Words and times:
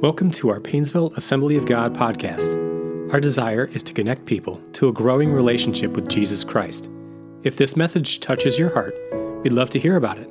Welcome 0.00 0.30
to 0.30 0.48
our 0.48 0.60
Painesville 0.60 1.12
Assembly 1.16 1.58
of 1.58 1.66
God 1.66 1.94
podcast. 1.94 2.56
Our 3.12 3.20
desire 3.20 3.66
is 3.66 3.82
to 3.82 3.92
connect 3.92 4.24
people 4.24 4.58
to 4.72 4.88
a 4.88 4.92
growing 4.94 5.30
relationship 5.30 5.92
with 5.92 6.08
Jesus 6.08 6.42
Christ. 6.42 6.88
If 7.42 7.58
this 7.58 7.76
message 7.76 8.20
touches 8.20 8.58
your 8.58 8.72
heart, 8.72 8.94
we'd 9.42 9.52
love 9.52 9.68
to 9.68 9.78
hear 9.78 9.96
about 9.96 10.16
it. 10.16 10.30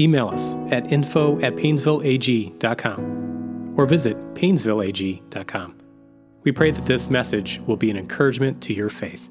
Email 0.00 0.28
us 0.28 0.54
at 0.70 0.90
info 0.90 1.38
at 1.40 1.54
painesvilleag.com 1.54 3.74
or 3.76 3.84
visit 3.84 4.16
painesvilleag.com. 4.32 5.74
We 6.42 6.52
pray 6.52 6.70
that 6.70 6.86
this 6.86 7.10
message 7.10 7.60
will 7.66 7.76
be 7.76 7.90
an 7.90 7.98
encouragement 7.98 8.62
to 8.62 8.72
your 8.72 8.88
faith. 8.88 9.28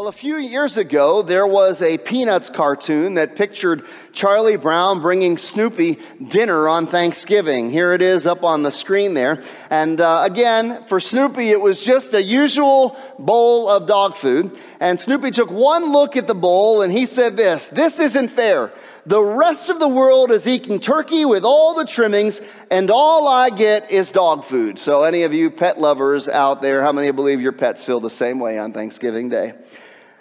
Well, 0.00 0.08
a 0.08 0.12
few 0.12 0.38
years 0.38 0.78
ago, 0.78 1.20
there 1.20 1.46
was 1.46 1.82
a 1.82 1.98
Peanuts 1.98 2.48
cartoon 2.48 3.16
that 3.16 3.36
pictured 3.36 3.84
Charlie 4.14 4.56
Brown 4.56 5.02
bringing 5.02 5.36
Snoopy 5.36 5.98
dinner 6.28 6.68
on 6.68 6.86
Thanksgiving. 6.86 7.70
Here 7.70 7.92
it 7.92 8.00
is 8.00 8.24
up 8.24 8.42
on 8.42 8.62
the 8.62 8.70
screen 8.70 9.12
there. 9.12 9.42
And 9.68 10.00
uh, 10.00 10.22
again, 10.24 10.86
for 10.88 11.00
Snoopy, 11.00 11.50
it 11.50 11.60
was 11.60 11.82
just 11.82 12.14
a 12.14 12.22
usual 12.22 12.96
bowl 13.18 13.68
of 13.68 13.86
dog 13.86 14.16
food. 14.16 14.58
And 14.80 14.98
Snoopy 14.98 15.32
took 15.32 15.50
one 15.50 15.92
look 15.92 16.16
at 16.16 16.26
the 16.26 16.34
bowl 16.34 16.80
and 16.80 16.90
he 16.90 17.04
said 17.04 17.36
this 17.36 17.68
This 17.68 18.00
isn't 18.00 18.28
fair. 18.28 18.72
The 19.04 19.22
rest 19.22 19.68
of 19.68 19.80
the 19.80 19.88
world 19.88 20.32
is 20.32 20.48
eating 20.48 20.80
turkey 20.80 21.26
with 21.26 21.44
all 21.44 21.74
the 21.74 21.84
trimmings, 21.84 22.40
and 22.70 22.90
all 22.90 23.28
I 23.28 23.50
get 23.50 23.90
is 23.90 24.10
dog 24.10 24.44
food. 24.44 24.78
So, 24.78 25.04
any 25.04 25.24
of 25.24 25.34
you 25.34 25.50
pet 25.50 25.78
lovers 25.78 26.26
out 26.26 26.62
there, 26.62 26.82
how 26.82 26.92
many 26.92 27.10
believe 27.10 27.42
your 27.42 27.52
pets 27.52 27.84
feel 27.84 28.00
the 28.00 28.08
same 28.08 28.38
way 28.40 28.58
on 28.58 28.72
Thanksgiving 28.72 29.28
Day? 29.28 29.52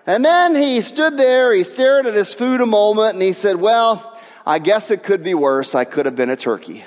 And 0.09 0.25
then 0.25 0.55
he 0.55 0.81
stood 0.81 1.17
there, 1.17 1.53
he 1.53 1.63
stared 1.63 2.07
at 2.07 2.15
his 2.15 2.33
food 2.33 2.61
a 2.61 2.65
moment, 2.65 3.13
and 3.13 3.21
he 3.21 3.33
said, 3.33 3.57
Well, 3.57 4.19
I 4.43 4.57
guess 4.57 4.89
it 4.89 5.03
could 5.03 5.23
be 5.23 5.35
worse. 5.35 5.75
I 5.75 5.85
could 5.85 6.07
have 6.07 6.15
been 6.15 6.31
a 6.31 6.35
turkey. 6.35 6.83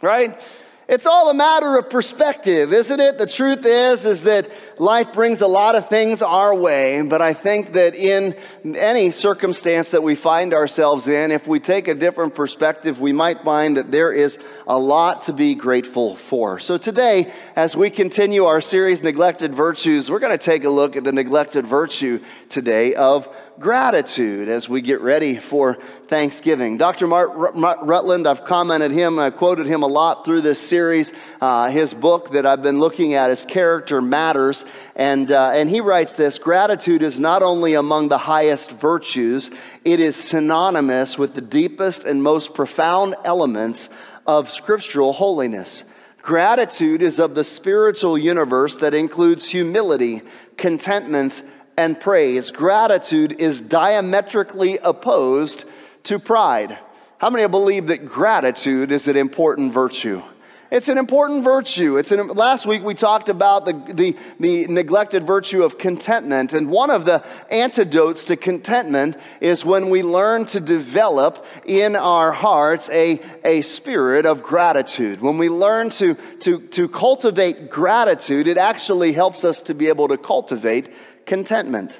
Right? 0.00 0.40
It's 0.88 1.06
all 1.06 1.30
a 1.30 1.34
matter 1.34 1.78
of 1.78 1.88
perspective, 1.88 2.72
isn't 2.72 2.98
it? 2.98 3.16
The 3.16 3.26
truth 3.26 3.64
is, 3.64 4.04
is 4.04 4.22
that 4.22 4.50
life 4.80 5.12
brings 5.12 5.40
a 5.40 5.46
lot 5.46 5.76
of 5.76 5.88
things 5.88 6.22
our 6.22 6.52
way, 6.52 7.00
but 7.02 7.22
I 7.22 7.34
think 7.34 7.74
that 7.74 7.94
in 7.94 8.34
any 8.64 9.12
circumstance 9.12 9.90
that 9.90 10.02
we 10.02 10.16
find 10.16 10.52
ourselves 10.52 11.06
in, 11.06 11.30
if 11.30 11.46
we 11.46 11.60
take 11.60 11.86
a 11.86 11.94
different 11.94 12.34
perspective, 12.34 13.00
we 13.00 13.12
might 13.12 13.44
find 13.44 13.76
that 13.76 13.92
there 13.92 14.12
is 14.12 14.38
a 14.66 14.76
lot 14.76 15.22
to 15.22 15.32
be 15.32 15.54
grateful 15.54 16.16
for. 16.16 16.58
So 16.58 16.78
today, 16.78 17.32
as 17.54 17.76
we 17.76 17.88
continue 17.88 18.46
our 18.46 18.60
series, 18.60 19.04
Neglected 19.04 19.54
Virtues, 19.54 20.10
we're 20.10 20.18
going 20.18 20.36
to 20.36 20.44
take 20.44 20.64
a 20.64 20.70
look 20.70 20.96
at 20.96 21.04
the 21.04 21.12
neglected 21.12 21.64
virtue 21.64 22.20
today 22.48 22.94
of 22.94 23.28
gratitude 23.58 24.48
as 24.48 24.68
we 24.68 24.80
get 24.80 25.00
ready 25.00 25.38
for 25.38 25.78
Thanksgiving. 26.08 26.76
Dr. 26.76 27.06
Mark 27.06 27.32
Rutland, 27.34 28.26
I've 28.26 28.44
commented 28.44 28.90
him, 28.90 29.18
I 29.18 29.30
quoted 29.30 29.66
him 29.66 29.82
a 29.82 29.86
lot 29.86 30.24
through 30.24 30.40
this 30.40 30.60
series. 30.60 31.12
Uh, 31.40 31.68
his 31.70 31.94
book 31.94 32.32
that 32.32 32.46
I've 32.46 32.62
been 32.62 32.80
looking 32.80 33.14
at 33.14 33.30
is 33.30 33.44
Character 33.46 34.00
Matters, 34.00 34.64
and, 34.96 35.30
uh, 35.30 35.50
and 35.54 35.68
he 35.68 35.80
writes 35.80 36.12
this 36.12 36.38
Gratitude 36.38 37.02
is 37.02 37.20
not 37.20 37.42
only 37.42 37.74
among 37.74 38.08
the 38.08 38.18
highest 38.18 38.70
virtues, 38.72 39.50
it 39.84 40.00
is 40.00 40.16
synonymous 40.16 41.18
with 41.18 41.34
the 41.34 41.40
deepest 41.40 42.04
and 42.04 42.22
most 42.22 42.54
profound 42.54 43.14
elements 43.24 43.88
of 44.26 44.50
scriptural 44.50 45.12
holiness. 45.12 45.84
Gratitude 46.22 47.02
is 47.02 47.18
of 47.18 47.34
the 47.34 47.42
spiritual 47.42 48.16
universe 48.16 48.76
that 48.76 48.94
includes 48.94 49.44
humility, 49.44 50.22
contentment, 50.56 51.42
and 51.76 51.98
praise. 51.98 52.50
Gratitude 52.50 53.36
is 53.38 53.60
diametrically 53.60 54.78
opposed 54.78 55.64
to 56.04 56.18
pride. 56.18 56.78
How 57.18 57.30
many 57.30 57.46
believe 57.46 57.86
that 57.86 58.06
gratitude 58.06 58.90
is 58.90 59.08
an 59.08 59.16
important 59.16 59.72
virtue? 59.72 60.22
It's 60.72 60.88
an 60.88 60.96
important 60.96 61.44
virtue. 61.44 61.98
It's 61.98 62.12
an, 62.12 62.28
last 62.28 62.64
week 62.64 62.82
we 62.82 62.94
talked 62.94 63.28
about 63.28 63.66
the, 63.66 63.92
the, 63.92 64.16
the 64.40 64.66
neglected 64.68 65.26
virtue 65.26 65.64
of 65.64 65.76
contentment. 65.76 66.54
And 66.54 66.70
one 66.70 66.88
of 66.88 67.04
the 67.04 67.22
antidotes 67.50 68.24
to 68.24 68.36
contentment 68.38 69.18
is 69.42 69.66
when 69.66 69.90
we 69.90 70.02
learn 70.02 70.46
to 70.46 70.60
develop 70.60 71.44
in 71.66 71.94
our 71.94 72.32
hearts 72.32 72.88
a, 72.88 73.20
a 73.44 73.60
spirit 73.60 74.24
of 74.24 74.42
gratitude. 74.42 75.20
When 75.20 75.36
we 75.36 75.50
learn 75.50 75.90
to, 75.90 76.14
to, 76.40 76.60
to 76.68 76.88
cultivate 76.88 77.68
gratitude, 77.68 78.46
it 78.46 78.56
actually 78.56 79.12
helps 79.12 79.44
us 79.44 79.60
to 79.64 79.74
be 79.74 79.88
able 79.88 80.08
to 80.08 80.16
cultivate 80.16 80.88
contentment. 81.26 81.98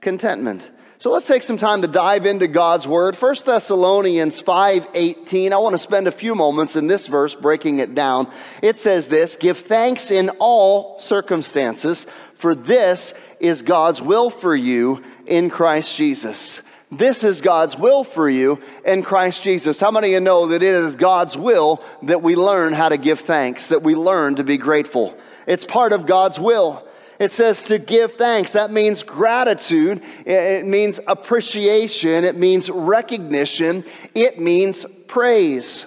Contentment. 0.00 0.68
So 0.98 1.10
let's 1.10 1.26
take 1.26 1.42
some 1.42 1.58
time 1.58 1.82
to 1.82 1.88
dive 1.88 2.24
into 2.24 2.46
God's 2.46 2.86
word. 2.86 3.16
1 3.16 3.44
Thessalonians 3.44 4.40
5:18. 4.40 5.52
I 5.52 5.58
want 5.58 5.74
to 5.74 5.78
spend 5.78 6.06
a 6.06 6.12
few 6.12 6.34
moments 6.34 6.76
in 6.76 6.86
this 6.86 7.06
verse 7.06 7.34
breaking 7.34 7.80
it 7.80 7.94
down. 7.94 8.28
It 8.62 8.78
says 8.78 9.06
this, 9.06 9.36
"Give 9.36 9.58
thanks 9.58 10.10
in 10.10 10.30
all 10.38 10.98
circumstances, 11.00 12.06
for 12.36 12.54
this 12.54 13.12
is 13.40 13.62
God's 13.62 14.00
will 14.00 14.30
for 14.30 14.54
you 14.54 15.02
in 15.26 15.50
Christ 15.50 15.96
Jesus." 15.96 16.60
This 16.92 17.24
is 17.24 17.40
God's 17.40 17.76
will 17.76 18.04
for 18.04 18.30
you 18.30 18.60
in 18.84 19.02
Christ 19.02 19.42
Jesus. 19.42 19.80
How 19.80 19.90
many 19.90 20.08
of 20.08 20.12
you 20.12 20.20
know 20.20 20.46
that 20.46 20.62
it 20.62 20.74
is 20.74 20.94
God's 20.94 21.36
will 21.36 21.80
that 22.04 22.22
we 22.22 22.36
learn 22.36 22.72
how 22.72 22.88
to 22.88 22.96
give 22.96 23.20
thanks, 23.20 23.66
that 23.66 23.82
we 23.82 23.94
learn 23.96 24.36
to 24.36 24.44
be 24.44 24.56
grateful? 24.56 25.14
It's 25.46 25.64
part 25.64 25.92
of 25.92 26.06
God's 26.06 26.38
will. 26.38 26.84
It 27.18 27.32
says 27.32 27.62
to 27.64 27.78
give 27.78 28.14
thanks. 28.14 28.52
That 28.52 28.72
means 28.72 29.02
gratitude. 29.02 30.02
It 30.26 30.66
means 30.66 30.98
appreciation. 31.06 32.24
It 32.24 32.36
means 32.36 32.68
recognition. 32.68 33.84
It 34.14 34.40
means 34.40 34.84
praise. 35.06 35.86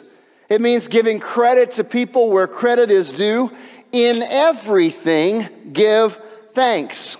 It 0.49 0.61
means 0.61 0.87
giving 0.87 1.19
credit 1.19 1.71
to 1.71 1.83
people 1.83 2.29
where 2.31 2.47
credit 2.47 2.91
is 2.91 3.11
due. 3.11 3.51
In 3.91 4.21
everything, 4.23 5.71
give 5.73 6.17
thanks. 6.55 7.17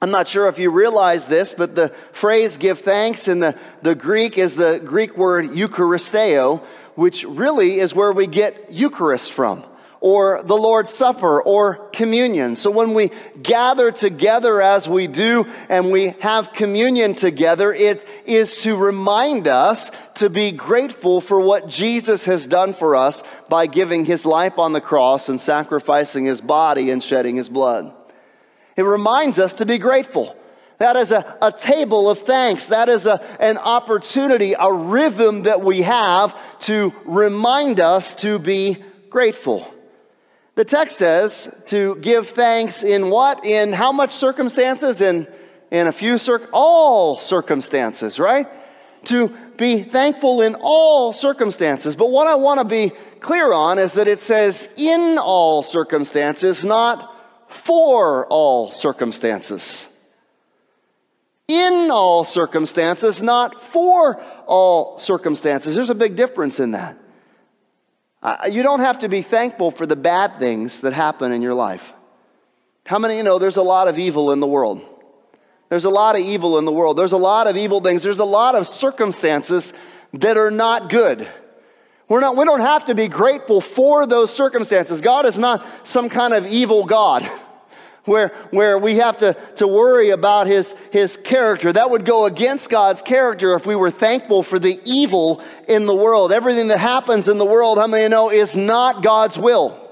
I'm 0.00 0.10
not 0.10 0.28
sure 0.28 0.48
if 0.48 0.58
you 0.58 0.70
realize 0.70 1.24
this, 1.24 1.52
but 1.52 1.74
the 1.74 1.92
phrase 2.12 2.58
give 2.58 2.80
thanks 2.80 3.28
in 3.28 3.40
the, 3.40 3.56
the 3.82 3.94
Greek 3.94 4.38
is 4.38 4.54
the 4.54 4.80
Greek 4.84 5.16
word 5.16 5.46
eucharisteo, 5.50 6.62
which 6.94 7.24
really 7.24 7.80
is 7.80 7.94
where 7.94 8.12
we 8.12 8.26
get 8.26 8.70
Eucharist 8.70 9.32
from 9.32 9.64
or 10.06 10.40
the 10.44 10.56
Lord's 10.56 10.94
Supper 10.94 11.42
or 11.42 11.88
communion. 11.92 12.54
So 12.54 12.70
when 12.70 12.94
we 12.94 13.10
gather 13.42 13.90
together 13.90 14.62
as 14.62 14.88
we 14.88 15.08
do 15.08 15.44
and 15.68 15.90
we 15.90 16.14
have 16.20 16.52
communion 16.52 17.16
together, 17.16 17.72
it 17.72 18.06
is 18.24 18.58
to 18.58 18.76
remind 18.76 19.48
us 19.48 19.90
to 20.14 20.30
be 20.30 20.52
grateful 20.52 21.20
for 21.20 21.40
what 21.40 21.66
Jesus 21.66 22.24
has 22.26 22.46
done 22.46 22.72
for 22.72 22.94
us 22.94 23.24
by 23.48 23.66
giving 23.66 24.04
his 24.04 24.24
life 24.24 24.60
on 24.60 24.72
the 24.72 24.80
cross 24.80 25.28
and 25.28 25.40
sacrificing 25.40 26.24
his 26.24 26.40
body 26.40 26.92
and 26.92 27.02
shedding 27.02 27.34
his 27.34 27.48
blood. 27.48 27.92
It 28.76 28.82
reminds 28.82 29.40
us 29.40 29.54
to 29.54 29.66
be 29.66 29.78
grateful. 29.78 30.36
That 30.78 30.94
is 30.94 31.10
a, 31.10 31.36
a 31.42 31.50
table 31.50 32.08
of 32.08 32.20
thanks. 32.20 32.66
That 32.66 32.88
is 32.88 33.06
a, 33.06 33.20
an 33.40 33.58
opportunity, 33.58 34.54
a 34.56 34.72
rhythm 34.72 35.42
that 35.42 35.62
we 35.62 35.82
have 35.82 36.36
to 36.60 36.94
remind 37.06 37.80
us 37.80 38.14
to 38.16 38.38
be 38.38 38.84
grateful. 39.10 39.72
The 40.56 40.64
text 40.64 40.96
says 40.96 41.48
to 41.66 41.96
give 41.96 42.30
thanks 42.30 42.82
in 42.82 43.10
what? 43.10 43.44
In 43.44 43.74
how 43.74 43.92
much 43.92 44.12
circumstances? 44.12 45.02
In, 45.02 45.28
in 45.70 45.86
a 45.86 45.92
few, 45.92 46.16
cir- 46.16 46.48
all 46.50 47.20
circumstances, 47.20 48.18
right? 48.18 48.48
To 49.04 49.28
be 49.58 49.82
thankful 49.82 50.40
in 50.40 50.54
all 50.54 51.12
circumstances. 51.12 51.94
But 51.94 52.10
what 52.10 52.26
I 52.26 52.36
want 52.36 52.58
to 52.60 52.64
be 52.64 52.92
clear 53.20 53.52
on 53.52 53.78
is 53.78 53.92
that 53.92 54.08
it 54.08 54.20
says 54.20 54.66
in 54.78 55.18
all 55.18 55.62
circumstances, 55.62 56.64
not 56.64 57.14
for 57.48 58.26
all 58.28 58.72
circumstances. 58.72 59.86
In 61.48 61.90
all 61.90 62.24
circumstances, 62.24 63.22
not 63.22 63.62
for 63.62 64.22
all 64.46 64.98
circumstances. 65.00 65.74
There's 65.74 65.90
a 65.90 65.94
big 65.94 66.16
difference 66.16 66.60
in 66.60 66.70
that. 66.70 66.98
Uh, 68.22 68.48
you 68.50 68.62
don't 68.62 68.80
have 68.80 69.00
to 69.00 69.08
be 69.08 69.22
thankful 69.22 69.70
for 69.70 69.86
the 69.86 69.96
bad 69.96 70.38
things 70.38 70.80
that 70.80 70.92
happen 70.92 71.32
in 71.32 71.42
your 71.42 71.54
life. 71.54 71.92
How 72.84 72.98
many 72.98 73.16
you 73.16 73.22
know 73.22 73.38
there's 73.38 73.56
a 73.56 73.62
lot 73.62 73.88
of 73.88 73.98
evil 73.98 74.32
in 74.32 74.40
the 74.40 74.46
world? 74.46 74.80
There's 75.68 75.84
a 75.84 75.90
lot 75.90 76.14
of 76.14 76.22
evil 76.22 76.58
in 76.58 76.64
the 76.64 76.72
world. 76.72 76.96
There's 76.96 77.12
a 77.12 77.16
lot 77.16 77.46
of 77.46 77.56
evil 77.56 77.80
things. 77.80 78.02
There's 78.02 78.20
a 78.20 78.24
lot 78.24 78.54
of 78.54 78.68
circumstances 78.68 79.72
that 80.14 80.38
are 80.38 80.50
not 80.50 80.88
good. 80.88 81.28
We're 82.08 82.20
not, 82.20 82.36
we 82.36 82.44
don't 82.44 82.60
have 82.60 82.84
to 82.84 82.94
be 82.94 83.08
grateful 83.08 83.60
for 83.60 84.06
those 84.06 84.32
circumstances. 84.32 85.00
God 85.00 85.26
is 85.26 85.38
not 85.38 85.66
some 85.84 86.08
kind 86.08 86.34
of 86.34 86.46
evil 86.46 86.84
God 86.84 87.28
where, 88.06 88.28
where 88.50 88.78
we 88.78 88.96
have 88.96 89.18
to, 89.18 89.36
to 89.56 89.68
worry 89.68 90.10
about 90.10 90.46
his, 90.46 90.72
his 90.90 91.16
character. 91.18 91.72
That 91.72 91.90
would 91.90 92.04
go 92.04 92.24
against 92.24 92.70
God's 92.70 93.02
character 93.02 93.54
if 93.54 93.66
we 93.66 93.76
were 93.76 93.90
thankful 93.90 94.42
for 94.42 94.58
the 94.58 94.80
evil 94.84 95.42
in 95.68 95.86
the 95.86 95.94
world. 95.94 96.32
Everything 96.32 96.68
that 96.68 96.78
happens 96.78 97.28
in 97.28 97.38
the 97.38 97.44
world, 97.44 97.78
how 97.78 97.86
many 97.86 98.04
of 98.04 98.10
you 98.10 98.16
know, 98.16 98.30
is 98.30 98.56
not 98.56 99.02
God's 99.02 99.36
will. 99.36 99.82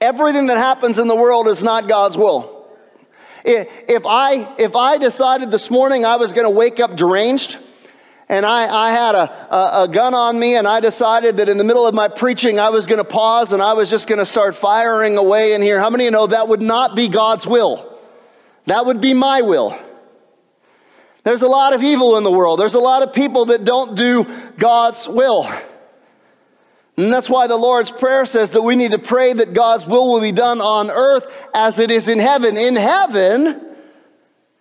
Everything 0.00 0.46
that 0.46 0.58
happens 0.58 0.98
in 0.98 1.06
the 1.06 1.14
world 1.14 1.46
is 1.46 1.62
not 1.62 1.88
God's 1.88 2.16
will. 2.16 2.66
If 3.44 4.04
I, 4.06 4.54
if 4.58 4.74
I 4.74 4.98
decided 4.98 5.50
this 5.50 5.70
morning 5.70 6.04
I 6.04 6.16
was 6.16 6.32
going 6.32 6.46
to 6.46 6.50
wake 6.50 6.80
up 6.80 6.96
deranged, 6.96 7.58
and 8.28 8.46
I, 8.46 8.88
I 8.88 8.90
had 8.92 9.14
a, 9.14 9.54
a, 9.54 9.82
a, 9.82 9.88
gun 9.88 10.14
on 10.14 10.38
me, 10.38 10.56
and 10.56 10.66
I 10.66 10.80
decided 10.80 11.36
that 11.38 11.48
in 11.48 11.58
the 11.58 11.64
middle 11.64 11.86
of 11.86 11.94
my 11.94 12.08
preaching, 12.08 12.58
I 12.58 12.70
was 12.70 12.86
going 12.86 12.98
to 12.98 13.04
pause 13.04 13.52
and 13.52 13.62
I 13.62 13.72
was 13.74 13.90
just 13.90 14.08
going 14.08 14.20
to 14.20 14.26
start 14.26 14.54
firing 14.54 15.16
away 15.16 15.54
in 15.54 15.62
here. 15.62 15.80
How 15.80 15.90
many 15.90 16.04
of 16.04 16.06
you 16.06 16.10
know 16.12 16.26
that 16.28 16.48
would 16.48 16.62
not 16.62 16.96
be 16.96 17.08
God's 17.08 17.46
will? 17.46 17.98
That 18.66 18.86
would 18.86 19.00
be 19.00 19.12
my 19.12 19.42
will. 19.42 19.78
There's 21.24 21.42
a 21.42 21.48
lot 21.48 21.74
of 21.74 21.82
evil 21.82 22.16
in 22.16 22.24
the 22.24 22.30
world. 22.30 22.58
There's 22.58 22.74
a 22.74 22.80
lot 22.80 23.02
of 23.02 23.12
people 23.12 23.46
that 23.46 23.64
don't 23.64 23.96
do 23.96 24.24
God's 24.56 25.06
will. 25.08 25.52
And 26.96 27.12
that's 27.12 27.30
why 27.30 27.46
the 27.46 27.56
Lord's 27.56 27.90
Prayer 27.90 28.26
says 28.26 28.50
that 28.50 28.62
we 28.62 28.74
need 28.74 28.90
to 28.90 28.98
pray 28.98 29.32
that 29.32 29.54
God's 29.54 29.86
will 29.86 30.12
will 30.12 30.20
be 30.20 30.32
done 30.32 30.60
on 30.60 30.90
earth 30.90 31.26
as 31.54 31.78
it 31.78 31.90
is 31.90 32.08
in 32.08 32.18
heaven. 32.18 32.56
In 32.56 32.76
heaven, 32.76 33.76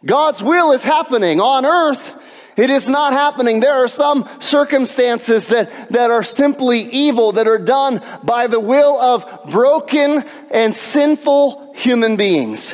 God's 0.05 0.41
will 0.41 0.71
is 0.71 0.83
happening. 0.83 1.39
On 1.39 1.65
earth, 1.65 2.13
it 2.57 2.69
is 2.69 2.89
not 2.89 3.13
happening. 3.13 3.59
There 3.59 3.83
are 3.83 3.87
some 3.87 4.27
circumstances 4.39 5.45
that, 5.47 5.89
that 5.91 6.11
are 6.11 6.23
simply 6.23 6.81
evil, 6.81 7.31
that 7.33 7.47
are 7.47 7.57
done 7.57 8.01
by 8.23 8.47
the 8.47 8.59
will 8.59 8.99
of 8.99 9.25
broken 9.49 10.23
and 10.51 10.75
sinful 10.75 11.73
human 11.75 12.17
beings. 12.17 12.73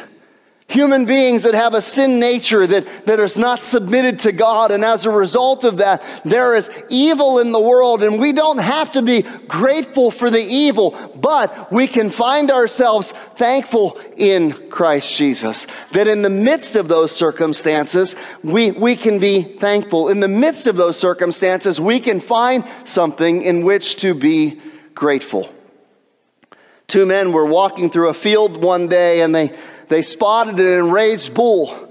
Human 0.69 1.06
beings 1.06 1.44
that 1.44 1.54
have 1.54 1.74
a 1.74 1.81
sin 1.81 2.19
nature 2.19 2.68
that, 2.68 3.06
that 3.06 3.22
is 3.22 3.38
not 3.38 3.64
submitted 3.64 4.19
to 4.19 4.34
God. 4.34 4.72
And 4.72 4.84
as 4.84 5.06
a 5.06 5.10
result 5.10 5.64
of 5.64 5.78
that, 5.78 6.04
there 6.25 6.58
is 6.58 6.69
evil 6.90 7.40
in 7.40 7.54
the 7.54 7.60
world. 7.60 8.04
And 8.04 8.19
we 8.19 8.34
don't 8.34 8.58
have 8.58 8.92
to 8.92 9.02
be 9.02 9.22
grateful 9.48 10.12
for 10.12 10.30
the 10.30 10.42
evil, 10.42 10.92
but 11.16 11.72
we 11.72 11.88
can 11.88 12.10
find 12.10 12.52
ourselves 12.52 13.14
thankful 13.38 13.98
in 14.18 14.69
Christ 14.69 15.16
Jesus. 15.16 15.68
That 15.94 16.10
in 16.10 16.22
the 16.22 16.30
midst 16.30 16.75
of 16.75 16.90
those 16.90 17.16
circumstances, 17.16 18.14
we, 18.44 18.72
we 18.72 18.98
can 18.98 19.19
be 19.19 19.44
thankful. 19.44 20.10
In 20.10 20.19
the 20.19 20.28
midst 20.28 20.68
of 20.68 20.75
those 20.75 21.00
circumstances, 21.00 21.80
we 21.80 22.02
can 22.02 22.19
find 22.19 22.66
something 22.84 23.42
in 23.42 23.64
which 23.64 23.96
to 24.02 24.14
be 24.14 24.60
grateful. 24.94 25.50
Two 26.88 27.06
men 27.06 27.31
were 27.31 27.46
walking 27.46 27.90
through 27.90 28.10
a 28.10 28.14
field 28.14 28.62
one 28.62 28.88
day 28.88 29.22
and 29.22 29.34
they 29.34 29.58
they 29.89 30.01
spotted 30.04 30.60
an 30.60 30.74
enraged 30.74 31.34
bull. 31.34 31.88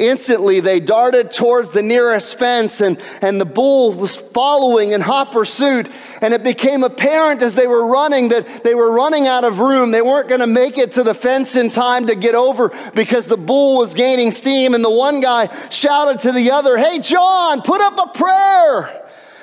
Instantly, 0.00 0.60
they 0.60 0.80
darted 0.80 1.30
towards 1.30 1.72
the 1.72 1.82
nearest 1.82 2.38
fence, 2.38 2.80
and, 2.80 2.98
and 3.20 3.38
the 3.38 3.44
bull 3.44 3.92
was 3.92 4.16
following 4.16 4.92
in 4.92 5.02
hot 5.02 5.30
pursuit. 5.30 5.90
And 6.22 6.32
it 6.32 6.42
became 6.42 6.84
apparent 6.84 7.42
as 7.42 7.54
they 7.54 7.66
were 7.66 7.84
running 7.84 8.30
that 8.30 8.64
they 8.64 8.74
were 8.74 8.90
running 8.90 9.26
out 9.26 9.44
of 9.44 9.58
room. 9.58 9.90
They 9.90 10.00
weren't 10.00 10.30
going 10.30 10.40
to 10.40 10.46
make 10.46 10.78
it 10.78 10.92
to 10.92 11.02
the 11.02 11.12
fence 11.12 11.54
in 11.54 11.68
time 11.68 12.06
to 12.06 12.14
get 12.14 12.34
over 12.34 12.72
because 12.94 13.26
the 13.26 13.36
bull 13.36 13.76
was 13.76 13.92
gaining 13.92 14.30
steam. 14.30 14.72
And 14.72 14.82
the 14.82 14.90
one 14.90 15.20
guy 15.20 15.68
shouted 15.68 16.20
to 16.20 16.32
the 16.32 16.50
other, 16.52 16.78
Hey, 16.78 17.00
John, 17.00 17.60
put 17.60 17.82
up 17.82 17.98
a 17.98 18.16
prayer. 18.16 18.99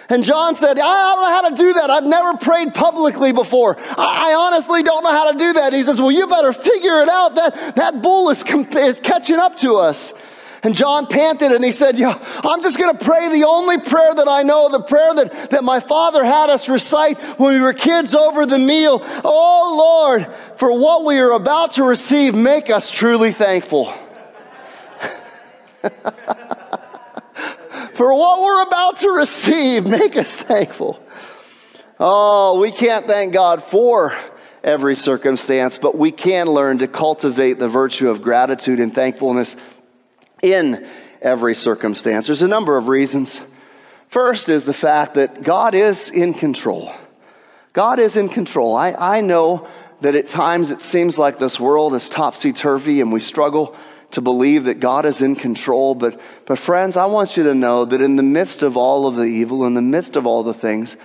And 0.09 0.23
John 0.23 0.55
said, 0.55 0.79
I 0.79 1.15
don't 1.15 1.21
know 1.21 1.29
how 1.29 1.49
to 1.49 1.55
do 1.55 1.73
that. 1.73 1.89
I've 1.89 2.05
never 2.05 2.37
prayed 2.37 2.73
publicly 2.73 3.33
before. 3.33 3.77
I, 3.79 4.31
I 4.31 4.35
honestly 4.35 4.81
don't 4.81 5.03
know 5.03 5.11
how 5.11 5.31
to 5.31 5.37
do 5.37 5.53
that. 5.53 5.73
He 5.73 5.83
says, 5.83 5.99
Well, 5.99 6.11
you 6.11 6.27
better 6.27 6.53
figure 6.53 7.01
it 7.01 7.09
out. 7.09 7.35
That, 7.35 7.75
that 7.75 8.01
bull 8.01 8.29
is, 8.29 8.43
is 8.43 8.99
catching 9.01 9.35
up 9.35 9.57
to 9.57 9.75
us. 9.75 10.13
And 10.63 10.75
John 10.75 11.07
panted 11.07 11.51
and 11.51 11.63
he 11.63 11.71
said, 11.71 11.97
Yeah, 11.97 12.17
I'm 12.43 12.61
just 12.63 12.77
going 12.77 12.97
to 12.97 13.05
pray 13.05 13.29
the 13.29 13.43
only 13.45 13.77
prayer 13.77 14.13
that 14.15 14.27
I 14.27 14.43
know, 14.43 14.69
the 14.69 14.81
prayer 14.81 15.13
that, 15.13 15.51
that 15.51 15.63
my 15.63 15.79
father 15.79 16.23
had 16.23 16.49
us 16.49 16.69
recite 16.69 17.19
when 17.39 17.53
we 17.53 17.59
were 17.59 17.73
kids 17.73 18.15
over 18.15 18.45
the 18.45 18.57
meal. 18.57 19.01
Oh, 19.23 19.75
Lord, 19.77 20.33
for 20.57 20.77
what 20.77 21.03
we 21.05 21.17
are 21.19 21.31
about 21.31 21.73
to 21.73 21.83
receive, 21.83 22.33
make 22.33 22.69
us 22.69 22.89
truly 22.89 23.33
thankful. 23.33 23.93
for 27.97 28.13
what 28.13 28.43
we're 28.43 28.61
about 28.61 28.97
to 28.97 29.09
receive. 29.09 29.85
Make 29.87 30.15
us 30.15 30.35
thankful. 30.35 30.99
Oh, 31.99 32.59
we 32.59 32.71
can't 32.71 33.07
thank 33.07 33.33
God 33.33 33.63
for 33.63 34.15
every 34.63 34.95
circumstance, 34.95 35.79
but 35.79 35.97
we 35.97 36.11
can 36.11 36.47
learn 36.47 36.77
to 36.77 36.87
cultivate 36.87 37.57
the 37.57 37.67
virtue 37.67 38.09
of 38.09 38.21
gratitude 38.21 38.79
and 38.79 38.93
thankfulness 38.93 39.55
in 40.43 40.87
every 41.21 41.55
circumstance. 41.55 42.27
There's 42.27 42.43
a 42.43 42.47
number 42.47 42.77
of 42.77 42.87
reasons. 42.87 43.41
First 44.09 44.47
is 44.47 44.63
the 44.63 44.73
fact 44.73 45.15
that 45.15 45.41
God 45.41 45.73
is 45.73 46.09
in 46.09 46.35
control. 46.35 46.93
God 47.73 47.99
is 47.99 48.15
in 48.15 48.29
control. 48.29 48.75
I, 48.75 48.91
I 48.91 49.21
know 49.21 49.67
that 50.01 50.15
at 50.15 50.29
times 50.29 50.69
it 50.69 50.83
seems 50.83 51.17
like 51.17 51.39
this 51.39 51.59
world 51.59 51.95
is 51.95 52.07
topsy 52.07 52.53
turvy 52.53 53.01
and 53.01 53.11
we 53.11 53.19
struggle 53.19 53.75
to 54.11 54.21
believe 54.21 54.65
that 54.65 54.79
God 54.79 55.05
is 55.05 55.21
in 55.21 55.35
control. 55.35 55.95
But, 55.95 56.19
but 56.45 56.59
friends, 56.59 56.97
I 56.97 57.05
want 57.07 57.37
you 57.37 57.43
to 57.43 57.53
know 57.53 57.85
that 57.85 58.01
in 58.01 58.15
the 58.15 58.23
midst 58.23 58.63
of 58.63 58.77
all 58.77 59.07
of 59.07 59.15
the 59.15 59.23
evil, 59.23 59.65
in 59.65 59.73
the 59.73 59.81
midst 59.81 60.15
of 60.15 60.25
all 60.25 60.43
the 60.43 60.53
things, 60.53 60.95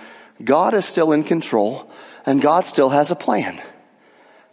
God 0.43 0.73
is 0.73 0.85
still 0.85 1.11
in 1.11 1.23
control 1.23 1.89
and 2.25 2.41
God 2.41 2.65
still 2.65 2.89
has 2.89 3.11
a 3.11 3.15
plan. 3.15 3.61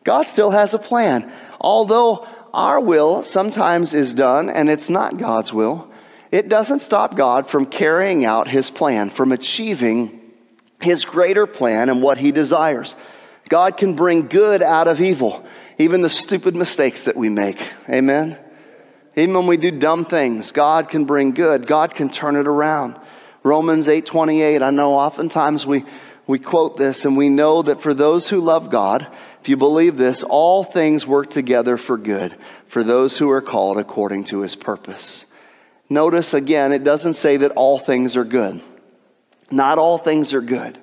God 0.05 0.27
still 0.27 0.51
has 0.51 0.75
a 0.75 0.79
plan. 0.79 1.33
Although 1.61 2.27
our 2.53 2.81
will 2.81 3.25
sometimes 3.25 3.95
is 3.95 4.15
done 4.15 4.49
and 4.49 4.69
it's 4.69 4.91
not 4.91 5.19
God's 5.19 5.53
will, 5.53 5.91
it 6.31 6.49
doesn't 6.49 6.83
stop 6.83 7.17
God 7.17 7.49
from 7.49 7.67
carrying 7.67 8.25
out 8.25 8.49
his 8.49 8.71
plan, 8.71 9.11
from 9.11 9.33
achieving 9.33 10.21
his 10.81 11.05
greater 11.05 11.47
plan 11.47 11.89
and 11.89 12.03
what 12.03 12.19
he 12.19 12.33
desires. 12.33 12.95
God 13.51 13.77
can 13.77 13.97
bring 13.97 14.29
good 14.29 14.63
out 14.63 14.89
of 14.89 15.01
evil, 15.01 15.45
even 15.77 16.03
the 16.03 16.09
stupid 16.09 16.55
mistakes 16.55 17.03
that 17.03 17.17
we 17.17 17.29
make. 17.29 17.61
Amen? 17.89 18.39
Even 19.17 19.35
when 19.35 19.47
we 19.49 19.57
do 19.57 19.73
dumb 19.73 20.05
things, 20.05 20.53
God 20.53 20.89
can 20.89 21.05
bring 21.05 21.33
good. 21.33 21.67
God 21.67 21.95
can 21.95 22.09
turn 22.11 22.37
it 22.37 22.47
around. 22.47 22.97
Romans 23.43 23.89
8:28, 23.89 24.63
I 24.63 24.71
know 24.71 24.95
oftentimes 24.95 25.67
we, 25.67 25.85
we 26.29 26.39
quote 26.39 26.77
this 26.77 27.05
and 27.05 27.17
we 27.17 27.29
know 27.29 27.63
that 27.63 27.83
for 27.83 27.93
those 27.93 28.29
who 28.29 28.41
love 28.41 28.71
God, 28.71 29.09
if 29.41 29.49
you 29.49 29.57
believe 29.57 29.97
this, 29.97 30.23
all 30.23 30.63
things 30.63 31.05
work 31.05 31.29
together 31.31 31.77
for 31.77 31.99
good 31.99 32.37
for 32.69 32.85
those 32.85 33.19
who 33.19 33.31
are 33.31 33.43
called 33.43 33.79
according 33.79 34.25
to 34.25 34.43
his 34.43 34.55
purpose. 34.55 35.27
Notice 35.89 36.35
again, 36.35 36.73
it 36.73 36.85
doesn't 36.85 37.15
say 37.15 37.39
that 37.39 37.51
all 37.53 37.81
things 37.81 38.17
are 38.17 38.25
good. 38.25 38.63
Not 39.51 39.79
all 39.79 39.99
things 39.99 40.33
are 40.35 40.41
good. 40.41 40.79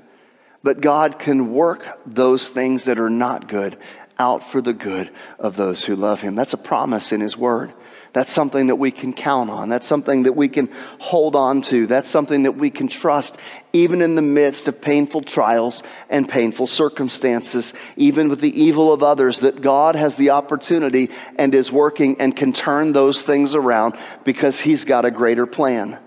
But 0.64 0.82
God 0.82 1.20
can 1.20 1.54
work 1.54 1.88
those 2.06 2.50
things 2.50 2.86
that 2.86 3.00
are 3.00 3.10
not 3.10 3.48
good 3.48 3.78
out 4.20 4.50
for 4.50 4.62
the 4.62 4.74
good 4.74 5.12
of 5.40 5.56
those 5.56 5.84
who 5.84 5.96
love 5.96 6.22
Him. 6.22 6.36
That's 6.36 6.54
a 6.54 6.58
promise 6.58 7.12
in 7.12 7.22
His 7.22 7.38
Word. 7.38 7.74
That's 8.14 8.32
something 8.32 8.68
that 8.68 8.78
we 8.78 8.90
can 8.90 9.14
count 9.14 9.52
on. 9.52 9.70
That's 9.70 9.86
something 9.86 10.24
that 10.24 10.34
we 10.34 10.48
can 10.48 10.70
hold 10.98 11.36
on 11.36 11.62
to. 11.64 11.86
That's 11.86 12.10
something 12.10 12.44
that 12.44 12.54
we 12.54 12.72
can 12.72 12.88
trust 12.88 13.36
even 13.74 14.02
in 14.02 14.16
the 14.16 14.24
midst 14.24 14.68
of 14.68 14.82
painful 14.82 15.22
trials 15.22 15.84
and 16.10 16.28
painful 16.28 16.66
circumstances, 16.66 17.74
even 17.96 18.28
with 18.28 18.42
the 18.42 18.60
evil 18.60 18.92
of 18.92 19.04
others, 19.04 19.42
that 19.42 19.62
God 19.62 19.96
has 19.96 20.16
the 20.16 20.32
opportunity 20.32 21.12
and 21.38 21.54
is 21.54 21.72
working 21.72 22.20
and 22.20 22.36
can 22.36 22.54
turn 22.54 22.92
those 22.92 23.22
things 23.22 23.54
around 23.54 23.96
because 24.24 24.60
He's 24.60 24.84
got 24.84 25.06
a 25.06 25.12
greater 25.12 25.46
plan. 25.46 26.00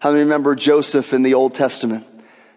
How 0.00 0.10
many 0.10 0.24
remember 0.24 0.56
Joseph 0.56 1.12
in 1.12 1.22
the 1.22 1.34
Old 1.34 1.54
Testament? 1.54 2.06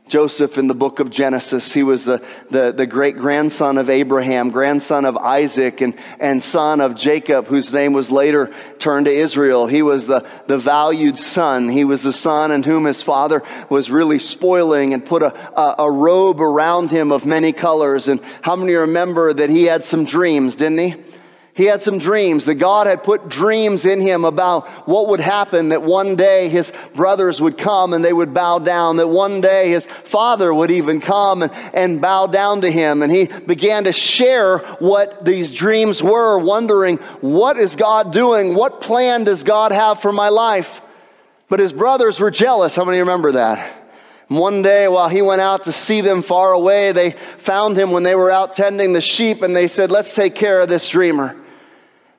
Joseph 0.08 0.60
in 0.60 0.68
the 0.68 0.76
book 0.76 1.00
of 1.00 1.10
Genesis. 1.10 1.74
He 1.74 1.82
was 1.82 2.06
the, 2.06 2.24
the, 2.52 2.72
the, 2.72 2.86
great 2.86 3.18
grandson 3.18 3.80
of 3.80 3.90
Abraham, 3.90 4.52
grandson 4.52 5.04
of 5.04 5.18
Isaac, 5.18 5.82
and, 5.82 5.96
and 6.20 6.44
son 6.44 6.80
of 6.80 6.96
Jacob, 6.96 7.48
whose 7.48 7.74
name 7.74 7.92
was 7.92 8.12
later 8.12 8.54
turned 8.78 9.08
to 9.08 9.12
Israel. 9.12 9.66
He 9.66 9.82
was 9.82 10.06
the, 10.06 10.28
the 10.46 10.60
valued 10.60 11.18
son. 11.18 11.70
He 11.70 11.86
was 11.86 12.04
the 12.04 12.14
son 12.14 12.52
in 12.52 12.62
whom 12.62 12.86
his 12.86 13.02
father 13.02 13.42
was 13.70 13.90
really 13.90 14.20
spoiling 14.20 14.94
and 14.94 15.04
put 15.04 15.24
a, 15.24 15.34
a, 15.60 15.76
a 15.80 15.92
robe 15.92 16.40
around 16.40 16.92
him 16.92 17.12
of 17.12 17.26
many 17.26 17.52
colors. 17.52 18.08
And 18.08 18.22
how 18.44 18.56
many 18.56 18.74
remember 18.74 19.34
that 19.34 19.50
he 19.50 19.64
had 19.64 19.84
some 19.84 20.06
dreams, 20.06 20.56
didn't 20.56 20.78
he? 20.78 21.04
He 21.56 21.64
had 21.64 21.82
some 21.82 22.00
dreams, 22.00 22.44
that 22.46 22.56
God 22.56 22.86
had 22.86 23.02
put 23.02 23.30
dreams 23.30 23.86
in 23.86 24.02
him 24.02 24.26
about 24.26 24.68
what 24.90 25.08
would 25.08 25.22
happen, 25.22 25.70
that 25.70 25.84
one 25.84 26.18
day 26.18 26.50
his 26.50 26.74
brothers 26.94 27.40
would 27.40 27.58
come 27.58 27.94
and 27.94 28.04
they 28.04 28.12
would 28.12 28.34
bow 28.34 28.60
down, 28.60 28.98
that 28.98 29.08
one 29.08 29.40
day 29.40 29.70
his 29.70 29.88
father 30.04 30.54
would 30.54 30.70
even 30.70 31.00
come 31.00 31.44
and, 31.44 31.54
and 31.74 32.02
bow 32.02 32.28
down 32.28 32.60
to 32.60 32.70
him. 32.70 33.02
And 33.02 33.10
he 33.10 33.28
began 33.28 33.86
to 33.86 33.94
share 33.94 34.58
what 34.80 35.24
these 35.24 35.50
dreams 35.50 36.04
were, 36.04 36.38
wondering, 36.38 36.98
what 37.22 37.58
is 37.58 37.78
God 37.78 38.12
doing? 38.12 38.54
What 38.54 38.82
plan 38.82 39.24
does 39.24 39.42
God 39.42 39.72
have 39.72 40.02
for 40.02 40.12
my 40.12 40.28
life? 40.28 40.82
But 41.48 41.62
his 41.62 41.72
brothers 41.72 42.20
were 42.20 42.32
jealous. 42.32 42.76
How 42.76 42.84
many 42.84 43.00
remember 43.00 43.32
that? 43.32 43.84
One 44.28 44.62
day, 44.62 44.90
while 44.90 45.08
he 45.08 45.22
went 45.22 45.40
out 45.40 45.64
to 45.66 45.72
see 45.72 46.02
them 46.02 46.22
far 46.22 46.52
away, 46.52 46.92
they 46.92 47.16
found 47.38 47.78
him 47.78 47.92
when 47.92 48.04
they 48.04 48.16
were 48.16 48.32
out 48.32 48.58
tending 48.58 48.92
the 48.92 49.00
sheep 49.00 49.42
and 49.42 49.56
they 49.56 49.70
said, 49.70 49.90
Let's 49.90 50.14
take 50.14 50.36
care 50.36 50.60
of 50.60 50.68
this 50.68 50.90
dreamer 50.90 51.44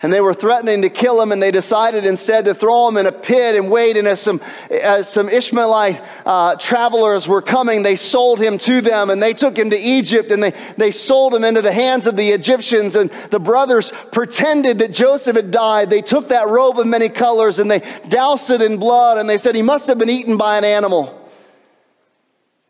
and 0.02 0.12
they 0.12 0.20
were 0.20 0.34
threatening 0.34 0.82
to 0.82 0.90
kill 0.90 1.20
him, 1.20 1.32
and 1.32 1.42
they 1.42 1.50
decided 1.50 2.04
instead 2.04 2.44
to 2.44 2.54
throw 2.54 2.86
him 2.86 2.98
in 2.98 3.06
a 3.06 3.12
pit 3.12 3.56
and 3.56 3.70
wait. 3.70 3.96
And 3.96 4.06
as 4.06 4.20
some, 4.20 4.42
as 4.70 5.10
some 5.10 5.30
Ishmaelite 5.30 6.02
uh, 6.26 6.56
travelers 6.56 7.26
were 7.26 7.40
coming, 7.40 7.82
they 7.82 7.96
sold 7.96 8.38
him 8.38 8.58
to 8.58 8.82
them, 8.82 9.08
and 9.08 9.22
they 9.22 9.32
took 9.32 9.56
him 9.56 9.70
to 9.70 9.78
Egypt, 9.78 10.30
and 10.32 10.42
they, 10.42 10.52
they 10.76 10.90
sold 10.90 11.34
him 11.34 11.44
into 11.44 11.62
the 11.62 11.72
hands 11.72 12.06
of 12.06 12.14
the 12.14 12.28
Egyptians. 12.28 12.94
And 12.94 13.10
the 13.30 13.40
brothers 13.40 13.90
pretended 14.12 14.80
that 14.80 14.92
Joseph 14.92 15.34
had 15.34 15.50
died. 15.50 15.88
They 15.88 16.02
took 16.02 16.28
that 16.28 16.48
robe 16.48 16.78
of 16.78 16.86
many 16.86 17.08
colors 17.08 17.58
and 17.58 17.70
they 17.70 17.82
doused 18.08 18.50
it 18.50 18.60
in 18.60 18.76
blood, 18.76 19.16
and 19.16 19.28
they 19.28 19.38
said 19.38 19.54
he 19.54 19.62
must 19.62 19.86
have 19.86 19.96
been 19.96 20.10
eaten 20.10 20.36
by 20.36 20.58
an 20.58 20.64
animal. 20.64 21.26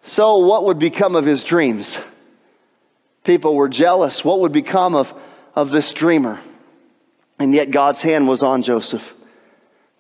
So, 0.05 0.39
what 0.39 0.65
would 0.65 0.79
become 0.79 1.17
of 1.17 1.27
his 1.27 1.43
dreams? 1.43 1.99
People 3.25 3.57
were 3.57 3.69
jealous. 3.69 4.25
What 4.25 4.39
would 4.39 4.53
become 4.53 4.95
of, 4.95 5.13
of 5.57 5.71
this 5.71 5.93
dreamer? 5.93 6.41
And 7.39 7.55
yet, 7.55 7.71
God's 7.71 8.01
hand 8.01 8.29
was 8.29 8.43
on 8.43 8.63
Joseph. 8.63 9.15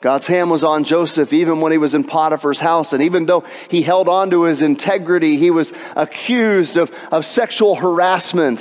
God's 0.00 0.26
hand 0.26 0.50
was 0.50 0.62
on 0.62 0.84
Joseph 0.84 1.32
even 1.32 1.60
when 1.60 1.72
he 1.72 1.78
was 1.78 1.94
in 1.94 2.04
Potiphar's 2.04 2.60
house. 2.60 2.92
And 2.92 3.02
even 3.02 3.26
though 3.26 3.44
he 3.68 3.82
held 3.82 4.08
on 4.08 4.30
to 4.30 4.44
his 4.44 4.62
integrity, 4.62 5.36
he 5.36 5.50
was 5.50 5.72
accused 5.96 6.76
of, 6.76 6.90
of 7.10 7.24
sexual 7.24 7.74
harassment 7.74 8.60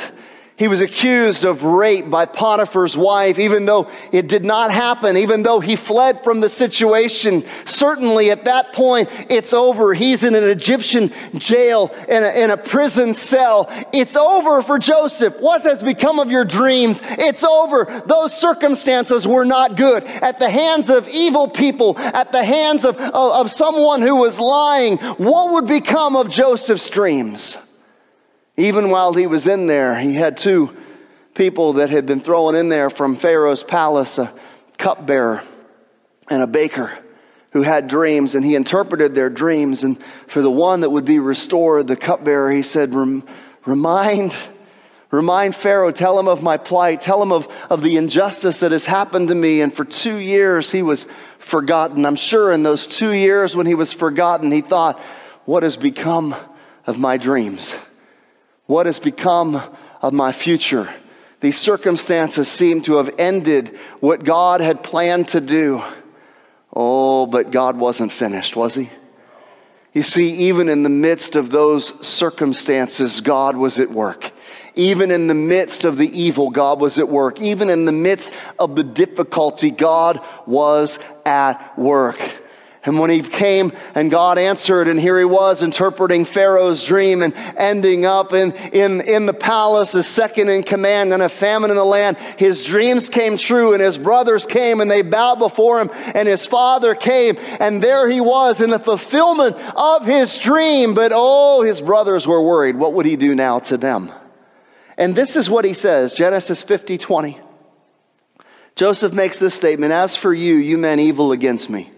he 0.58 0.70
was 0.70 0.80
accused 0.80 1.44
of 1.44 1.64
rape 1.64 2.10
by 2.10 2.26
Potiphar's 2.26 2.96
wife, 2.96 3.40
even 3.40 3.66
though 3.66 3.90
it 4.14 4.28
did 4.28 4.46
not 4.46 4.72
happen, 4.72 5.18
even 5.18 5.44
though 5.44 5.60
he 5.60 5.76
fled 5.76 6.24
from 6.24 6.40
the 6.40 6.48
situation. 6.48 7.46
Certainly 7.66 8.32
at 8.32 8.46
that 8.46 8.72
point, 8.72 9.10
it's 9.30 9.54
over. 9.54 9.94
He's 9.94 10.24
in 10.24 10.34
an 10.34 10.46
Egyptian 10.46 11.12
jail, 11.36 11.94
in 12.08 12.24
a, 12.24 12.44
in 12.44 12.52
a 12.52 12.58
prison 12.58 13.14
cell. 13.14 13.68
It's 13.92 14.16
over 14.16 14.62
for 14.62 14.80
Joseph. 14.80 15.36
What 15.42 15.64
has 15.64 15.84
become 15.84 16.20
of 16.20 16.32
your 16.32 16.46
dreams? 16.46 17.02
It's 17.04 17.44
over. 17.44 18.04
Those 18.06 18.34
circumstances 18.34 19.28
were 19.28 19.46
not 19.46 19.76
good. 19.76 20.06
At 20.06 20.40
the 20.40 20.50
hands 20.50 20.90
of 20.90 21.06
evil 21.10 21.50
people, 21.50 21.98
at 22.00 22.32
the 22.32 22.46
hands 22.46 22.86
of, 22.86 22.96
of, 22.96 23.14
of 23.14 23.52
someone 23.52 24.02
who 24.02 24.16
was 24.16 24.40
lying, 24.40 25.00
what 25.18 25.52
would 25.52 25.68
become 25.68 26.16
of 26.16 26.30
Joseph's 26.30 26.90
dreams? 26.90 27.58
Even 28.58 28.90
while 28.90 29.14
he 29.14 29.28
was 29.28 29.48
in 29.48 29.68
there, 29.68 30.00
he 30.00 30.14
had 30.14 30.38
two 30.38 30.76
people 31.34 31.74
that 31.74 31.90
had 31.90 32.06
been 32.06 32.22
thrown 32.22 32.56
in 32.56 32.70
there 32.70 32.90
from 32.90 33.18
Pharaoh's 33.18 33.64
palace 33.64 34.18
a 34.18 34.34
cupbearer 34.78 35.44
and 36.30 36.42
a 36.42 36.48
baker 36.48 36.98
who 37.52 37.62
had 37.62 37.88
dreams, 37.88 38.36
and 38.36 38.44
he 38.44 38.56
interpreted 38.56 39.16
their 39.16 39.30
dreams. 39.30 39.84
And 39.84 39.98
for 40.28 40.42
the 40.42 40.52
one 40.52 40.82
that 40.82 40.90
would 40.90 41.06
be 41.06 41.20
restored, 41.20 41.88
the 41.88 41.96
cupbearer, 41.96 42.52
he 42.52 42.64
said, 42.64 42.94
Remind. 43.66 44.36
Remind 45.12 45.56
Pharaoh, 45.56 45.92
tell 45.92 46.20
him 46.20 46.28
of 46.28 46.42
my 46.42 46.58
plight, 46.58 47.02
tell 47.02 47.22
him 47.22 47.32
of, 47.32 47.48
of 47.70 47.82
the 47.82 47.96
injustice 47.96 48.60
that 48.60 48.74
has 48.74 48.84
happened 48.84 49.30
to 49.30 49.36
me. 49.36 49.62
And 49.62 49.74
for 49.74 49.86
two 49.86 50.18
years, 50.18 50.70
he 50.70 50.82
was 50.82 51.06
forgotten. 51.40 52.06
I'm 52.06 52.18
sure 52.18 52.52
in 52.52 52.64
those 52.64 52.86
two 52.86 53.12
years 53.12 53.56
when 53.56 53.66
he 53.66 53.76
was 53.76 53.94
forgotten, 53.94 54.52
he 54.52 54.62
thought, 54.62 55.00
What 55.46 55.64
has 55.64 55.78
become 55.78 56.36
of 56.86 56.98
my 56.98 57.16
dreams? 57.16 57.74
What 58.66 58.86
has 58.86 59.00
become 59.00 59.62
of 60.02 60.14
my 60.14 60.32
future? 60.32 60.94
These 61.42 61.58
circumstances 61.58 62.48
seem 62.48 62.82
to 62.84 62.98
have 62.98 63.14
ended 63.18 63.78
what 64.00 64.24
God 64.24 64.62
had 64.62 64.84
planned 64.84 65.28
to 65.30 65.42
do. 65.42 65.84
Oh, 66.74 67.28
but 67.28 67.52
God 67.52 67.78
wasn't 67.78 68.12
finished, 68.12 68.56
was 68.56 68.74
He? 68.74 68.90
You 69.94 70.04
see, 70.04 70.34
even 70.50 70.68
in 70.68 70.84
the 70.84 70.90
midst 70.90 71.36
of 71.36 71.52
those 71.52 72.06
circumstances, 72.06 73.22
God 73.22 73.56
was 73.56 73.80
at 73.80 73.90
work. 73.90 74.32
Even 74.76 75.10
in 75.10 75.28
the 75.28 75.34
midst 75.34 75.86
of 75.86 75.98
the 75.98 76.10
evil, 76.20 76.50
God 76.50 76.82
was 76.82 77.00
at 77.00 77.08
work. 77.08 77.40
Even 77.40 77.70
in 77.70 77.86
the 77.86 77.94
midst 77.94 78.32
of 78.60 78.76
the 78.76 78.84
difficulty, 78.84 79.72
God 79.72 80.20
was 80.46 81.00
at 81.26 81.78
work. 81.78 82.20
And 82.86 83.00
when 83.00 83.10
he 83.10 83.22
came 83.22 83.74
and 83.96 84.12
God 84.12 84.38
answered, 84.38 84.88
and 84.88 85.00
here 85.00 85.18
he 85.18 85.26
was 85.26 85.64
interpreting 85.64 86.24
Pharaoh's 86.24 86.84
dream 86.84 87.24
and 87.24 87.34
ending 87.58 88.06
up 88.06 88.32
in, 88.32 88.52
in, 88.52 89.02
in 89.02 89.26
the 89.26 89.34
palace 89.34 89.96
as 89.96 90.06
second 90.08 90.50
in 90.50 90.62
command 90.62 91.12
and 91.12 91.24
a 91.24 91.30
famine 91.30 91.72
in 91.72 91.78
the 91.78 91.84
land, 91.86 92.16
his 92.38 92.64
dreams 92.64 93.10
came 93.10 93.38
true, 93.38 93.74
and 93.74 93.82
his 93.82 93.98
brothers 93.98 94.46
came 94.46 94.82
and 94.82 94.90
they 94.90 95.02
bowed 95.02 95.40
before 95.40 95.82
him, 95.82 95.90
and 95.94 96.28
his 96.28 96.46
father 96.46 96.94
came, 96.94 97.38
and 97.60 97.82
there 97.82 98.08
he 98.08 98.22
was 98.22 98.62
in 98.62 98.70
the 98.70 98.80
fulfillment 98.80 99.58
of 99.76 100.06
his 100.06 100.38
dream. 100.38 100.94
But 100.94 101.12
oh, 101.14 101.64
his 101.64 101.82
brothers 101.82 102.28
were 102.28 102.42
worried. 102.42 102.76
What 102.76 102.94
would 102.94 103.08
he 103.08 103.16
do 103.16 103.34
now 103.34 103.60
to 103.60 103.78
them? 103.78 104.12
And 104.96 105.16
this 105.16 105.36
is 105.36 105.50
what 105.50 105.66
he 105.66 105.74
says 105.74 106.14
Genesis 106.14 106.62
50 106.62 107.00
20. 107.00 107.40
Joseph 108.76 109.14
makes 109.14 109.40
this 109.40 109.56
statement 109.56 109.92
As 109.92 110.16
for 110.16 110.34
you, 110.34 110.56
you 110.56 110.78
meant 110.78 111.02
evil 111.02 111.32
against 111.32 111.68
me 111.68 111.92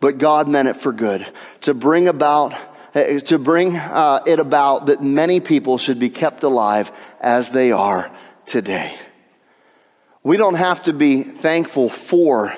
but 0.00 0.18
God 0.18 0.48
meant 0.48 0.68
it 0.68 0.80
for 0.80 0.92
good 0.92 1.26
to 1.62 1.74
bring 1.74 2.08
about 2.08 2.54
eh, 2.94 3.20
to 3.20 3.38
bring 3.38 3.76
uh, 3.76 4.22
it 4.26 4.40
about 4.40 4.86
that 4.86 5.02
many 5.02 5.40
people 5.40 5.78
should 5.78 5.98
be 5.98 6.10
kept 6.10 6.42
alive 6.42 6.90
as 7.20 7.50
they 7.50 7.70
are 7.70 8.10
today. 8.46 8.98
We 10.22 10.36
don't 10.36 10.54
have 10.54 10.82
to 10.84 10.92
be 10.92 11.22
thankful 11.22 11.88
for 11.88 12.54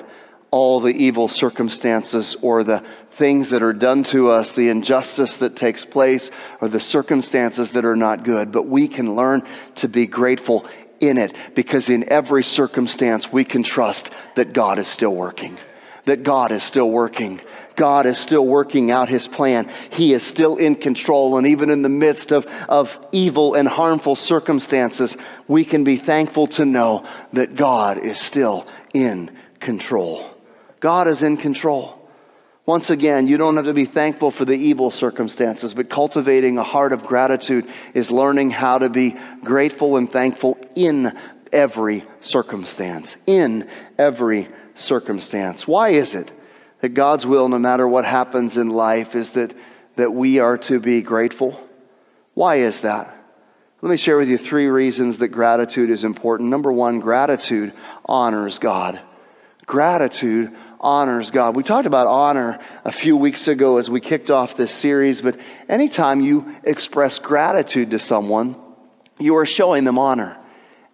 all 0.51 0.79
the 0.79 0.93
evil 0.93 1.27
circumstances 1.27 2.35
or 2.41 2.63
the 2.63 2.83
things 3.11 3.49
that 3.49 3.63
are 3.63 3.73
done 3.73 4.03
to 4.03 4.29
us, 4.29 4.51
the 4.51 4.69
injustice 4.69 5.37
that 5.37 5.55
takes 5.55 5.85
place, 5.85 6.29
or 6.61 6.67
the 6.67 6.79
circumstances 6.79 7.71
that 7.71 7.85
are 7.85 7.95
not 7.95 8.23
good, 8.23 8.51
but 8.51 8.67
we 8.67 8.87
can 8.87 9.15
learn 9.15 9.43
to 9.75 9.87
be 9.87 10.05
grateful 10.05 10.67
in 10.99 11.17
it 11.17 11.33
because 11.55 11.89
in 11.89 12.07
every 12.11 12.43
circumstance 12.43 13.31
we 13.31 13.43
can 13.43 13.63
trust 13.63 14.09
that 14.35 14.53
God 14.53 14.77
is 14.77 14.87
still 14.87 15.15
working 15.15 15.57
that 16.05 16.23
God 16.23 16.51
is 16.51 16.63
still 16.63 16.89
working. 16.89 17.41
God 17.75 18.05
is 18.05 18.17
still 18.17 18.45
working 18.45 18.91
out 18.91 19.09
his 19.09 19.27
plan. 19.27 19.71
He 19.91 20.13
is 20.13 20.23
still 20.23 20.57
in 20.57 20.75
control. 20.75 21.37
And 21.37 21.47
even 21.47 21.69
in 21.69 21.81
the 21.81 21.89
midst 21.89 22.31
of, 22.31 22.45
of 22.69 22.97
evil 23.11 23.55
and 23.55 23.67
harmful 23.67 24.15
circumstances, 24.15 25.17
we 25.47 25.65
can 25.65 25.83
be 25.83 25.97
thankful 25.97 26.47
to 26.47 26.65
know 26.65 27.05
that 27.33 27.55
God 27.55 27.97
is 27.97 28.19
still 28.19 28.67
in 28.93 29.31
control. 29.59 30.29
God 30.79 31.07
is 31.07 31.23
in 31.23 31.37
control. 31.37 31.99
Once 32.65 32.89
again, 32.89 33.27
you 33.27 33.37
don't 33.37 33.57
have 33.57 33.65
to 33.65 33.73
be 33.73 33.85
thankful 33.85 34.31
for 34.31 34.45
the 34.45 34.53
evil 34.53 34.89
circumstances, 34.89 35.73
but 35.73 35.89
cultivating 35.89 36.57
a 36.57 36.63
heart 36.63 36.93
of 36.93 37.03
gratitude 37.03 37.67
is 37.93 38.09
learning 38.09 38.49
how 38.49 38.77
to 38.77 38.89
be 38.89 39.17
grateful 39.43 39.97
and 39.97 40.09
thankful 40.09 40.57
in 40.75 41.17
every 41.51 42.05
circumstance. 42.21 43.17
In 43.25 43.69
every 43.97 44.47
circumstance. 44.75 45.67
Why 45.67 45.89
is 45.89 46.15
it 46.15 46.31
that 46.81 46.89
God's 46.89 47.25
will, 47.25 47.47
no 47.49 47.59
matter 47.59 47.87
what 47.87 48.05
happens 48.05 48.57
in 48.57 48.69
life, 48.69 49.15
is 49.15 49.31
that, 49.31 49.55
that 49.95 50.13
we 50.13 50.39
are 50.39 50.57
to 50.59 50.79
be 50.79 51.01
grateful? 51.01 51.59
Why 52.33 52.57
is 52.57 52.81
that? 52.81 53.15
Let 53.81 53.89
me 53.89 53.97
share 53.97 54.17
with 54.17 54.29
you 54.29 54.37
three 54.37 54.67
reasons 54.67 55.17
that 55.17 55.27
gratitude 55.27 55.89
is 55.89 56.03
important. 56.03 56.49
Number 56.49 56.71
one, 56.71 56.99
gratitude 56.99 57.73
honors 58.05 58.57
God. 58.57 59.01
Gratitude 59.65 60.55
honors 60.79 61.31
God. 61.31 61.55
We 61.55 61.63
talked 61.63 61.87
about 61.87 62.07
honor 62.07 62.59
a 62.83 62.91
few 62.91 63.15
weeks 63.15 63.47
ago 63.47 63.77
as 63.77 63.89
we 63.89 64.01
kicked 64.01 64.31
off 64.31 64.55
this 64.55 64.73
series, 64.73 65.21
but 65.21 65.37
anytime 65.69 66.21
you 66.21 66.55
express 66.63 67.19
gratitude 67.19 67.91
to 67.91 67.99
someone, 67.99 68.55
you 69.19 69.35
are 69.37 69.45
showing 69.45 69.83
them 69.83 69.97
honor. 69.97 70.37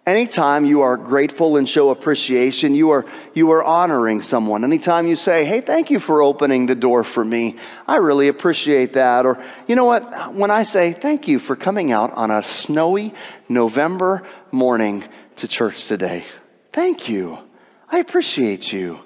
Anytime 0.06 0.64
you 0.64 0.80
are 0.80 0.96
grateful 0.96 1.56
and 1.56 1.68
show 1.68 1.90
appreciation, 1.90 2.74
you 2.74 2.90
are, 2.90 3.04
you 3.34 3.50
are 3.50 3.62
honoring 3.62 4.22
someone. 4.22 4.64
Anytime 4.64 5.06
you 5.06 5.14
say, 5.14 5.44
hey, 5.44 5.60
thank 5.60 5.90
you 5.90 6.00
for 6.00 6.22
opening 6.22 6.66
the 6.66 6.74
door 6.74 7.04
for 7.04 7.24
me, 7.24 7.56
I 7.86 7.96
really 7.96 8.28
appreciate 8.28 8.94
that. 8.94 9.26
Or, 9.26 9.42
you 9.68 9.76
know 9.76 9.84
what, 9.84 10.34
when 10.34 10.50
I 10.50 10.62
say, 10.62 10.94
thank 10.94 11.28
you 11.28 11.38
for 11.38 11.54
coming 11.54 11.92
out 11.92 12.12
on 12.14 12.30
a 12.30 12.42
snowy 12.42 13.14
November 13.48 14.26
morning 14.50 15.04
to 15.36 15.46
church 15.46 15.86
today, 15.86 16.24
thank 16.72 17.08
you. 17.08 17.38
I 17.88 17.98
appreciate 17.98 18.72
you. 18.72 19.00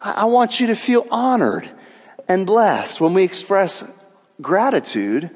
I, 0.00 0.12
I 0.12 0.24
want 0.24 0.58
you 0.58 0.68
to 0.68 0.74
feel 0.74 1.06
honored 1.10 1.70
and 2.28 2.46
blessed. 2.46 3.00
When 3.00 3.12
we 3.12 3.24
express 3.24 3.84
gratitude, 4.40 5.30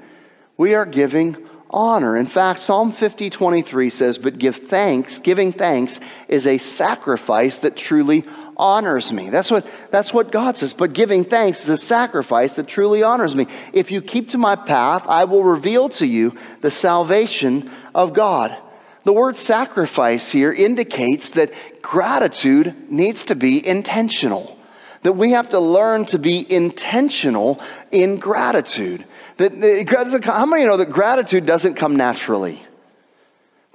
we 0.56 0.74
are 0.74 0.86
giving 0.86 1.47
honor. 1.70 2.16
In 2.16 2.26
fact, 2.26 2.60
Psalm 2.60 2.92
50, 2.92 3.30
23 3.30 3.90
says, 3.90 4.18
But 4.18 4.38
give 4.38 4.56
thanks, 4.56 5.18
giving 5.18 5.52
thanks 5.52 6.00
is 6.28 6.46
a 6.46 6.58
sacrifice 6.58 7.58
that 7.58 7.76
truly 7.76 8.24
honors 8.56 9.12
me. 9.12 9.30
That's 9.30 9.50
what, 9.50 9.66
that's 9.90 10.12
what 10.12 10.32
God 10.32 10.58
says. 10.58 10.74
But 10.74 10.92
giving 10.92 11.24
thanks 11.24 11.62
is 11.62 11.68
a 11.68 11.76
sacrifice 11.76 12.54
that 12.54 12.66
truly 12.66 13.02
honors 13.02 13.34
me. 13.34 13.46
If 13.72 13.90
you 13.90 14.02
keep 14.02 14.30
to 14.30 14.38
my 14.38 14.56
path, 14.56 15.04
I 15.06 15.24
will 15.24 15.44
reveal 15.44 15.88
to 15.90 16.06
you 16.06 16.36
the 16.60 16.70
salvation 16.70 17.70
of 17.94 18.14
God. 18.14 18.56
The 19.04 19.12
word 19.12 19.36
sacrifice 19.36 20.28
here 20.28 20.52
indicates 20.52 21.30
that 21.30 21.52
gratitude 21.80 22.90
needs 22.90 23.24
to 23.26 23.34
be 23.34 23.64
intentional. 23.64 24.58
That 25.02 25.12
we 25.12 25.30
have 25.30 25.50
to 25.50 25.60
learn 25.60 26.06
to 26.06 26.18
be 26.18 26.44
intentional 26.52 27.60
in 27.92 28.18
gratitude. 28.18 29.04
That, 29.38 29.60
that, 29.60 30.24
how 30.24 30.46
many 30.46 30.64
know 30.64 30.76
that 30.76 30.90
gratitude 30.90 31.46
doesn't 31.46 31.74
come 31.74 31.96
naturally? 31.96 32.62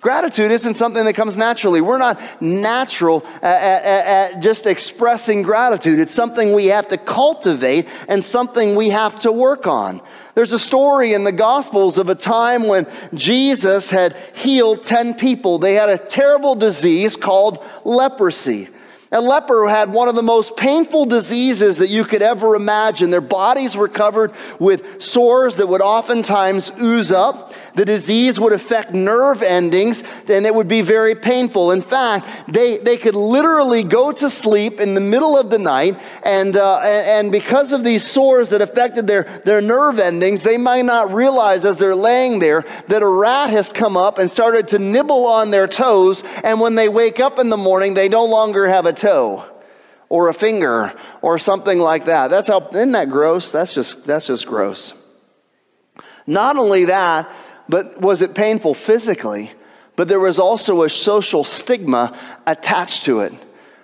Gratitude 0.04 0.52
isn't 0.52 0.76
something 0.76 1.06
that 1.06 1.14
comes 1.14 1.38
naturally. 1.38 1.80
We're 1.80 1.98
not 1.98 2.20
natural 2.42 3.26
at, 3.42 3.64
at, 3.64 4.06
at, 4.06 4.40
just 4.42 4.68
expressing 4.68 5.44
gratitude. 5.44 5.98
It's 6.00 6.14
something 6.14 6.52
we 6.52 6.66
have 6.66 6.90
to 6.90 6.98
cultivate 6.98 7.88
and 8.10 8.22
something 8.22 8.76
we 8.76 8.90
have 8.90 9.18
to 9.20 9.32
work 9.32 9.66
on. 9.66 10.02
There's 10.36 10.52
a 10.52 10.60
story 10.60 11.14
in 11.14 11.24
the 11.24 11.32
Gospels 11.32 11.98
of 11.98 12.10
a 12.10 12.16
time 12.16 12.68
when 12.68 12.86
Jesus 13.14 13.90
had 13.90 14.18
healed 14.36 14.84
10 14.84 15.14
people. 15.14 15.58
They 15.58 15.76
had 15.76 15.90
a 15.90 15.98
terrible 15.98 16.56
disease 16.56 17.16
called 17.16 17.64
leprosy. 17.86 18.68
A 19.14 19.22
leper 19.22 19.62
who 19.62 19.68
had 19.68 19.94
one 19.94 20.08
of 20.10 20.16
the 20.16 20.24
most 20.24 20.58
painful 20.58 21.06
diseases 21.06 21.78
that 21.78 21.90
you 21.90 22.04
could 22.04 22.24
ever 22.24 22.56
imagine. 22.56 23.12
Their 23.12 23.22
bodies 23.22 23.78
were 23.78 23.88
covered 23.88 24.34
with 24.60 25.02
sores 25.02 25.56
that 25.58 25.68
would 25.68 25.82
oftentimes 25.82 26.72
ooze 26.82 27.12
up. 27.12 27.54
The 27.76 27.86
disease 27.86 28.40
would 28.40 28.54
affect 28.54 28.94
nerve 28.94 29.42
endings 29.42 30.04
and 30.28 30.46
it 30.46 30.54
would 30.54 30.68
be 30.68 30.82
very 30.82 31.16
painful. 31.16 31.72
In 31.72 31.82
fact, 31.82 32.52
they, 32.52 32.78
they 32.78 32.98
could 32.98 33.16
literally 33.16 33.84
go 33.84 34.12
to 34.12 34.30
sleep 34.30 34.80
in 34.80 34.94
the 34.94 35.02
middle 35.02 35.38
of 35.38 35.50
the 35.50 35.58
night 35.58 36.00
and, 36.24 36.56
uh, 36.56 36.80
and 36.80 37.32
because 37.32 37.72
of 37.72 37.84
these 37.84 38.04
sores 38.04 38.50
that 38.50 38.62
affected 38.62 39.08
their, 39.08 39.42
their 39.46 39.62
nerve 39.62 40.00
endings, 40.00 40.44
they 40.44 40.58
might 40.58 40.86
not 40.86 41.14
realize 41.14 41.66
as 41.66 41.78
they're 41.78 41.96
laying 41.96 42.40
there 42.40 42.64
that 42.90 43.02
a 43.02 43.08
rat 43.08 43.50
has 43.50 43.74
come 43.74 43.98
up 43.98 44.20
and 44.20 44.30
started 44.30 44.68
to 44.70 44.80
nibble 44.80 45.26
on 45.26 45.50
their 45.50 45.68
toes. 45.68 46.24
And 46.44 46.60
when 46.60 46.76
they 46.76 46.90
wake 46.90 47.20
up 47.20 47.40
in 47.40 47.50
the 47.50 47.58
morning, 47.58 47.96
they 47.96 48.10
no 48.10 48.26
longer 48.26 48.68
have 48.68 48.86
a 48.86 48.94
toe 48.94 49.46
or 50.10 50.30
a 50.30 50.34
finger 50.34 50.94
or 51.24 51.40
something 51.40 51.80
like 51.80 52.06
that. 52.06 52.30
That's 52.30 52.48
how, 52.48 52.70
isn't 52.70 52.92
that 52.92 53.10
gross? 53.10 53.50
That's 53.50 53.74
just, 53.74 54.06
that's 54.06 54.28
just 54.28 54.46
gross. 54.46 54.94
Not 56.28 56.58
only 56.58 56.86
that, 56.86 57.30
but 57.70 58.00
was 58.00 58.22
it 58.22 58.34
painful 58.34 58.74
physically, 58.74 59.52
but 59.96 60.08
there 60.08 60.20
was 60.20 60.40
also 60.40 60.84
a 60.84 60.90
social 60.90 61.44
stigma 61.44 62.18
attached 62.46 63.04
to 63.04 63.22
it 63.22 63.34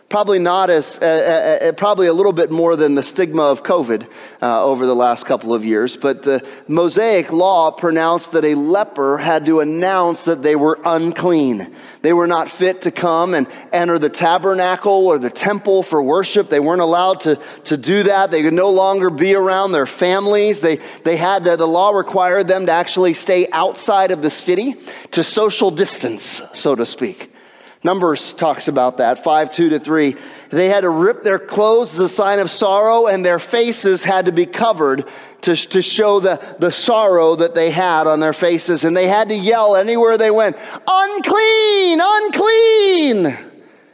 probably 0.09 0.39
not 0.39 0.71
as, 0.71 0.97
uh, 1.01 1.05
uh, 1.05 1.65
uh, 1.65 1.71
probably 1.73 2.07
a 2.07 2.13
little 2.13 2.33
bit 2.33 2.49
more 2.49 2.75
than 2.75 2.95
the 2.95 3.03
stigma 3.03 3.43
of 3.43 3.61
COVID 3.61 4.07
uh, 4.41 4.63
over 4.63 4.87
the 4.87 4.95
last 4.95 5.25
couple 5.25 5.53
of 5.53 5.63
years. 5.63 5.95
But 5.95 6.23
the 6.23 6.43
Mosaic 6.67 7.31
law 7.31 7.69
pronounced 7.69 8.31
that 8.31 8.43
a 8.43 8.55
leper 8.55 9.19
had 9.19 9.45
to 9.45 9.59
announce 9.59 10.23
that 10.23 10.41
they 10.41 10.55
were 10.55 10.79
unclean. 10.83 11.75
They 12.01 12.13
were 12.13 12.25
not 12.25 12.49
fit 12.49 12.81
to 12.83 12.91
come 12.91 13.35
and 13.35 13.45
enter 13.71 13.99
the 13.99 14.09
tabernacle 14.09 15.07
or 15.07 15.19
the 15.19 15.29
temple 15.29 15.83
for 15.83 16.01
worship. 16.01 16.49
They 16.49 16.59
weren't 16.59 16.81
allowed 16.81 17.21
to, 17.21 17.39
to 17.65 17.77
do 17.77 18.03
that. 18.03 18.31
They 18.31 18.41
could 18.41 18.53
no 18.53 18.71
longer 18.71 19.11
be 19.11 19.35
around 19.35 19.73
their 19.73 19.85
families. 19.85 20.59
They, 20.59 20.79
they 21.03 21.17
had 21.17 21.43
to, 21.43 21.55
the 21.55 21.67
law 21.67 21.91
required 21.91 22.47
them 22.47 22.65
to 22.65 22.71
actually 22.71 23.13
stay 23.13 23.47
outside 23.51 24.09
of 24.09 24.23
the 24.23 24.31
city 24.31 24.75
to 25.11 25.23
social 25.23 25.69
distance, 25.69 26.41
so 26.55 26.73
to 26.73 26.85
speak. 26.85 27.31
Numbers 27.81 28.33
talks 28.33 28.67
about 28.67 28.97
that, 28.97 29.23
5 29.23 29.53
2 29.53 29.69
to 29.69 29.79
3. 29.79 30.15
They 30.51 30.67
had 30.67 30.81
to 30.81 30.89
rip 30.89 31.23
their 31.23 31.39
clothes 31.39 31.93
as 31.93 31.99
a 31.99 32.09
sign 32.09 32.39
of 32.39 32.51
sorrow, 32.51 33.07
and 33.07 33.25
their 33.25 33.39
faces 33.39 34.03
had 34.03 34.25
to 34.25 34.33
be 34.33 34.45
covered 34.45 35.07
to, 35.43 35.55
to 35.55 35.81
show 35.81 36.19
the, 36.19 36.41
the 36.59 36.71
sorrow 36.71 37.37
that 37.37 37.55
they 37.55 37.71
had 37.71 38.05
on 38.05 38.19
their 38.19 38.33
faces. 38.33 38.83
And 38.83 38.97
they 38.97 39.07
had 39.07 39.29
to 39.29 39.35
yell 39.35 39.77
anywhere 39.77 40.17
they 40.17 40.31
went, 40.31 40.57
Unclean! 40.87 41.99
Unclean! 42.01 43.37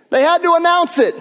They 0.09 0.21
had 0.21 0.41
to 0.41 0.55
announce 0.55 0.97
it 0.97 1.15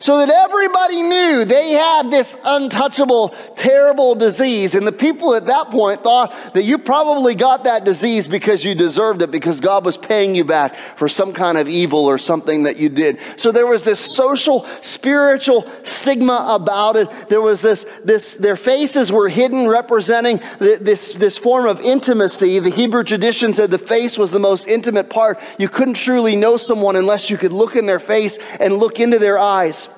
so 0.00 0.16
that 0.16 0.30
everybody 0.30 1.02
knew 1.02 1.44
they 1.44 1.72
had 1.72 2.10
this 2.10 2.34
untouchable, 2.42 3.34
terrible 3.54 4.14
disease. 4.14 4.74
And 4.74 4.86
the 4.86 4.92
people 4.92 5.34
at 5.34 5.44
that 5.46 5.70
point 5.70 6.02
thought 6.02 6.54
that 6.54 6.62
you 6.62 6.78
probably 6.78 7.34
got 7.34 7.64
that 7.64 7.84
disease 7.84 8.26
because 8.26 8.64
you 8.64 8.74
deserved 8.74 9.20
it, 9.20 9.30
because 9.30 9.60
God 9.60 9.84
was 9.84 9.98
paying 9.98 10.34
you 10.34 10.42
back 10.42 10.74
for 10.96 11.06
some 11.06 11.34
kind 11.34 11.58
of 11.58 11.68
evil 11.68 12.06
or 12.06 12.16
something 12.16 12.62
that 12.62 12.78
you 12.78 12.88
did. 12.88 13.18
So 13.36 13.52
there 13.52 13.66
was 13.66 13.84
this 13.84 14.00
social, 14.00 14.66
spiritual 14.80 15.70
stigma 15.84 16.46
about 16.48 16.96
it. 16.96 17.28
There 17.28 17.42
was 17.42 17.60
this, 17.60 17.84
this 18.02 18.34
their 18.34 18.56
faces 18.56 19.12
were 19.12 19.28
hidden, 19.28 19.68
representing 19.68 20.40
this, 20.58 21.12
this 21.12 21.36
form 21.36 21.66
of 21.66 21.78
intimacy. 21.82 22.58
The 22.58 22.70
Hebrew 22.70 23.04
tradition 23.04 23.52
said 23.52 23.70
the 23.70 23.78
face 23.78 24.16
was 24.16 24.30
the 24.30 24.40
most 24.40 24.66
intimate 24.66 25.10
part. 25.10 25.38
You 25.58 25.68
couldn't 25.68 25.94
truly 25.94 26.36
know 26.36 26.56
someone 26.56 26.96
unless 26.96 27.28
you 27.28 27.36
could 27.36 27.52
look 27.52 27.76
in 27.76 27.84
their 27.84 28.00
face 28.00 28.38
and 28.58 28.78
look 28.78 28.98
into 28.98 29.18
their 29.18 29.38
eyes. 29.38 29.89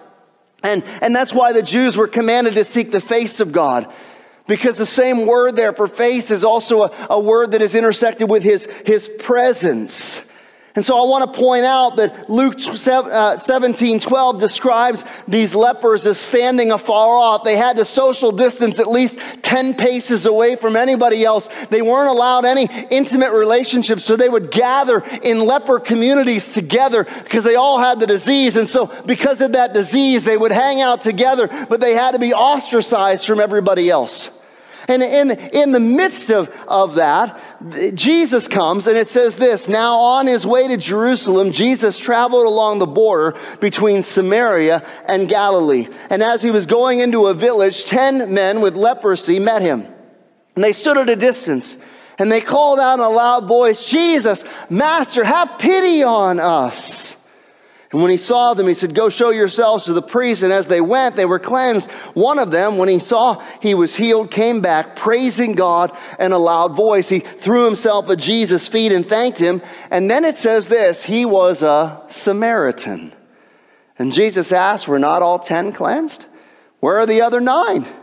And, 0.62 0.84
and 1.00 1.14
that's 1.14 1.32
why 1.32 1.52
the 1.52 1.62
Jews 1.62 1.96
were 1.96 2.08
commanded 2.08 2.54
to 2.54 2.64
seek 2.64 2.92
the 2.92 3.00
face 3.00 3.40
of 3.40 3.52
God. 3.52 3.92
Because 4.46 4.76
the 4.76 4.86
same 4.86 5.26
word 5.26 5.56
there 5.56 5.72
for 5.72 5.86
face 5.86 6.30
is 6.30 6.44
also 6.44 6.84
a, 6.84 7.06
a 7.10 7.20
word 7.20 7.52
that 7.52 7.62
is 7.62 7.74
intersected 7.74 8.28
with 8.28 8.42
his, 8.42 8.66
his 8.84 9.08
presence. 9.18 10.20
And 10.74 10.86
so 10.86 10.98
I 10.98 11.06
want 11.06 11.30
to 11.32 11.38
point 11.38 11.66
out 11.66 11.96
that 11.96 12.30
Luke 12.30 12.54
uh, 12.66 13.38
17 13.38 14.00
12 14.00 14.40
describes 14.40 15.04
these 15.28 15.54
lepers 15.54 16.06
as 16.06 16.18
standing 16.18 16.72
afar 16.72 17.16
off. 17.16 17.44
They 17.44 17.56
had 17.56 17.76
to 17.76 17.84
social 17.84 18.32
distance 18.32 18.78
at 18.78 18.88
least 18.88 19.18
10 19.42 19.74
paces 19.74 20.24
away 20.24 20.56
from 20.56 20.76
anybody 20.76 21.24
else. 21.24 21.50
They 21.68 21.82
weren't 21.82 22.08
allowed 22.08 22.46
any 22.46 22.70
intimate 22.90 23.32
relationships, 23.32 24.04
so 24.04 24.16
they 24.16 24.30
would 24.30 24.50
gather 24.50 25.00
in 25.22 25.40
leper 25.40 25.78
communities 25.78 26.48
together 26.48 27.04
because 27.04 27.44
they 27.44 27.56
all 27.56 27.78
had 27.78 28.00
the 28.00 28.06
disease. 28.06 28.56
And 28.56 28.68
so, 28.68 28.86
because 29.04 29.42
of 29.42 29.52
that 29.52 29.74
disease, 29.74 30.24
they 30.24 30.38
would 30.38 30.52
hang 30.52 30.80
out 30.80 31.02
together, 31.02 31.48
but 31.68 31.80
they 31.80 31.94
had 31.94 32.12
to 32.12 32.18
be 32.18 32.32
ostracized 32.32 33.26
from 33.26 33.40
everybody 33.40 33.90
else. 33.90 34.30
And 34.88 35.02
in, 35.02 35.30
in 35.30 35.72
the 35.72 35.80
midst 35.80 36.30
of, 36.30 36.48
of 36.66 36.96
that, 36.96 37.94
Jesus 37.94 38.48
comes 38.48 38.86
and 38.86 38.96
it 38.96 39.08
says 39.08 39.36
this 39.36 39.68
Now, 39.68 39.96
on 39.96 40.26
his 40.26 40.46
way 40.46 40.68
to 40.68 40.76
Jerusalem, 40.76 41.52
Jesus 41.52 41.96
traveled 41.96 42.46
along 42.46 42.78
the 42.78 42.86
border 42.86 43.38
between 43.60 44.02
Samaria 44.02 44.86
and 45.06 45.28
Galilee. 45.28 45.88
And 46.10 46.22
as 46.22 46.42
he 46.42 46.50
was 46.50 46.66
going 46.66 47.00
into 47.00 47.26
a 47.26 47.34
village, 47.34 47.84
ten 47.84 48.34
men 48.34 48.60
with 48.60 48.74
leprosy 48.74 49.38
met 49.38 49.62
him. 49.62 49.86
And 50.54 50.64
they 50.64 50.72
stood 50.72 50.98
at 50.98 51.08
a 51.08 51.16
distance 51.16 51.76
and 52.18 52.30
they 52.30 52.40
called 52.40 52.78
out 52.78 52.94
in 52.94 53.00
a 53.00 53.08
loud 53.08 53.48
voice, 53.48 53.84
Jesus, 53.84 54.44
Master, 54.68 55.24
have 55.24 55.58
pity 55.58 56.02
on 56.02 56.38
us. 56.38 57.16
And 57.92 58.00
when 58.00 58.10
he 58.10 58.16
saw 58.16 58.54
them, 58.54 58.68
he 58.68 58.74
said, 58.74 58.94
Go 58.94 59.10
show 59.10 59.30
yourselves 59.30 59.84
to 59.84 59.92
the 59.92 60.00
priests. 60.00 60.42
And 60.42 60.52
as 60.52 60.66
they 60.66 60.80
went, 60.80 61.14
they 61.14 61.26
were 61.26 61.38
cleansed. 61.38 61.90
One 62.14 62.38
of 62.38 62.50
them, 62.50 62.78
when 62.78 62.88
he 62.88 62.98
saw 62.98 63.44
he 63.60 63.74
was 63.74 63.94
healed, 63.94 64.30
came 64.30 64.62
back, 64.62 64.96
praising 64.96 65.52
God 65.52 65.96
in 66.18 66.32
a 66.32 66.38
loud 66.38 66.74
voice. 66.74 67.10
He 67.10 67.20
threw 67.20 67.66
himself 67.66 68.08
at 68.08 68.18
Jesus' 68.18 68.66
feet 68.66 68.92
and 68.92 69.06
thanked 69.06 69.38
him. 69.38 69.60
And 69.90 70.10
then 70.10 70.24
it 70.24 70.38
says 70.38 70.66
this 70.66 71.02
He 71.02 71.26
was 71.26 71.62
a 71.62 72.02
Samaritan. 72.08 73.12
And 73.98 74.12
Jesus 74.12 74.52
asked, 74.52 74.88
Were 74.88 74.98
not 74.98 75.20
all 75.20 75.38
ten 75.38 75.72
cleansed? 75.72 76.24
Where 76.80 76.98
are 76.98 77.06
the 77.06 77.20
other 77.20 77.40
nine? 77.40 77.94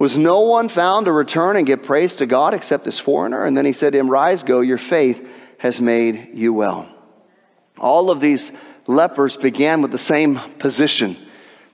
Was 0.00 0.18
no 0.18 0.40
one 0.40 0.68
found 0.68 1.06
to 1.06 1.12
return 1.12 1.56
and 1.56 1.66
give 1.66 1.84
praise 1.84 2.16
to 2.16 2.26
God 2.26 2.52
except 2.52 2.84
this 2.84 2.98
foreigner? 2.98 3.44
And 3.44 3.56
then 3.56 3.64
he 3.64 3.72
said 3.72 3.92
to 3.92 3.98
him, 4.00 4.10
Rise, 4.10 4.42
go, 4.42 4.60
your 4.60 4.78
faith 4.78 5.24
has 5.58 5.80
made 5.80 6.30
you 6.34 6.52
well. 6.52 6.93
All 7.78 8.10
of 8.10 8.20
these 8.20 8.50
lepers 8.86 9.36
began 9.36 9.82
with 9.82 9.90
the 9.90 9.98
same 9.98 10.40
position. 10.58 11.16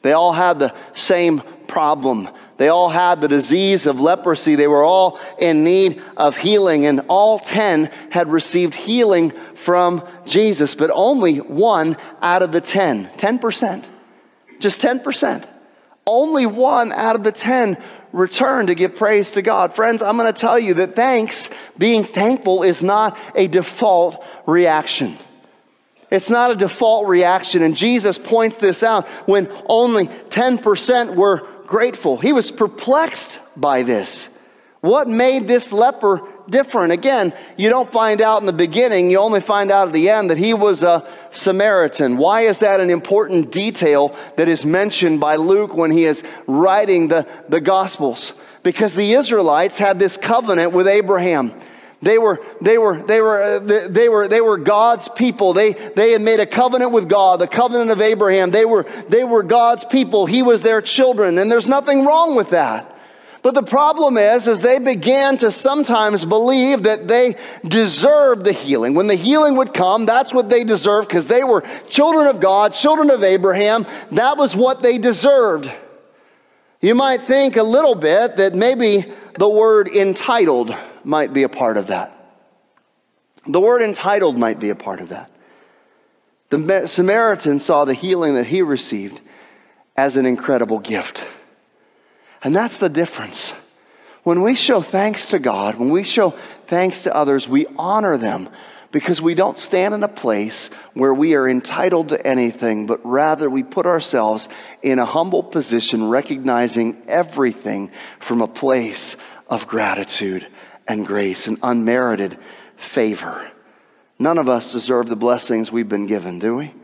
They 0.02 0.12
all 0.12 0.32
had 0.32 0.58
the 0.58 0.74
same 0.94 1.42
problem. 1.66 2.28
They 2.56 2.68
all 2.68 2.88
had 2.90 3.20
the 3.20 3.28
disease 3.28 3.86
of 3.86 4.00
leprosy. 4.00 4.54
They 4.54 4.66
were 4.66 4.82
all 4.82 5.18
in 5.38 5.64
need 5.64 6.02
of 6.16 6.36
healing, 6.36 6.86
and 6.86 7.00
all 7.08 7.38
10 7.38 7.90
had 8.10 8.28
received 8.28 8.74
healing 8.74 9.32
from 9.54 10.06
Jesus, 10.26 10.74
but 10.74 10.90
only 10.92 11.38
one 11.38 11.96
out 12.20 12.42
of 12.42 12.52
the 12.52 12.60
10, 12.60 13.10
10%, 13.16 13.84
just 14.58 14.80
10%. 14.80 15.46
Only 16.06 16.46
one 16.46 16.92
out 16.92 17.14
of 17.14 17.24
the 17.24 17.32
10 17.32 17.82
returned 18.12 18.68
to 18.68 18.74
give 18.74 18.96
praise 18.96 19.30
to 19.32 19.42
God. 19.42 19.74
Friends, 19.74 20.02
I'm 20.02 20.16
going 20.16 20.32
to 20.32 20.38
tell 20.38 20.58
you 20.58 20.74
that 20.74 20.96
thanks, 20.96 21.48
being 21.78 22.04
thankful, 22.04 22.62
is 22.62 22.82
not 22.82 23.18
a 23.34 23.46
default 23.46 24.24
reaction. 24.46 25.18
It's 26.10 26.28
not 26.28 26.50
a 26.50 26.56
default 26.56 27.08
reaction. 27.08 27.62
And 27.62 27.76
Jesus 27.76 28.18
points 28.18 28.56
this 28.56 28.82
out 28.82 29.06
when 29.26 29.50
only 29.66 30.08
10% 30.08 31.14
were 31.14 31.46
grateful. 31.66 32.16
He 32.16 32.32
was 32.32 32.50
perplexed 32.50 33.38
by 33.56 33.82
this. 33.82 34.28
What 34.80 35.08
made 35.08 35.46
this 35.46 35.72
leper 35.72 36.22
different? 36.48 36.92
Again, 36.92 37.34
you 37.56 37.68
don't 37.68 37.92
find 37.92 38.22
out 38.22 38.40
in 38.40 38.46
the 38.46 38.52
beginning, 38.52 39.10
you 39.10 39.18
only 39.18 39.42
find 39.42 39.70
out 39.70 39.88
at 39.88 39.92
the 39.92 40.08
end 40.08 40.30
that 40.30 40.38
he 40.38 40.54
was 40.54 40.82
a 40.82 41.06
Samaritan. 41.32 42.16
Why 42.16 42.42
is 42.42 42.60
that 42.60 42.80
an 42.80 42.88
important 42.88 43.52
detail 43.52 44.16
that 44.36 44.48
is 44.48 44.64
mentioned 44.64 45.20
by 45.20 45.36
Luke 45.36 45.74
when 45.74 45.90
he 45.90 46.06
is 46.06 46.22
writing 46.46 47.08
the, 47.08 47.26
the 47.50 47.60
Gospels? 47.60 48.32
Because 48.62 48.94
the 48.94 49.12
Israelites 49.12 49.78
had 49.78 49.98
this 49.98 50.16
covenant 50.16 50.72
with 50.72 50.88
Abraham. 50.88 51.54
They 52.02 52.16
were, 52.16 52.40
they 52.62 52.78
were, 52.78 53.02
they 53.02 53.20
were, 53.20 53.42
uh, 53.42 53.58
they 53.88 54.08
were, 54.08 54.26
they 54.26 54.40
were 54.40 54.56
God's 54.56 55.08
people. 55.10 55.52
They, 55.52 55.72
they 55.72 56.12
had 56.12 56.22
made 56.22 56.40
a 56.40 56.46
covenant 56.46 56.92
with 56.92 57.10
God, 57.10 57.40
the 57.40 57.46
covenant 57.46 57.90
of 57.90 58.00
Abraham. 58.00 58.50
They 58.50 58.64
were, 58.64 58.86
they 59.08 59.22
were 59.22 59.42
God's 59.42 59.84
people. 59.84 60.24
He 60.24 60.42
was 60.42 60.62
their 60.62 60.80
children. 60.80 61.36
And 61.38 61.52
there's 61.52 61.68
nothing 61.68 62.06
wrong 62.06 62.36
with 62.36 62.50
that. 62.50 62.96
But 63.42 63.54
the 63.54 63.62
problem 63.62 64.16
is, 64.16 64.46
is 64.46 64.60
they 64.60 64.78
began 64.78 65.38
to 65.38 65.52
sometimes 65.52 66.24
believe 66.24 66.82
that 66.84 67.06
they 67.08 67.36
deserved 67.66 68.44
the 68.44 68.52
healing. 68.52 68.94
When 68.94 69.06
the 69.06 69.14
healing 69.14 69.56
would 69.56 69.72
come, 69.72 70.04
that's 70.04 70.32
what 70.32 70.48
they 70.48 70.64
deserved 70.64 71.08
because 71.08 71.26
they 71.26 71.44
were 71.44 71.64
children 71.88 72.26
of 72.26 72.40
God, 72.40 72.72
children 72.72 73.10
of 73.10 73.22
Abraham. 73.22 73.86
That 74.12 74.36
was 74.36 74.56
what 74.56 74.82
they 74.82 74.98
deserved. 74.98 75.70
You 76.82 76.94
might 76.94 77.26
think 77.26 77.56
a 77.56 77.62
little 77.62 77.94
bit 77.94 78.36
that 78.36 78.54
maybe 78.54 79.10
the 79.38 79.48
word 79.48 79.88
entitled 79.88 80.74
might 81.10 81.34
be 81.34 81.42
a 81.42 81.48
part 81.48 81.76
of 81.76 81.88
that. 81.88 82.16
The 83.46 83.60
word 83.60 83.82
entitled 83.82 84.38
might 84.38 84.60
be 84.60 84.70
a 84.70 84.76
part 84.76 85.00
of 85.00 85.08
that. 85.08 85.30
The 86.50 86.86
Samaritan 86.86 87.58
saw 87.58 87.84
the 87.84 87.94
healing 87.94 88.34
that 88.34 88.46
he 88.46 88.62
received 88.62 89.20
as 89.96 90.16
an 90.16 90.24
incredible 90.24 90.78
gift. 90.78 91.22
And 92.42 92.54
that's 92.54 92.76
the 92.76 92.88
difference. 92.88 93.52
When 94.22 94.42
we 94.42 94.54
show 94.54 94.82
thanks 94.82 95.28
to 95.28 95.38
God, 95.38 95.76
when 95.76 95.90
we 95.90 96.04
show 96.04 96.34
thanks 96.68 97.02
to 97.02 97.14
others, 97.14 97.48
we 97.48 97.66
honor 97.76 98.16
them 98.16 98.48
because 98.92 99.20
we 99.20 99.34
don't 99.34 99.58
stand 99.58 99.94
in 99.94 100.02
a 100.02 100.08
place 100.08 100.70
where 100.94 101.14
we 101.14 101.34
are 101.34 101.48
entitled 101.48 102.10
to 102.10 102.26
anything, 102.26 102.86
but 102.86 103.04
rather 103.04 103.48
we 103.50 103.62
put 103.62 103.86
ourselves 103.86 104.48
in 104.82 104.98
a 104.98 105.06
humble 105.06 105.42
position, 105.42 106.08
recognizing 106.08 107.02
everything 107.08 107.90
from 108.20 108.42
a 108.42 108.48
place 108.48 109.16
of 109.48 109.66
gratitude 109.66 110.46
and 110.90 111.06
grace 111.06 111.46
and 111.46 111.58
unmerited 111.62 112.36
favor. 112.76 113.50
None 114.18 114.38
of 114.38 114.48
us 114.48 114.72
deserve 114.72 115.08
the 115.08 115.16
blessings 115.16 115.70
we've 115.70 115.88
been 115.88 116.06
given, 116.06 116.38
do 116.40 116.56
we? 116.56 116.74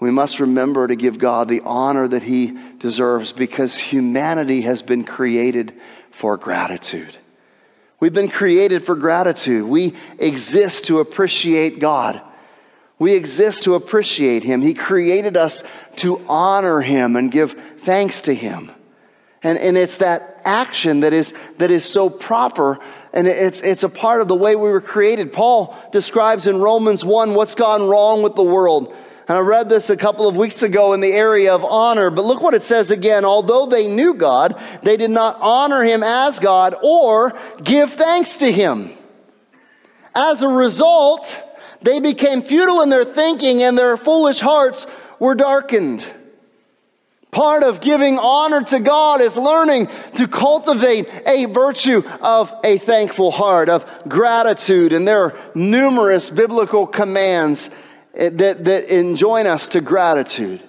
We 0.00 0.10
must 0.10 0.40
remember 0.40 0.86
to 0.86 0.96
give 0.96 1.18
God 1.18 1.48
the 1.48 1.62
honor 1.64 2.06
that 2.08 2.22
He 2.22 2.58
deserves 2.78 3.32
because 3.32 3.76
humanity 3.76 4.62
has 4.62 4.82
been 4.82 5.04
created 5.04 5.74
for 6.10 6.36
gratitude. 6.36 7.16
We've 8.00 8.12
been 8.12 8.28
created 8.28 8.84
for 8.84 8.94
gratitude. 8.94 9.64
We 9.64 9.94
exist 10.18 10.84
to 10.86 10.98
appreciate 10.98 11.78
God. 11.78 12.20
We 12.98 13.14
exist 13.14 13.62
to 13.62 13.74
appreciate 13.74 14.42
Him. 14.42 14.60
He 14.60 14.74
created 14.74 15.36
us 15.36 15.62
to 15.96 16.22
honor 16.28 16.80
Him 16.80 17.16
and 17.16 17.30
give 17.30 17.56
thanks 17.82 18.22
to 18.22 18.34
Him. 18.34 18.72
And, 19.42 19.58
and 19.58 19.76
it's 19.76 19.98
that 19.98 20.40
action 20.44 21.00
that 21.00 21.12
is, 21.12 21.34
that 21.58 21.70
is 21.70 21.84
so 21.84 22.08
proper, 22.08 22.78
and 23.12 23.28
it's, 23.28 23.60
it's 23.60 23.82
a 23.82 23.88
part 23.88 24.20
of 24.20 24.28
the 24.28 24.34
way 24.34 24.56
we 24.56 24.70
were 24.70 24.80
created. 24.80 25.32
Paul 25.32 25.76
describes 25.92 26.46
in 26.46 26.58
Romans 26.58 27.04
1 27.04 27.34
what's 27.34 27.54
gone 27.54 27.86
wrong 27.88 28.22
with 28.22 28.34
the 28.34 28.42
world. 28.42 28.94
And 29.28 29.36
I 29.36 29.40
read 29.40 29.68
this 29.68 29.90
a 29.90 29.96
couple 29.96 30.28
of 30.28 30.36
weeks 30.36 30.62
ago 30.62 30.92
in 30.92 31.00
the 31.00 31.12
area 31.12 31.52
of 31.52 31.64
honor, 31.64 32.10
but 32.10 32.24
look 32.24 32.42
what 32.42 32.54
it 32.54 32.62
says 32.62 32.90
again. 32.90 33.24
Although 33.24 33.66
they 33.66 33.88
knew 33.88 34.14
God, 34.14 34.60
they 34.82 34.96
did 34.96 35.10
not 35.10 35.38
honor 35.40 35.82
him 35.82 36.02
as 36.02 36.38
God 36.38 36.76
or 36.80 37.36
give 37.62 37.94
thanks 37.94 38.36
to 38.36 38.50
him. 38.50 38.92
As 40.14 40.42
a 40.42 40.48
result, 40.48 41.36
they 41.82 41.98
became 42.00 42.42
futile 42.42 42.82
in 42.82 42.88
their 42.88 43.04
thinking 43.04 43.62
and 43.62 43.76
their 43.76 43.96
foolish 43.96 44.38
hearts 44.38 44.86
were 45.18 45.34
darkened. 45.34 46.06
Part 47.30 47.64
of 47.64 47.80
giving 47.80 48.18
honor 48.18 48.62
to 48.64 48.80
God 48.80 49.20
is 49.20 49.36
learning 49.36 49.88
to 50.16 50.28
cultivate 50.28 51.10
a 51.26 51.46
virtue 51.46 52.02
of 52.22 52.52
a 52.64 52.78
thankful 52.78 53.30
heart, 53.30 53.68
of 53.68 53.84
gratitude. 54.08 54.92
And 54.92 55.06
there 55.06 55.22
are 55.22 55.38
numerous 55.54 56.30
biblical 56.30 56.86
commands 56.86 57.68
eh, 58.14 58.30
that, 58.32 58.64
that 58.64 58.84
enjoin 58.94 59.46
us 59.46 59.68
to 59.68 59.80
gratitude. 59.80 60.62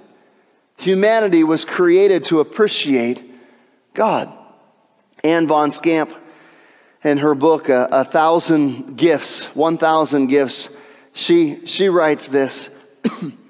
Humanity 0.78 1.44
was 1.44 1.64
created 1.64 2.26
to 2.26 2.40
appreciate 2.40 3.24
God. 3.94 4.32
Ann 5.24 5.48
Voskamp, 5.48 6.16
in 7.04 7.18
her 7.20 7.36
book, 7.36 7.70
A, 7.70 7.88
a 7.92 8.06
Thousand 8.06 8.98
Gifts, 8.98 9.46
1,000 9.56 10.28
Gifts, 10.28 10.70
she, 11.14 11.66
she 11.66 11.90
writes 11.90 12.28
this. 12.28 12.70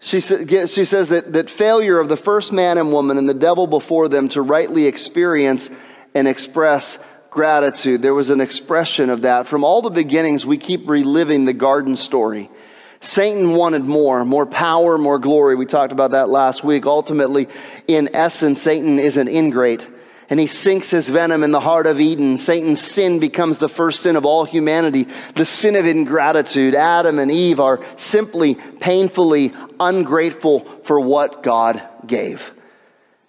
she, 0.00 0.20
she 0.20 0.84
says 0.84 1.08
that, 1.08 1.32
that 1.32 1.50
failure 1.50 1.98
of 1.98 2.08
the 2.08 2.16
first 2.16 2.52
man 2.52 2.78
and 2.78 2.92
woman 2.92 3.18
and 3.18 3.28
the 3.28 3.34
devil 3.34 3.66
before 3.66 4.08
them 4.08 4.28
to 4.30 4.42
rightly 4.42 4.86
experience 4.86 5.68
and 6.14 6.28
express 6.28 6.98
gratitude. 7.30 8.02
There 8.02 8.14
was 8.14 8.30
an 8.30 8.40
expression 8.40 9.10
of 9.10 9.22
that. 9.22 9.48
From 9.48 9.64
all 9.64 9.82
the 9.82 9.90
beginnings, 9.90 10.46
we 10.46 10.56
keep 10.56 10.88
reliving 10.88 11.44
the 11.44 11.52
garden 11.52 11.96
story. 11.96 12.50
Satan 13.00 13.54
wanted 13.54 13.84
more, 13.84 14.24
more 14.24 14.46
power, 14.46 14.98
more 14.98 15.18
glory. 15.18 15.54
We 15.54 15.66
talked 15.66 15.92
about 15.92 16.12
that 16.12 16.28
last 16.28 16.64
week. 16.64 16.86
Ultimately, 16.86 17.48
in 17.86 18.10
essence, 18.14 18.62
Satan 18.62 18.98
is 18.98 19.16
an 19.16 19.28
ingrate 19.28 19.86
and 20.30 20.38
he 20.38 20.46
sinks 20.46 20.90
his 20.90 21.08
venom 21.08 21.42
in 21.42 21.52
the 21.52 21.60
heart 21.60 21.86
of 21.86 22.00
Eden. 22.00 22.36
Satan's 22.36 22.82
sin 22.82 23.18
becomes 23.18 23.58
the 23.58 23.68
first 23.68 24.02
sin 24.02 24.16
of 24.16 24.26
all 24.26 24.44
humanity, 24.44 25.08
the 25.34 25.46
sin 25.46 25.74
of 25.74 25.86
ingratitude. 25.86 26.74
Adam 26.74 27.18
and 27.18 27.30
Eve 27.30 27.60
are 27.60 27.84
simply 27.96 28.54
painfully 28.54 29.54
ungrateful 29.80 30.60
for 30.84 31.00
what 31.00 31.42
God 31.42 31.82
gave. 32.06 32.50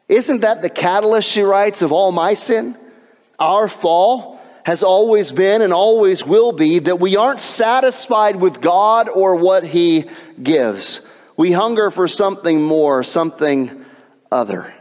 Isn't 0.10 0.42
that 0.42 0.62
the 0.62 0.70
catalyst, 0.70 1.30
she 1.30 1.42
writes, 1.42 1.82
of 1.82 1.92
all 1.92 2.12
my 2.12 2.34
sin? 2.34 2.78
Our 3.38 3.68
fall? 3.68 4.40
has 4.70 4.84
always 4.84 5.32
been 5.32 5.64
and 5.64 5.74
always 5.74 6.24
will 6.24 6.52
be 6.52 6.78
that 6.78 7.00
we 7.00 7.16
aren't 7.16 7.42
satisfied 7.42 8.36
with 8.36 8.62
God 8.62 9.10
or 9.10 9.36
what 9.36 9.64
He 9.64 10.08
gives. 10.44 11.00
We 11.36 11.52
hunger 11.52 11.90
for 11.90 12.08
something 12.08 12.62
more, 12.62 13.02
something 13.02 13.84
other. 14.32 14.72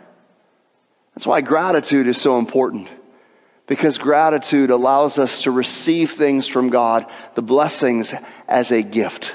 That's 1.19 1.27
why 1.27 1.41
gratitude 1.41 2.07
is 2.07 2.21
so 2.21 2.39
important. 2.39 2.87
Because 3.67 3.99
gratitude 3.99 4.71
allows 4.71 5.19
us 5.19 5.43
to 5.43 5.51
receive 5.51 6.13
things 6.13 6.47
from 6.47 6.71
God, 6.71 7.07
the 7.35 7.43
blessings, 7.43 8.15
as 8.47 8.71
a 8.71 8.83
gift. 8.83 9.35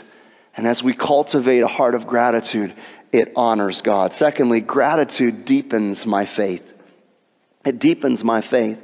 And 0.55 0.65
as 0.65 0.81
we 0.81 0.93
cultivate 0.93 1.59
a 1.59 1.67
heart 1.67 1.93
of 1.93 2.07
gratitude, 2.07 2.73
it 3.11 3.33
honors 3.35 3.81
God. 3.81 4.13
Secondly, 4.13 4.61
gratitude 4.61 5.43
deepens 5.43 6.05
my 6.05 6.25
faith. 6.25 6.63
It 7.65 7.79
deepens 7.79 8.23
my 8.23 8.39
faith. 8.39 8.81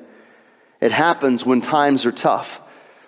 It 0.81 0.91
happens 0.91 1.45
when 1.45 1.61
times 1.61 2.05
are 2.05 2.11
tough, 2.11 2.59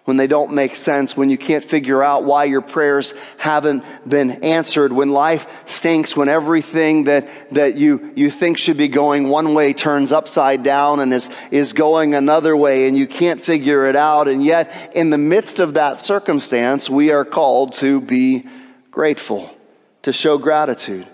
when 0.05 0.17
they 0.17 0.25
don't 0.25 0.51
make 0.51 0.75
sense, 0.75 1.15
when 1.15 1.29
you 1.29 1.37
can't 1.37 1.63
figure 1.63 2.01
out 2.01 2.23
why 2.23 2.45
your 2.45 2.61
prayers 2.61 3.13
haven't 3.37 3.83
been 4.09 4.31
answered, 4.43 4.91
when 4.91 5.11
life 5.11 5.45
stinks, 5.67 6.17
when 6.17 6.27
everything 6.27 7.03
that, 7.03 7.29
that 7.53 7.77
you, 7.77 8.11
you 8.15 8.31
think 8.31 8.57
should 8.57 8.77
be 8.77 8.87
going 8.87 9.27
one 9.27 9.53
way 9.53 9.73
turns 9.73 10.11
upside 10.11 10.63
down 10.63 11.01
and 11.01 11.13
is, 11.13 11.29
is 11.51 11.73
going 11.73 12.15
another 12.15 12.57
way, 12.57 12.87
and 12.87 12.97
you 12.97 13.05
can't 13.05 13.39
figure 13.39 13.85
it 13.85 13.95
out. 13.95 14.27
And 14.27 14.43
yet, 14.43 14.91
in 14.95 15.11
the 15.11 15.19
midst 15.19 15.59
of 15.59 15.75
that 15.75 16.01
circumstance, 16.01 16.89
we 16.89 17.11
are 17.11 17.23
called 17.23 17.73
to 17.73 18.01
be 18.01 18.47
grateful, 18.89 19.55
to 20.01 20.11
show 20.11 20.39
gratitude. 20.39 21.07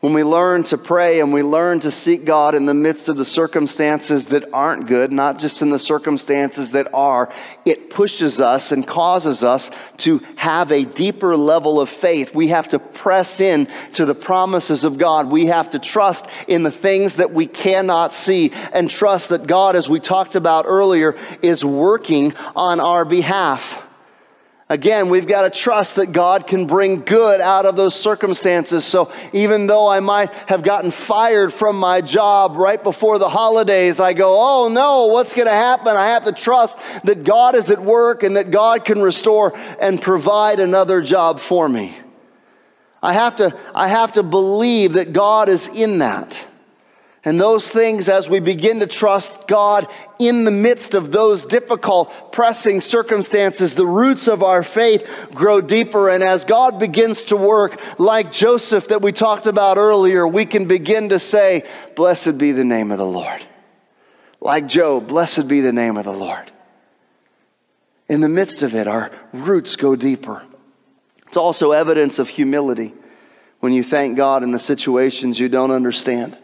When 0.00 0.12
we 0.12 0.22
learn 0.22 0.62
to 0.64 0.78
pray 0.78 1.18
and 1.18 1.32
we 1.32 1.42
learn 1.42 1.80
to 1.80 1.90
seek 1.90 2.24
God 2.24 2.54
in 2.54 2.66
the 2.66 2.74
midst 2.74 3.08
of 3.08 3.16
the 3.16 3.24
circumstances 3.24 4.26
that 4.26 4.44
aren't 4.52 4.86
good, 4.86 5.10
not 5.10 5.40
just 5.40 5.60
in 5.60 5.70
the 5.70 5.78
circumstances 5.78 6.70
that 6.70 6.94
are, 6.94 7.32
it 7.64 7.90
pushes 7.90 8.40
us 8.40 8.70
and 8.70 8.86
causes 8.86 9.42
us 9.42 9.72
to 9.96 10.20
have 10.36 10.70
a 10.70 10.84
deeper 10.84 11.36
level 11.36 11.80
of 11.80 11.88
faith. 11.88 12.32
We 12.32 12.46
have 12.46 12.68
to 12.68 12.78
press 12.78 13.40
in 13.40 13.66
to 13.94 14.06
the 14.06 14.14
promises 14.14 14.84
of 14.84 14.98
God. 14.98 15.32
We 15.32 15.46
have 15.46 15.70
to 15.70 15.80
trust 15.80 16.26
in 16.46 16.62
the 16.62 16.70
things 16.70 17.14
that 17.14 17.34
we 17.34 17.48
cannot 17.48 18.12
see 18.12 18.52
and 18.72 18.88
trust 18.88 19.30
that 19.30 19.48
God, 19.48 19.74
as 19.74 19.88
we 19.88 19.98
talked 19.98 20.36
about 20.36 20.66
earlier, 20.68 21.16
is 21.42 21.64
working 21.64 22.34
on 22.54 22.78
our 22.78 23.04
behalf. 23.04 23.87
Again, 24.70 25.08
we've 25.08 25.26
got 25.26 25.42
to 25.42 25.50
trust 25.50 25.94
that 25.94 26.12
God 26.12 26.46
can 26.46 26.66
bring 26.66 27.00
good 27.00 27.40
out 27.40 27.64
of 27.64 27.74
those 27.74 27.94
circumstances. 27.94 28.84
So 28.84 29.10
even 29.32 29.66
though 29.66 29.88
I 29.88 30.00
might 30.00 30.30
have 30.46 30.62
gotten 30.62 30.90
fired 30.90 31.54
from 31.54 31.78
my 31.78 32.02
job 32.02 32.56
right 32.56 32.82
before 32.82 33.18
the 33.18 33.30
holidays, 33.30 33.98
I 33.98 34.12
go, 34.12 34.34
oh 34.38 34.68
no, 34.68 35.06
what's 35.06 35.32
going 35.32 35.46
to 35.46 35.54
happen? 35.54 35.96
I 35.96 36.08
have 36.08 36.24
to 36.24 36.32
trust 36.32 36.76
that 37.04 37.24
God 37.24 37.54
is 37.54 37.70
at 37.70 37.82
work 37.82 38.22
and 38.22 38.36
that 38.36 38.50
God 38.50 38.84
can 38.84 39.00
restore 39.00 39.56
and 39.56 40.02
provide 40.02 40.60
another 40.60 41.00
job 41.00 41.40
for 41.40 41.66
me. 41.66 41.96
I 43.02 43.14
have 43.14 43.36
to, 43.36 43.58
I 43.74 43.88
have 43.88 44.12
to 44.12 44.22
believe 44.22 44.94
that 44.94 45.14
God 45.14 45.48
is 45.48 45.66
in 45.66 45.98
that. 46.00 46.38
And 47.28 47.38
those 47.38 47.68
things, 47.68 48.08
as 48.08 48.26
we 48.26 48.40
begin 48.40 48.80
to 48.80 48.86
trust 48.86 49.46
God 49.46 49.86
in 50.18 50.44
the 50.44 50.50
midst 50.50 50.94
of 50.94 51.12
those 51.12 51.44
difficult, 51.44 52.32
pressing 52.32 52.80
circumstances, 52.80 53.74
the 53.74 53.86
roots 53.86 54.28
of 54.28 54.42
our 54.42 54.62
faith 54.62 55.06
grow 55.34 55.60
deeper. 55.60 56.08
And 56.08 56.24
as 56.24 56.46
God 56.46 56.78
begins 56.78 57.24
to 57.24 57.36
work, 57.36 57.82
like 57.98 58.32
Joseph 58.32 58.88
that 58.88 59.02
we 59.02 59.12
talked 59.12 59.46
about 59.46 59.76
earlier, 59.76 60.26
we 60.26 60.46
can 60.46 60.66
begin 60.68 61.10
to 61.10 61.18
say, 61.18 61.68
Blessed 61.94 62.38
be 62.38 62.52
the 62.52 62.64
name 62.64 62.90
of 62.90 62.96
the 62.96 63.04
Lord. 63.04 63.46
Like 64.40 64.66
Job, 64.66 65.08
blessed 65.08 65.48
be 65.48 65.60
the 65.60 65.70
name 65.70 65.98
of 65.98 66.06
the 66.06 66.12
Lord. 66.12 66.50
In 68.08 68.22
the 68.22 68.30
midst 68.30 68.62
of 68.62 68.74
it, 68.74 68.88
our 68.88 69.10
roots 69.34 69.76
go 69.76 69.96
deeper. 69.96 70.42
It's 71.26 71.36
also 71.36 71.72
evidence 71.72 72.18
of 72.20 72.30
humility 72.30 72.94
when 73.60 73.74
you 73.74 73.84
thank 73.84 74.16
God 74.16 74.42
in 74.42 74.50
the 74.50 74.58
situations 74.58 75.38
you 75.38 75.50
don't 75.50 75.72
understand. 75.72 76.38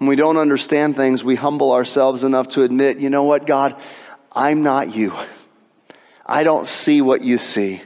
When 0.00 0.08
we 0.08 0.16
don't 0.16 0.38
understand 0.38 0.96
things, 0.96 1.22
we 1.22 1.34
humble 1.34 1.72
ourselves 1.72 2.24
enough 2.24 2.48
to 2.50 2.62
admit, 2.62 3.00
you 3.00 3.10
know 3.10 3.24
what, 3.24 3.46
God, 3.46 3.76
I'm 4.32 4.62
not 4.62 4.94
you. 4.94 5.12
I 6.24 6.42
don't 6.42 6.66
see 6.66 7.02
what 7.02 7.20
you 7.20 7.36
see, 7.36 7.82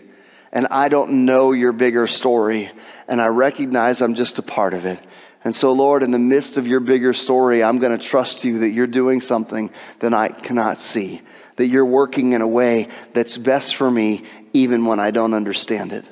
and 0.52 0.68
I 0.70 0.88
don't 0.88 1.24
know 1.24 1.50
your 1.50 1.72
bigger 1.72 2.06
story, 2.06 2.70
and 3.08 3.20
I 3.20 3.26
recognize 3.26 4.00
I'm 4.00 4.14
just 4.14 4.38
a 4.38 4.42
part 4.42 4.74
of 4.74 4.86
it. 4.86 5.00
And 5.42 5.56
so, 5.56 5.72
Lord, 5.72 6.04
in 6.04 6.12
the 6.12 6.20
midst 6.20 6.56
of 6.56 6.68
your 6.68 6.78
bigger 6.78 7.14
story, 7.14 7.64
I'm 7.64 7.80
going 7.80 7.98
to 7.98 8.04
trust 8.06 8.44
you 8.44 8.60
that 8.60 8.70
you're 8.70 8.86
doing 8.86 9.20
something 9.20 9.70
that 9.98 10.14
I 10.14 10.28
cannot 10.28 10.80
see, 10.80 11.20
that 11.56 11.66
you're 11.66 11.84
working 11.84 12.32
in 12.32 12.42
a 12.42 12.46
way 12.46 12.90
that's 13.12 13.36
best 13.36 13.74
for 13.74 13.90
me, 13.90 14.22
even 14.52 14.86
when 14.86 15.00
I 15.00 15.10
don't 15.10 15.34
understand 15.34 15.92
it. 15.92 16.04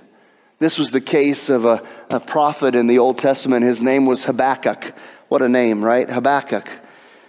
This 0.59 0.79
was 0.79 0.91
the 0.91 1.01
case 1.01 1.49
of 1.49 1.65
a, 1.65 1.87
a 2.11 2.19
prophet 2.19 2.75
in 2.75 2.88
the 2.88 2.99
Old 2.99 3.19
Testament. 3.19 3.65
His 3.65 3.85
name 3.85 4.05
was 4.07 4.25
Habakkuk. 4.25 4.95
What 5.33 5.40
a 5.40 5.49
name, 5.49 5.83
right? 5.83 6.11
Habakkuk. 6.11 6.68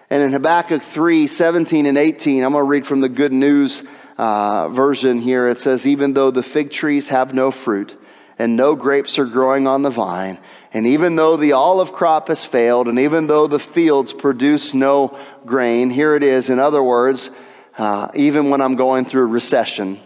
And 0.10 0.22
in 0.22 0.34
Habakkuk 0.34 0.84
3 0.84 1.26
17 1.28 1.86
and 1.86 1.98
18, 1.98 2.44
I'm 2.44 2.52
going 2.52 2.62
to 2.62 2.68
read 2.68 2.86
from 2.86 3.00
the 3.00 3.08
Good 3.08 3.32
News 3.32 3.82
uh, 4.18 4.68
version 4.68 5.22
here. 5.22 5.48
It 5.48 5.62
says, 5.62 5.86
Even 5.86 6.12
though 6.12 6.30
the 6.30 6.44
fig 6.44 6.70
trees 6.70 7.08
have 7.08 7.34
no 7.34 7.50
fruit, 7.50 7.98
and 8.38 8.58
no 8.58 8.76
grapes 8.76 9.18
are 9.20 9.26
growing 9.26 9.68
on 9.68 9.84
the 9.84 9.90
vine, 9.90 10.38
and 10.74 10.86
even 10.86 11.16
though 11.16 11.38
the 11.38 11.54
olive 11.54 11.94
crop 11.94 12.28
has 12.28 12.44
failed, 12.44 12.90
and 12.90 13.00
even 13.00 13.28
though 13.28 13.48
the 13.48 13.58
fields 13.58 14.12
produce 14.12 14.74
no 14.74 15.18
grain, 15.46 15.90
here 15.90 16.18
it 16.18 16.24
is. 16.24 16.50
In 16.50 16.60
other 16.60 16.84
words, 16.84 17.30
uh, 17.78 18.10
even 18.16 18.50
when 18.50 18.60
I'm 18.60 18.76
going 18.76 19.06
through 19.06 19.28
recession, 19.28 20.02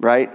right? 0.00 0.32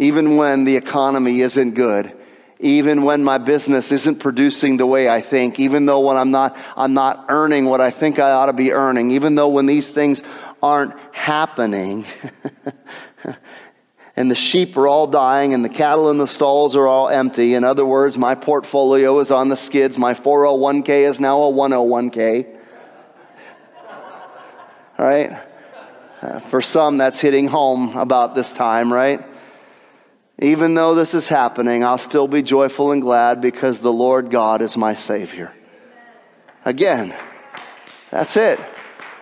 even 0.00 0.36
when 0.36 0.64
the 0.64 0.76
economy 0.76 1.42
isn't 1.42 1.72
good, 1.72 2.16
even 2.60 3.04
when 3.04 3.24
my 3.24 3.38
business 3.38 3.90
isn't 3.90 4.16
producing 4.16 4.76
the 4.76 4.86
way 4.86 5.08
I 5.08 5.22
think, 5.22 5.58
even 5.58 5.86
though 5.86 6.00
when 6.00 6.16
I'm 6.16 6.30
not, 6.30 6.56
I'm 6.76 6.94
not 6.94 7.26
earning 7.28 7.64
what 7.64 7.80
I 7.80 7.90
think 7.90 8.18
I 8.18 8.30
ought 8.30 8.46
to 8.46 8.52
be 8.52 8.72
earning, 8.72 9.12
even 9.12 9.34
though 9.34 9.48
when 9.48 9.66
these 9.66 9.90
things 9.90 10.22
aren't 10.62 10.92
happening, 11.12 12.06
and 14.16 14.30
the 14.30 14.34
sheep 14.34 14.76
are 14.76 14.86
all 14.86 15.06
dying 15.06 15.54
and 15.54 15.64
the 15.64 15.70
cattle 15.70 16.10
in 16.10 16.18
the 16.18 16.26
stalls 16.26 16.76
are 16.76 16.86
all 16.86 17.08
empty. 17.08 17.54
In 17.54 17.64
other 17.64 17.86
words, 17.86 18.18
my 18.18 18.34
portfolio 18.34 19.18
is 19.20 19.30
on 19.30 19.48
the 19.48 19.56
skids. 19.56 19.96
My 19.96 20.12
401k 20.12 21.08
is 21.08 21.18
now 21.18 21.42
a 21.44 21.52
101k. 21.52 22.58
Right? 24.98 25.42
Uh, 26.20 26.40
for 26.50 26.60
some, 26.60 26.98
that's 26.98 27.18
hitting 27.18 27.48
home 27.48 27.96
about 27.96 28.34
this 28.34 28.52
time, 28.52 28.92
right? 28.92 29.24
Even 30.40 30.74
though 30.74 30.94
this 30.94 31.14
is 31.14 31.28
happening, 31.28 31.84
I'll 31.84 31.98
still 31.98 32.26
be 32.26 32.42
joyful 32.42 32.92
and 32.92 33.02
glad 33.02 33.40
because 33.40 33.80
the 33.80 33.92
Lord 33.92 34.30
God 34.30 34.62
is 34.62 34.76
my 34.76 34.94
Savior. 34.94 35.52
Again, 36.64 37.14
that's 38.10 38.36
it. 38.36 38.58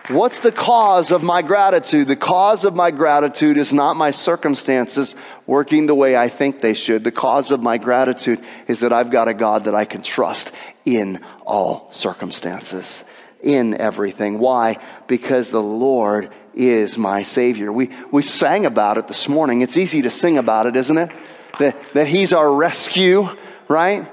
What's 0.09 0.39
the 0.39 0.51
cause 0.51 1.11
of 1.11 1.21
my 1.21 1.43
gratitude? 1.43 2.07
The 2.07 2.15
cause 2.15 2.65
of 2.65 2.73
my 2.73 2.89
gratitude 2.89 3.57
is 3.57 3.71
not 3.71 3.95
my 3.95 4.09
circumstances 4.09 5.15
working 5.45 5.85
the 5.85 5.93
way 5.93 6.17
I 6.17 6.29
think 6.29 6.61
they 6.61 6.73
should. 6.73 7.03
The 7.03 7.11
cause 7.11 7.51
of 7.51 7.61
my 7.61 7.77
gratitude 7.77 8.43
is 8.67 8.79
that 8.79 8.91
I've 8.91 9.11
got 9.11 9.27
a 9.27 9.35
God 9.35 9.65
that 9.65 9.75
I 9.75 9.85
can 9.85 10.01
trust 10.01 10.51
in 10.83 11.23
all 11.45 11.89
circumstances, 11.91 13.03
in 13.41 13.79
everything. 13.79 14.39
Why? 14.39 14.77
Because 15.07 15.49
the 15.49 15.61
Lord 15.61 16.33
is 16.53 16.97
my 16.97 17.23
Savior. 17.23 17.71
We, 17.71 17.89
we 18.11 18.21
sang 18.21 18.65
about 18.65 18.97
it 18.97 19.07
this 19.07 19.27
morning. 19.29 19.61
It's 19.61 19.77
easy 19.77 20.01
to 20.03 20.09
sing 20.09 20.37
about 20.37 20.67
it, 20.67 20.75
isn't 20.75 20.97
it? 20.97 21.11
That, 21.59 21.77
that 21.93 22.07
He's 22.07 22.33
our 22.33 22.53
rescue, 22.53 23.29
right? 23.67 24.11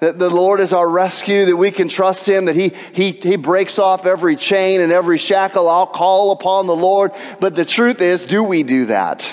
That 0.00 0.18
the 0.18 0.28
Lord 0.28 0.60
is 0.60 0.74
our 0.74 0.88
rescue, 0.88 1.46
that 1.46 1.56
we 1.56 1.70
can 1.70 1.88
trust 1.88 2.28
Him, 2.28 2.46
that 2.46 2.56
He, 2.56 2.72
he, 2.92 3.12
he 3.12 3.36
breaks 3.36 3.78
off 3.78 4.04
every 4.04 4.36
chain 4.36 4.80
and 4.80 4.92
every 4.92 5.18
shackle. 5.18 5.68
I'll 5.68 5.86
call 5.86 6.32
upon 6.32 6.66
the 6.66 6.76
Lord. 6.76 7.12
But 7.40 7.54
the 7.54 7.64
truth 7.64 8.02
is, 8.02 8.24
do 8.24 8.42
we 8.42 8.62
do 8.62 8.86
that? 8.86 9.32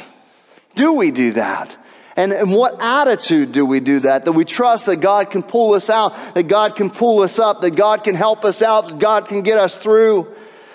Do 0.75 0.93
we 0.93 1.11
do 1.11 1.33
that? 1.33 1.75
And, 2.15 2.31
and 2.31 2.51
what 2.51 2.79
attitude 2.79 3.51
do 3.51 3.65
we 3.65 3.79
do 3.79 4.01
that? 4.01 4.25
That 4.25 4.33
we 4.33 4.45
trust 4.45 4.85
that 4.85 4.97
God 4.97 5.31
can 5.31 5.41
pull 5.41 5.73
us 5.73 5.89
out, 5.89 6.35
that 6.35 6.43
God 6.43 6.75
can 6.75 6.89
pull 6.89 7.21
us 7.21 7.39
up, 7.39 7.61
that 7.61 7.71
God 7.71 8.03
can 8.03 8.15
help 8.15 8.45
us 8.45 8.61
out, 8.61 8.87
that 8.87 8.99
God 8.99 9.27
can 9.27 9.41
get 9.41 9.57
us 9.57 9.75
through 9.75 10.33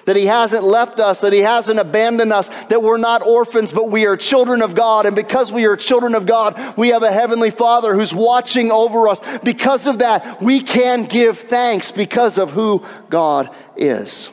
that 0.09 0.17
He 0.17 0.25
hasn't 0.25 0.65
left 0.65 1.01
us, 1.01 1.21
that 1.21 1.35
He 1.35 1.41
hasn't 1.41 1.79
abandoned 1.79 2.33
us, 2.33 2.49
that 2.71 2.83
we're 2.83 2.97
not 2.97 3.21
orphans, 3.27 3.73
but 3.73 3.91
we 3.91 4.07
are 4.07 4.17
children 4.17 4.63
of 4.63 4.75
God. 4.75 5.05
And 5.05 5.15
because 5.15 5.53
we 5.53 5.67
are 5.67 5.77
children 5.77 6.15
of 6.15 6.25
God, 6.25 6.79
we 6.79 6.89
have 6.89 7.03
a 7.03 7.13
Heavenly 7.13 7.51
Father 7.51 7.95
who's 7.95 8.15
watching 8.15 8.73
over 8.73 9.07
us. 9.09 9.21
Because 9.45 9.87
of 9.87 9.99
that, 9.99 10.41
we 10.41 10.63
can 10.63 11.05
give 11.05 11.41
thanks 11.41 11.93
because 11.93 12.39
of 12.39 12.51
who 12.51 12.87
God 13.11 13.55
is. 13.77 14.31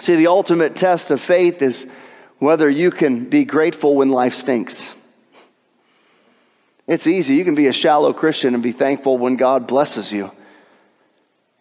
See, 0.00 0.16
the 0.16 0.26
ultimate 0.26 0.74
test 0.74 1.12
of 1.12 1.20
faith 1.20 1.62
is 1.62 1.86
whether 2.40 2.68
you 2.68 2.90
can 2.90 3.26
be 3.26 3.44
grateful 3.44 3.94
when 3.94 4.10
life 4.10 4.34
stinks. 4.34 4.92
It's 6.90 7.06
easy. 7.06 7.34
You 7.34 7.44
can 7.44 7.54
be 7.54 7.68
a 7.68 7.72
shallow 7.72 8.12
Christian 8.12 8.52
and 8.52 8.64
be 8.64 8.72
thankful 8.72 9.16
when 9.16 9.36
God 9.36 9.68
blesses 9.68 10.10
you. 10.10 10.32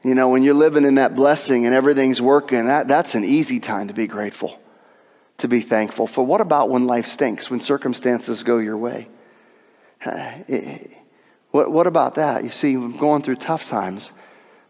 You 0.03 0.15
know, 0.15 0.29
when 0.29 0.41
you're 0.41 0.55
living 0.55 0.85
in 0.85 0.95
that 0.95 1.15
blessing 1.15 1.67
and 1.67 1.75
everything's 1.75 2.19
working, 2.19 2.65
that, 2.65 2.87
that's 2.87 3.13
an 3.13 3.23
easy 3.23 3.59
time 3.59 3.89
to 3.89 3.93
be 3.93 4.07
grateful, 4.07 4.57
to 5.37 5.47
be 5.47 5.61
thankful. 5.61 6.07
For 6.07 6.25
what 6.25 6.41
about 6.41 6.71
when 6.71 6.87
life 6.87 7.05
stinks, 7.05 7.47
when 7.47 7.61
circumstances 7.61 8.43
go 8.43 8.57
your 8.57 8.77
way? 8.77 9.07
Eh, 10.05 10.79
what, 11.51 11.71
what 11.71 11.85
about 11.85 12.15
that? 12.15 12.43
You 12.43 12.49
see, 12.49 12.73
I'm 12.73 12.97
going 12.97 13.21
through 13.21 13.35
tough 13.35 13.65
times. 13.65 14.11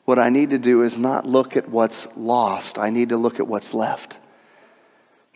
What 0.04 0.20
I 0.20 0.30
need 0.30 0.50
to 0.50 0.58
do 0.58 0.84
is 0.84 0.98
not 0.98 1.26
look 1.26 1.56
at 1.56 1.70
what's 1.70 2.06
lost, 2.18 2.78
I 2.78 2.90
need 2.90 3.10
to 3.10 3.18
look 3.18 3.40
at 3.40 3.48
what's 3.48 3.74
left. 3.74 4.18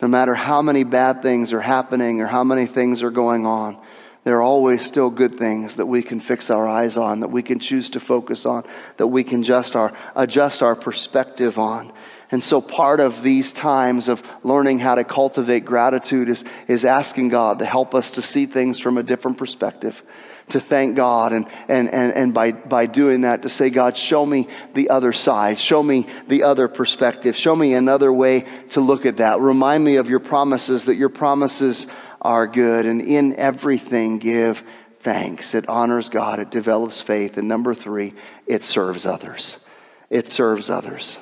No 0.01 0.07
matter 0.09 0.35
how 0.35 0.61
many 0.61 0.83
bad 0.83 1.21
things 1.21 1.53
are 1.53 1.61
happening 1.61 2.19
or 2.19 2.27
how 2.27 2.43
many 2.43 2.65
things 2.65 3.03
are 3.03 3.11
going 3.11 3.45
on, 3.45 3.77
there 4.23 4.37
are 4.37 4.41
always 4.41 4.85
still 4.85 5.09
good 5.09 5.37
things 5.37 5.75
that 5.75 5.85
we 5.85 6.01
can 6.01 6.19
fix 6.19 6.49
our 6.49 6.67
eyes 6.67 6.97
on, 6.97 7.19
that 7.19 7.31
we 7.31 7.43
can 7.43 7.59
choose 7.59 7.89
to 7.91 7.99
focus 7.99 8.45
on, 8.45 8.63
that 8.97 9.07
we 9.07 9.23
can 9.23 9.43
just 9.43 9.75
our, 9.75 9.93
adjust 10.15 10.63
our 10.63 10.75
perspective 10.75 11.57
on. 11.57 11.91
And 12.31 12.43
so, 12.43 12.61
part 12.61 12.99
of 12.99 13.21
these 13.21 13.53
times 13.53 14.07
of 14.07 14.23
learning 14.43 14.79
how 14.79 14.95
to 14.95 15.03
cultivate 15.03 15.65
gratitude 15.65 16.29
is, 16.29 16.43
is 16.67 16.83
asking 16.83 17.29
God 17.29 17.59
to 17.59 17.65
help 17.65 17.93
us 17.93 18.11
to 18.11 18.23
see 18.23 18.47
things 18.47 18.79
from 18.79 18.97
a 18.97 19.03
different 19.03 19.37
perspective, 19.37 20.01
to 20.49 20.59
thank 20.59 20.95
God, 20.95 21.31
and, 21.31 21.47
and, 21.67 21.93
and, 21.93 22.11
and 22.13 22.33
by, 22.33 22.53
by 22.53 22.87
doing 22.87 23.21
that, 23.21 23.43
to 23.43 23.49
say, 23.49 23.69
God, 23.69 23.95
show 23.95 24.25
me 24.25 24.47
the 24.73 24.89
other 24.89 25.13
side, 25.13 25.59
show 25.59 25.83
me 25.83 26.07
the 26.27 26.41
other 26.41 26.67
perspective, 26.67 27.35
show 27.35 27.55
me 27.55 27.75
another 27.75 28.11
way 28.11 28.45
to 28.69 28.81
look 28.81 29.05
at 29.05 29.17
that. 29.17 29.39
Remind 29.39 29.83
me 29.83 29.97
of 29.97 30.09
your 30.09 30.19
promises, 30.19 30.85
that 30.85 30.95
your 30.95 31.09
promises 31.09 31.85
are 32.23 32.47
good. 32.47 32.85
And 32.85 33.01
in 33.01 33.35
everything, 33.35 34.19
give 34.19 34.63
thanks. 35.01 35.53
It 35.53 35.67
honors 35.67 36.09
God, 36.09 36.39
it 36.39 36.49
develops 36.49 37.01
faith. 37.01 37.37
And 37.37 37.47
number 37.47 37.73
three, 37.73 38.13
it 38.47 38.63
serves 38.63 39.05
others. 39.05 39.57
It 40.09 40.29
serves 40.29 40.69
others. 40.69 41.17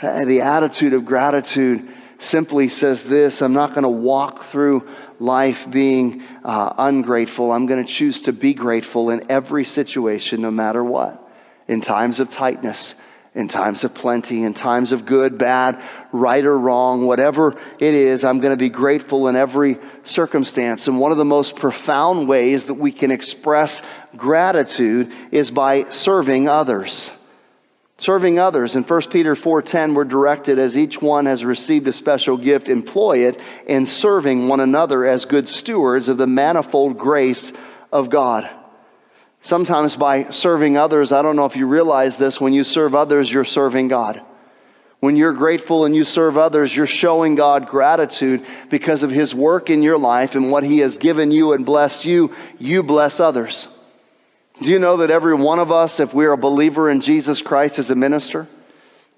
The 0.00 0.40
attitude 0.40 0.94
of 0.94 1.04
gratitude 1.04 1.88
simply 2.20 2.68
says 2.68 3.02
this 3.02 3.42
I'm 3.42 3.52
not 3.52 3.70
going 3.70 3.82
to 3.82 3.88
walk 3.88 4.44
through 4.44 4.88
life 5.18 5.70
being 5.70 6.22
uh, 6.44 6.72
ungrateful. 6.78 7.52
I'm 7.52 7.66
going 7.66 7.84
to 7.84 7.90
choose 7.90 8.22
to 8.22 8.32
be 8.32 8.54
grateful 8.54 9.10
in 9.10 9.30
every 9.30 9.64
situation, 9.64 10.42
no 10.42 10.50
matter 10.50 10.82
what. 10.84 11.26
In 11.68 11.80
times 11.80 12.20
of 12.20 12.30
tightness, 12.30 12.94
in 13.34 13.46
times 13.46 13.84
of 13.84 13.94
plenty, 13.94 14.42
in 14.42 14.54
times 14.54 14.90
of 14.90 15.06
good, 15.06 15.38
bad, 15.38 15.80
right 16.10 16.44
or 16.44 16.58
wrong, 16.58 17.06
whatever 17.06 17.56
it 17.78 17.94
is, 17.94 18.24
I'm 18.24 18.40
going 18.40 18.52
to 18.52 18.56
be 18.56 18.68
grateful 18.68 19.28
in 19.28 19.36
every 19.36 19.78
circumstance. 20.02 20.88
And 20.88 20.98
one 20.98 21.12
of 21.12 21.18
the 21.18 21.24
most 21.24 21.54
profound 21.56 22.28
ways 22.28 22.64
that 22.64 22.74
we 22.74 22.90
can 22.90 23.12
express 23.12 23.82
gratitude 24.16 25.12
is 25.30 25.50
by 25.50 25.88
serving 25.90 26.48
others. 26.48 27.10
Serving 27.98 28.38
others. 28.38 28.74
In 28.74 28.82
1 28.82 29.10
Peter 29.10 29.36
4:10 29.36 29.94
we're 29.94 30.04
directed 30.04 30.58
as 30.58 30.76
each 30.76 31.00
one 31.00 31.26
has 31.26 31.44
received 31.44 31.86
a 31.86 31.92
special 31.92 32.36
gift, 32.36 32.68
employ 32.68 33.28
it 33.28 33.38
in 33.66 33.86
serving 33.86 34.48
one 34.48 34.60
another 34.60 35.06
as 35.06 35.24
good 35.24 35.48
stewards 35.48 36.08
of 36.08 36.16
the 36.16 36.26
manifold 36.26 36.98
grace 36.98 37.52
of 37.92 38.10
God. 38.10 38.48
Sometimes 39.42 39.96
by 39.96 40.30
serving 40.30 40.76
others, 40.76 41.12
I 41.12 41.22
don't 41.22 41.36
know 41.36 41.46
if 41.46 41.56
you 41.56 41.66
realize 41.66 42.16
this, 42.16 42.40
when 42.40 42.52
you 42.52 42.64
serve 42.64 42.94
others, 42.94 43.30
you're 43.32 43.44
serving 43.44 43.88
God. 43.88 44.22
When 45.00 45.16
you're 45.16 45.32
grateful 45.32 45.86
and 45.86 45.96
you 45.96 46.04
serve 46.04 46.36
others, 46.36 46.76
you're 46.76 46.86
showing 46.86 47.34
God 47.34 47.66
gratitude 47.66 48.44
because 48.68 49.02
of 49.02 49.10
His 49.10 49.34
work 49.34 49.70
in 49.70 49.82
your 49.82 49.96
life 49.96 50.34
and 50.34 50.50
what 50.50 50.62
He 50.62 50.80
has 50.80 50.98
given 50.98 51.30
you 51.30 51.54
and 51.54 51.64
blessed 51.64 52.04
you. 52.04 52.34
You 52.58 52.82
bless 52.82 53.18
others. 53.18 53.66
Do 54.60 54.68
you 54.68 54.78
know 54.78 54.98
that 54.98 55.10
every 55.10 55.34
one 55.34 55.58
of 55.58 55.72
us, 55.72 56.00
if 56.00 56.12
we're 56.12 56.32
a 56.32 56.38
believer 56.38 56.90
in 56.90 57.00
Jesus 57.00 57.40
Christ, 57.40 57.78
is 57.78 57.90
a 57.90 57.94
minister? 57.94 58.46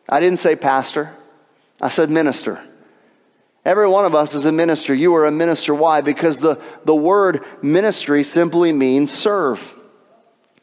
I 0.08 0.20
didn't 0.20 0.38
say 0.38 0.54
pastor, 0.54 1.12
I 1.80 1.88
said 1.88 2.10
minister. 2.10 2.62
Every 3.64 3.88
one 3.88 4.04
of 4.04 4.14
us 4.14 4.34
is 4.34 4.44
a 4.44 4.52
minister. 4.52 4.94
You 4.94 5.14
are 5.16 5.26
a 5.26 5.32
minister. 5.32 5.74
Why? 5.74 6.00
Because 6.00 6.38
the, 6.38 6.60
the 6.84 6.94
word 6.94 7.44
ministry 7.60 8.22
simply 8.22 8.72
means 8.72 9.12
serve 9.12 9.74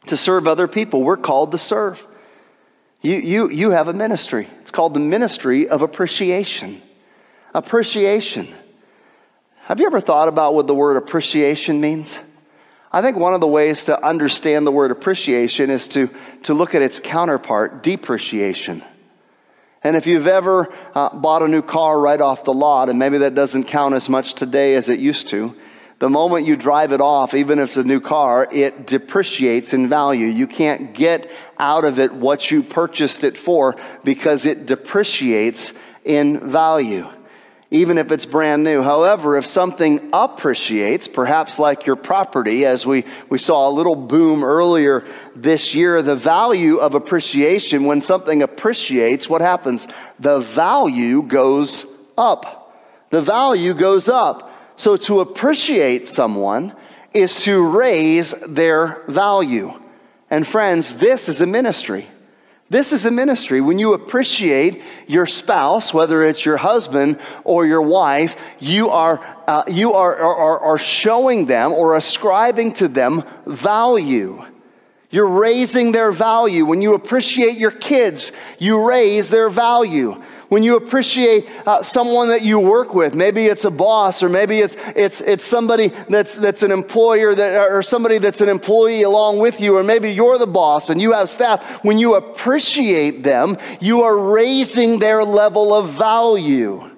to 0.06 0.16
serve 0.16 0.46
other 0.46 0.68
people. 0.68 1.02
We're 1.02 1.16
called 1.16 1.52
to 1.52 1.58
serve. 1.58 2.04
You, 3.02 3.16
you, 3.16 3.50
you 3.50 3.70
have 3.70 3.88
a 3.88 3.92
ministry. 3.92 4.48
It's 4.60 4.70
called 4.70 4.94
the 4.94 5.00
ministry 5.00 5.68
of 5.68 5.82
appreciation. 5.82 6.82
Appreciation. 7.54 8.54
Have 9.64 9.80
you 9.80 9.86
ever 9.86 10.00
thought 10.00 10.28
about 10.28 10.54
what 10.54 10.66
the 10.66 10.74
word 10.74 10.96
appreciation 10.96 11.80
means? 11.80 12.18
I 12.92 13.02
think 13.02 13.16
one 13.16 13.34
of 13.34 13.40
the 13.40 13.46
ways 13.46 13.84
to 13.84 14.04
understand 14.04 14.66
the 14.66 14.72
word 14.72 14.90
appreciation 14.90 15.70
is 15.70 15.86
to, 15.88 16.10
to 16.42 16.54
look 16.54 16.74
at 16.74 16.82
its 16.82 16.98
counterpart, 16.98 17.82
depreciation. 17.82 18.82
And 19.82 19.96
if 19.96 20.06
you've 20.06 20.26
ever 20.26 20.74
uh, 20.94 21.14
bought 21.16 21.42
a 21.42 21.48
new 21.48 21.62
car 21.62 21.98
right 21.98 22.20
off 22.20 22.44
the 22.44 22.52
lot, 22.52 22.90
and 22.90 22.98
maybe 22.98 23.18
that 23.18 23.34
doesn't 23.34 23.64
count 23.64 23.94
as 23.94 24.08
much 24.08 24.34
today 24.34 24.74
as 24.74 24.88
it 24.88 24.98
used 24.98 25.28
to, 25.28 25.54
The 26.00 26.10
moment 26.10 26.46
you 26.46 26.56
drive 26.56 26.92
it 26.92 27.00
off, 27.00 27.34
even 27.34 27.58
if 27.58 27.70
it's 27.70 27.76
a 27.76 27.84
new 27.84 28.00
car, 28.00 28.48
it 28.50 28.86
depreciates 28.86 29.72
in 29.74 29.88
value. 29.88 30.26
You 30.26 30.46
can't 30.46 30.94
get 30.94 31.30
out 31.58 31.84
of 31.84 31.98
it 31.98 32.12
what 32.12 32.50
you 32.50 32.62
purchased 32.62 33.22
it 33.22 33.38
for 33.38 33.76
because 34.02 34.46
it 34.46 34.66
depreciates 34.66 35.72
in 36.04 36.50
value 36.50 37.06
even 37.70 37.98
if 37.98 38.10
it's 38.10 38.26
brand 38.26 38.64
new. 38.64 38.82
However, 38.82 39.36
if 39.36 39.46
something 39.46 40.10
appreciates, 40.12 41.06
perhaps 41.06 41.58
like 41.58 41.86
your 41.86 41.96
property, 41.96 42.66
as 42.66 42.84
we, 42.84 43.04
we 43.28 43.38
saw 43.38 43.68
a 43.68 43.70
little 43.70 43.94
boom 43.94 44.42
earlier 44.42 45.06
this 45.36 45.74
year, 45.74 46.02
the 46.02 46.16
value 46.16 46.78
of 46.78 46.94
appreciation, 46.94 47.84
when 47.84 48.02
something 48.02 48.42
appreciates, 48.42 49.28
what 49.28 49.40
happens? 49.40 49.86
The 50.18 50.40
value 50.40 51.22
goes 51.22 51.86
up. 52.18 52.74
The 53.10 53.22
value 53.22 53.74
goes 53.74 54.08
up. 54.08 54.49
So 54.80 54.96
to 54.96 55.20
appreciate 55.20 56.08
someone 56.08 56.74
is 57.12 57.42
to 57.42 57.68
raise 57.68 58.32
their 58.48 59.02
value. 59.08 59.78
And 60.30 60.48
friends, 60.48 60.94
this 60.94 61.28
is 61.28 61.42
a 61.42 61.46
ministry. 61.46 62.08
This 62.70 62.90
is 62.90 63.04
a 63.04 63.10
ministry. 63.10 63.60
When 63.60 63.78
you 63.78 63.92
appreciate 63.92 64.80
your 65.06 65.26
spouse, 65.26 65.92
whether 65.92 66.24
it's 66.24 66.46
your 66.46 66.56
husband 66.56 67.20
or 67.44 67.66
your 67.66 67.82
wife, 67.82 68.36
you 68.58 68.88
are, 68.88 69.22
uh, 69.46 69.64
you 69.68 69.92
are, 69.92 70.16
are, 70.16 70.60
are 70.60 70.78
showing 70.78 71.44
them 71.44 71.72
or 71.72 71.96
ascribing 71.96 72.72
to 72.80 72.88
them 72.88 73.22
value. 73.44 74.42
You're 75.10 75.26
raising 75.26 75.92
their 75.92 76.10
value. 76.10 76.64
When 76.64 76.80
you 76.80 76.94
appreciate 76.94 77.58
your 77.58 77.70
kids, 77.70 78.32
you 78.58 78.82
raise 78.88 79.28
their 79.28 79.50
value 79.50 80.22
when 80.50 80.64
you 80.64 80.76
appreciate 80.76 81.48
uh, 81.64 81.82
someone 81.82 82.28
that 82.28 82.42
you 82.42 82.58
work 82.58 82.92
with, 82.92 83.14
maybe 83.14 83.46
it's 83.46 83.64
a 83.64 83.70
boss 83.70 84.20
or 84.22 84.28
maybe 84.28 84.58
it's, 84.58 84.76
it's, 84.96 85.20
it's 85.22 85.44
somebody 85.44 85.92
that's, 86.08 86.34
that's 86.34 86.62
an 86.62 86.72
employer 86.72 87.34
that, 87.36 87.70
or 87.70 87.82
somebody 87.82 88.18
that's 88.18 88.40
an 88.40 88.48
employee 88.48 89.02
along 89.02 89.38
with 89.38 89.60
you, 89.60 89.76
or 89.76 89.84
maybe 89.84 90.10
you're 90.10 90.38
the 90.38 90.48
boss 90.48 90.90
and 90.90 91.00
you 91.00 91.12
have 91.12 91.30
staff. 91.30 91.62
When 91.84 91.98
you 91.98 92.16
appreciate 92.16 93.22
them, 93.22 93.56
you 93.80 94.02
are 94.02 94.18
raising 94.18 94.98
their 94.98 95.24
level 95.24 95.72
of 95.72 95.90
value. 95.90 96.89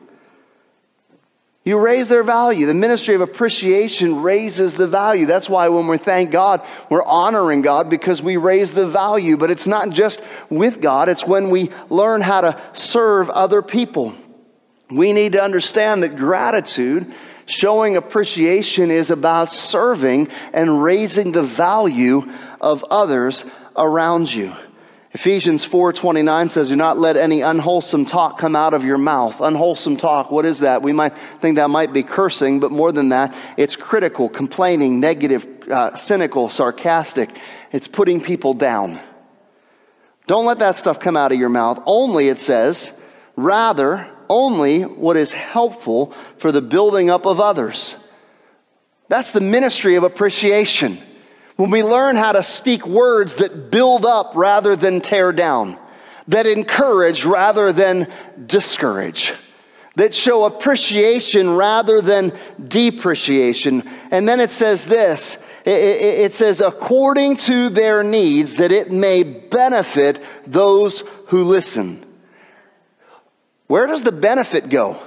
You 1.64 1.78
raise 1.78 2.08
their 2.08 2.24
value. 2.24 2.66
The 2.66 2.74
ministry 2.74 3.14
of 3.14 3.20
appreciation 3.20 4.20
raises 4.20 4.74
the 4.74 4.88
value. 4.88 5.26
That's 5.26 5.48
why 5.48 5.68
when 5.68 5.86
we 5.86 5.96
thank 5.96 6.32
God, 6.32 6.60
we're 6.90 7.04
honoring 7.04 7.62
God 7.62 7.88
because 7.88 8.20
we 8.20 8.36
raise 8.36 8.72
the 8.72 8.88
value. 8.88 9.36
But 9.36 9.52
it's 9.52 9.68
not 9.68 9.90
just 9.90 10.20
with 10.50 10.80
God, 10.80 11.08
it's 11.08 11.24
when 11.24 11.50
we 11.50 11.70
learn 11.88 12.20
how 12.20 12.40
to 12.40 12.60
serve 12.72 13.30
other 13.30 13.62
people. 13.62 14.14
We 14.90 15.12
need 15.12 15.32
to 15.32 15.42
understand 15.42 16.02
that 16.02 16.16
gratitude, 16.16 17.14
showing 17.46 17.96
appreciation, 17.96 18.90
is 18.90 19.10
about 19.10 19.54
serving 19.54 20.28
and 20.52 20.82
raising 20.82 21.30
the 21.30 21.44
value 21.44 22.24
of 22.60 22.84
others 22.90 23.44
around 23.76 24.32
you. 24.32 24.52
Ephesians 25.14 25.62
4:29 25.62 26.48
says, 26.48 26.70
"Do 26.70 26.76
not 26.76 26.98
let 26.98 27.18
any 27.18 27.42
unwholesome 27.42 28.06
talk 28.06 28.38
come 28.38 28.56
out 28.56 28.72
of 28.72 28.82
your 28.82 28.96
mouth." 28.96 29.40
Unwholesome 29.40 29.98
talk, 29.98 30.30
what 30.30 30.46
is 30.46 30.60
that? 30.60 30.82
We 30.82 30.92
might 30.92 31.12
think 31.40 31.56
that 31.56 31.68
might 31.68 31.92
be 31.92 32.02
cursing, 32.02 32.60
but 32.60 32.70
more 32.70 32.92
than 32.92 33.10
that, 33.10 33.34
it's 33.58 33.76
critical, 33.76 34.30
complaining, 34.30 35.00
negative, 35.00 35.46
uh, 35.70 35.94
cynical, 35.94 36.48
sarcastic. 36.48 37.28
It's 37.72 37.86
putting 37.86 38.22
people 38.22 38.54
down. 38.54 39.00
Don't 40.26 40.46
let 40.46 40.60
that 40.60 40.76
stuff 40.76 40.98
come 40.98 41.16
out 41.16 41.30
of 41.30 41.38
your 41.38 41.50
mouth. 41.50 41.82
Only, 41.84 42.28
it 42.28 42.40
says, 42.40 42.92
rather, 43.36 44.06
only 44.30 44.82
what 44.82 45.18
is 45.18 45.32
helpful 45.32 46.14
for 46.38 46.52
the 46.52 46.62
building 46.62 47.10
up 47.10 47.26
of 47.26 47.38
others. 47.38 47.96
That's 49.08 49.32
the 49.32 49.42
ministry 49.42 49.96
of 49.96 50.04
appreciation. 50.04 51.02
When 51.56 51.70
we 51.70 51.82
learn 51.82 52.16
how 52.16 52.32
to 52.32 52.42
speak 52.42 52.86
words 52.86 53.36
that 53.36 53.70
build 53.70 54.06
up 54.06 54.32
rather 54.34 54.74
than 54.76 55.00
tear 55.00 55.32
down, 55.32 55.78
that 56.28 56.46
encourage 56.46 57.24
rather 57.24 57.72
than 57.72 58.10
discourage, 58.46 59.34
that 59.96 60.14
show 60.14 60.44
appreciation 60.44 61.54
rather 61.54 62.00
than 62.00 62.32
depreciation. 62.68 63.88
And 64.10 64.28
then 64.28 64.40
it 64.40 64.50
says 64.50 64.84
this 64.84 65.36
it, 65.64 66.32
says, 66.34 66.60
according 66.60 67.36
to 67.36 67.68
their 67.68 68.02
needs, 68.02 68.54
that 68.54 68.72
it 68.72 68.90
may 68.90 69.22
benefit 69.22 70.22
those 70.46 71.04
who 71.28 71.44
listen. 71.44 72.04
Where 73.68 73.86
does 73.86 74.02
the 74.02 74.12
benefit 74.12 74.68
go? 74.68 75.00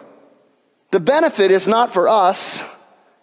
The 0.92 1.00
benefit 1.02 1.52
is 1.52 1.68
not 1.68 1.92
for 1.94 2.08
us, 2.08 2.64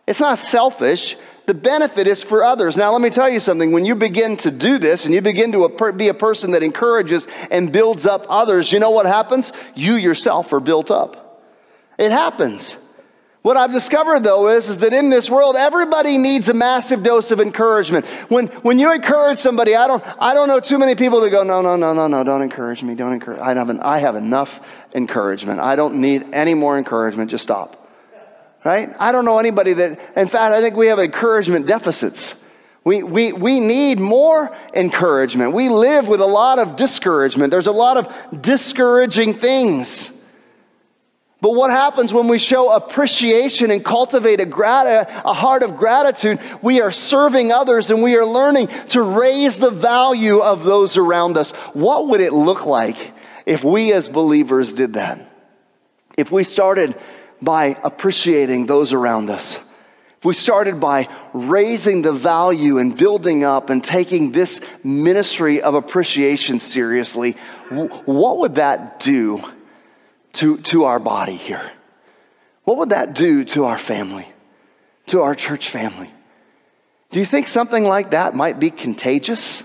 it's 0.07 0.21
not 0.21 0.39
selfish 0.39 1.17
the 1.47 1.55
benefit 1.55 2.07
is 2.07 2.23
for 2.23 2.45
others. 2.45 2.77
Now, 2.77 2.93
let 2.93 3.01
me 3.01 3.11
tell 3.11 3.29
you 3.29 3.41
something. 3.41 3.73
When 3.73 3.85
you 3.85 3.95
begin 3.95 4.37
to 4.39 4.51
do 4.51 4.79
this 4.79 5.07
and 5.07 5.15
you 5.15 5.21
begin 5.21 5.53
to 5.53 5.93
be 5.97 6.09
a 6.09 6.15
person 6.15 6.53
that 6.53 6.63
encourages 6.63 7.27
and 7.51 7.73
builds 7.73 8.07
up 8.07 8.27
others, 8.29 8.71
you 8.71 8.79
know 8.79 8.91
what 8.91 9.07
happens? 9.07 9.53
You 9.75 9.95
yourself 9.95 10.53
are 10.53 10.61
built 10.61 10.91
up. 10.91 11.43
It 11.99 12.13
happens. 12.13 12.77
What 13.43 13.57
I've 13.57 13.73
discovered 13.73 14.23
though 14.23 14.51
is, 14.51 14.69
is 14.69 14.79
that 14.79 14.95
in 14.95 15.11
this 15.11 15.29
world, 15.29 15.57
everybody 15.57 16.17
needs 16.17 16.49
a 16.49 16.55
massive 16.55 17.03
dose 17.03 17.33
of 17.33 17.41
encouragement. 17.41 18.07
When, 18.29 18.47
when 18.47 18.79
you 18.79 18.93
encourage 18.93 19.41
somebody, 19.41 19.75
I 19.75 19.89
don't, 19.89 20.03
I 20.21 20.33
don't 20.33 20.47
know 20.47 20.61
too 20.61 20.79
many 20.79 20.95
people 20.95 21.21
that 21.23 21.31
go, 21.31 21.43
no, 21.43 21.61
no, 21.61 21.75
no, 21.75 21.93
no, 21.93 22.07
no, 22.07 22.23
don't 22.23 22.43
encourage 22.43 22.85
me, 22.85 22.95
don't 22.95 23.13
encourage. 23.13 23.41
I 23.41 23.55
have, 23.55 23.69
an, 23.69 23.81
I 23.81 23.99
have 23.99 24.15
enough 24.15 24.61
encouragement. 24.95 25.59
I 25.59 25.75
don't 25.75 25.97
need 25.97 26.25
any 26.33 26.55
more 26.55 26.79
encouragement. 26.79 27.33
Just 27.33 27.43
stop 27.43 27.82
right? 28.65 28.95
I 28.99 29.13
don't 29.13 29.25
know 29.25 29.39
anybody 29.39 29.73
that, 29.75 29.99
in 30.17 30.29
fact, 30.29 30.55
I 30.55 30.61
think 30.61 30.77
we 30.77 30.89
have 30.89 30.99
encouragement 30.99 31.67
deficits. 31.67 32.35
We, 32.85 33.03
we, 33.03 33.33
we 33.33 33.61
need 33.61 34.01
more 34.01 34.57
encouragement. 34.75 35.53
We 35.53 35.69
live 35.69 36.09
with 36.09 36.21
a 36.21 36.27
lot 36.27 36.59
of 36.59 36.77
discouragement. 36.77 37.51
There's 37.51 37.69
a 37.69 37.73
lot 37.73 37.97
of 37.97 38.43
discouraging 38.43 39.39
things. 39.39 40.11
But 41.41 41.55
what 41.55 41.73
happens 41.73 42.15
when 42.15 42.29
we 42.29 42.39
show 42.39 42.73
appreciation 42.73 43.73
and 43.73 43.85
cultivate 43.85 44.41
a, 44.41 44.47
grat- 44.47 45.11
a 45.25 45.33
heart 45.33 45.65
of 45.65 45.77
gratitude? 45.77 46.39
We 46.63 46.81
are 46.81 46.93
serving 46.93 47.51
others 47.51 47.91
and 47.91 48.01
we 48.01 48.17
are 48.17 48.25
learning 48.25 48.69
to 48.91 49.03
raise 49.03 49.57
the 49.57 49.71
value 49.71 50.39
of 50.39 50.63
those 50.63 50.97
around 50.97 51.37
us. 51.37 51.51
What 51.73 52.09
would 52.09 52.21
it 52.21 52.33
look 52.33 52.65
like 52.65 53.13
if 53.45 53.65
we 53.65 53.93
as 53.93 54.09
believers 54.09 54.73
did 54.73 54.93
that? 54.93 55.29
If 56.17 56.31
we 56.31 56.45
started 56.45 56.95
by 57.43 57.77
appreciating 57.83 58.67
those 58.67 58.93
around 58.93 59.29
us, 59.29 59.59
if 60.23 60.25
we 60.25 60.35
started 60.35 60.79
by 60.79 61.09
raising 61.33 62.03
the 62.03 62.13
value 62.13 62.79
and 62.79 62.97
building 62.97 63.43
up 63.43 63.71
and 63.71 63.83
taking 63.83 64.31
this 64.31 64.61
ministry 64.85 65.61
of 65.61 65.75
appreciation 65.75 66.61
seriously, 66.61 67.33
what 68.05 68.39
would 68.39 68.55
that 68.55 69.01
do 69.01 69.43
to, 70.35 70.59
to 70.59 70.85
our 70.85 71.01
body 71.01 71.35
here? 71.35 71.73
What 72.63 72.79
would 72.79 72.91
that 72.91 73.15
do 73.17 73.45
to 73.47 73.65
our 73.65 73.79
family, 73.79 74.29
to 75.07 75.23
our 75.23 75.35
church 75.35 75.71
family? 75.71 76.11
Do 77.11 77.19
you 77.19 77.27
think 77.27 77.49
something 77.49 77.83
like 77.83 78.13
that 78.13 78.37
might 78.37 78.61
be 78.61 78.71
contagious? 78.71 79.65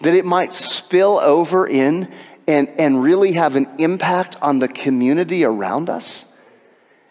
That 0.00 0.14
it 0.14 0.24
might 0.24 0.54
spill 0.54 1.18
over 1.18 1.68
in 1.68 2.12
and, 2.48 2.68
and 2.68 3.00
really 3.00 3.34
have 3.34 3.54
an 3.54 3.68
impact 3.78 4.36
on 4.42 4.58
the 4.58 4.66
community 4.66 5.44
around 5.44 5.88
us? 5.88 6.24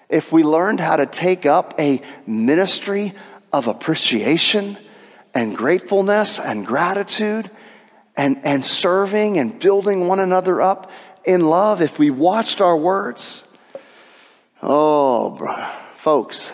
If 0.09 0.31
we 0.31 0.43
learned 0.43 0.79
how 0.79 0.95
to 0.95 1.05
take 1.05 1.45
up 1.45 1.79
a 1.79 2.01
ministry 2.25 3.13
of 3.51 3.67
appreciation 3.67 4.77
and 5.33 5.55
gratefulness 5.55 6.39
and 6.39 6.65
gratitude 6.65 7.51
and, 8.15 8.41
and 8.43 8.65
serving 8.65 9.37
and 9.37 9.59
building 9.59 10.07
one 10.07 10.19
another 10.19 10.61
up 10.61 10.89
in 11.25 11.45
love, 11.45 11.81
if 11.81 11.99
we 11.99 12.09
watched 12.09 12.61
our 12.61 12.77
words, 12.77 13.43
oh, 14.61 15.37
folks, 15.97 16.51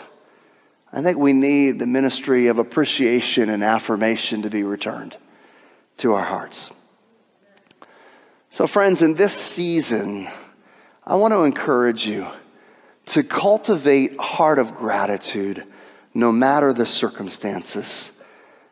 I 0.91 1.01
think 1.01 1.17
we 1.17 1.33
need 1.33 1.79
the 1.79 1.85
ministry 1.85 2.47
of 2.47 2.57
appreciation 2.57 3.49
and 3.49 3.63
affirmation 3.63 4.43
to 4.43 4.49
be 4.49 4.63
returned 4.63 5.15
to 5.97 6.13
our 6.13 6.25
hearts. 6.25 6.71
So, 8.49 8.67
friends, 8.67 9.01
in 9.01 9.15
this 9.15 9.33
season, 9.33 10.29
I 11.05 11.15
want 11.15 11.33
to 11.33 11.43
encourage 11.43 12.05
you 12.05 12.27
to 13.07 13.23
cultivate 13.23 14.15
a 14.17 14.21
heart 14.21 14.59
of 14.59 14.75
gratitude 14.75 15.63
no 16.13 16.31
matter 16.31 16.73
the 16.73 16.85
circumstances 16.85 18.11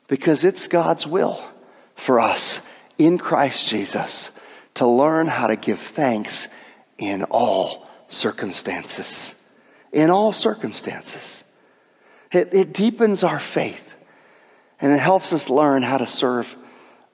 because 0.08 0.44
it's 0.44 0.68
God's 0.68 1.08
will 1.08 1.44
for 1.96 2.20
us 2.20 2.60
in 2.98 3.18
Christ 3.18 3.68
Jesus 3.68 4.30
to 4.76 4.88
learn 4.88 5.28
how 5.28 5.48
to 5.48 5.56
give 5.56 5.80
thanks 5.80 6.48
in 6.98 7.24
all 7.24 7.88
circumstances. 8.08 9.34
In 9.92 10.10
all 10.10 10.32
circumstances. 10.34 11.44
It, 12.32 12.54
it 12.54 12.74
deepens 12.74 13.24
our 13.24 13.40
faith 13.40 13.84
and 14.80 14.94
it 14.94 15.00
helps 15.00 15.34
us 15.34 15.50
learn 15.50 15.84
how 15.84 15.98
to 15.98 16.08
serve 16.08 16.56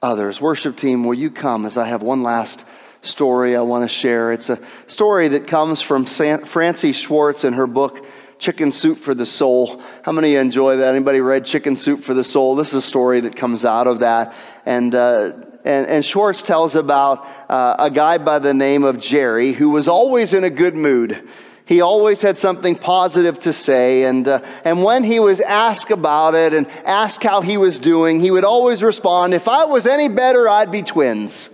others. 0.00 0.40
Worship 0.40 0.76
team, 0.76 1.04
will 1.04 1.14
you 1.14 1.30
come 1.30 1.66
as 1.66 1.76
I 1.76 1.86
have 1.86 2.02
one 2.02 2.22
last 2.22 2.64
story 3.02 3.56
I 3.56 3.60
want 3.62 3.84
to 3.84 3.88
share. 3.88 4.32
It's 4.32 4.50
a 4.50 4.58
story 4.86 5.28
that 5.28 5.46
comes 5.46 5.80
from 5.80 6.06
Francie 6.06 6.92
Schwartz 6.92 7.44
in 7.44 7.52
her 7.54 7.66
book, 7.66 8.04
Chicken 8.38 8.70
Soup 8.70 8.98
for 8.98 9.14
the 9.14 9.26
Soul. 9.26 9.82
How 10.02 10.12
many 10.12 10.36
enjoy 10.36 10.76
that? 10.76 10.94
Anybody 10.94 11.20
read 11.20 11.44
Chicken 11.44 11.76
Soup 11.76 12.02
for 12.02 12.14
the 12.14 12.24
Soul? 12.24 12.54
This 12.54 12.68
is 12.68 12.74
a 12.74 12.82
story 12.82 13.20
that 13.20 13.36
comes 13.36 13.64
out 13.64 13.86
of 13.86 14.00
that. 14.00 14.34
And, 14.64 14.94
uh, 14.94 15.32
and, 15.64 15.86
and, 15.86 16.04
Schwartz 16.04 16.42
tells 16.42 16.74
about 16.74 17.26
uh, 17.48 17.76
a 17.78 17.90
guy 17.90 18.18
by 18.18 18.38
the 18.38 18.54
name 18.54 18.84
of 18.84 19.00
Jerry 19.00 19.52
who 19.52 19.70
was 19.70 19.88
always 19.88 20.34
in 20.34 20.44
a 20.44 20.50
good 20.50 20.74
mood. 20.74 21.28
He 21.66 21.82
always 21.82 22.22
had 22.22 22.38
something 22.38 22.76
positive 22.76 23.40
to 23.40 23.52
say. 23.52 24.04
And, 24.04 24.26
uh, 24.26 24.40
and 24.64 24.82
when 24.82 25.04
he 25.04 25.20
was 25.20 25.40
asked 25.40 25.90
about 25.90 26.34
it 26.34 26.54
and 26.54 26.66
asked 26.86 27.22
how 27.22 27.42
he 27.42 27.58
was 27.58 27.78
doing, 27.78 28.20
he 28.20 28.30
would 28.30 28.44
always 28.44 28.82
respond, 28.82 29.34
If 29.34 29.48
I 29.48 29.64
was 29.64 29.84
any 29.84 30.08
better, 30.08 30.48
I'd 30.48 30.72
be 30.72 30.82
twins. 30.82 31.50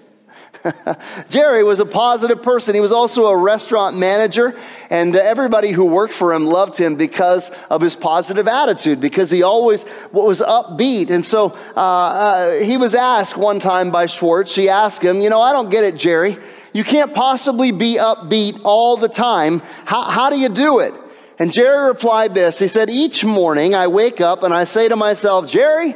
Jerry 1.29 1.63
was 1.65 1.81
a 1.81 1.87
positive 1.87 2.43
person. 2.43 2.75
He 2.75 2.81
was 2.81 2.93
also 2.93 3.27
a 3.27 3.37
restaurant 3.37 3.97
manager, 3.97 4.59
and 4.91 5.15
everybody 5.15 5.71
who 5.71 5.85
worked 5.85 6.15
for 6.15 6.33
him 6.33 6.47
loved 6.47 6.77
him 6.77 6.97
because 6.97 7.51
of 7.71 7.81
his 7.81 7.95
positive 7.95 8.49
attitude, 8.49 9.01
because 9.01 9.31
he 9.31 9.43
always 9.43 9.85
was 10.13 10.41
upbeat. 10.41 11.11
And 11.11 11.25
so 11.25 11.57
uh, 11.77 11.81
uh, 11.81 12.61
he 12.61 12.77
was 12.77 12.95
asked 12.95 13.37
one 13.37 13.61
time 13.61 13.91
by 13.91 14.07
Schwartz, 14.07 14.53
she 14.53 14.69
asked 14.69 15.03
him, 15.03 15.21
You 15.21 15.31
know, 15.31 15.41
I 15.41 15.53
don't 15.53 15.71
get 15.71 15.85
it, 15.85 15.97
Jerry. 15.97 16.39
You 16.73 16.83
can't 16.83 17.15
possibly 17.15 17.71
be 17.71 17.97
upbeat 17.97 18.61
all 18.65 18.97
the 18.97 19.09
time. 19.09 19.61
How, 19.85 20.11
how 20.11 20.31
do 20.31 20.39
you 20.39 20.49
do 20.49 20.81
it? 20.81 20.95
And 21.39 21.53
Jerry 21.53 21.89
replied 21.89 22.35
this 22.35 22.59
He 22.59 22.69
said, 22.69 22.91
Each 22.91 23.25
morning 23.25 23.75
I 23.75 23.89
wake 23.89 24.21
up 24.21 24.43
and 24.43 24.55
I 24.55 24.65
say 24.65 24.89
to 24.89 24.97
myself, 24.97 25.47
Jerry, 25.47 25.95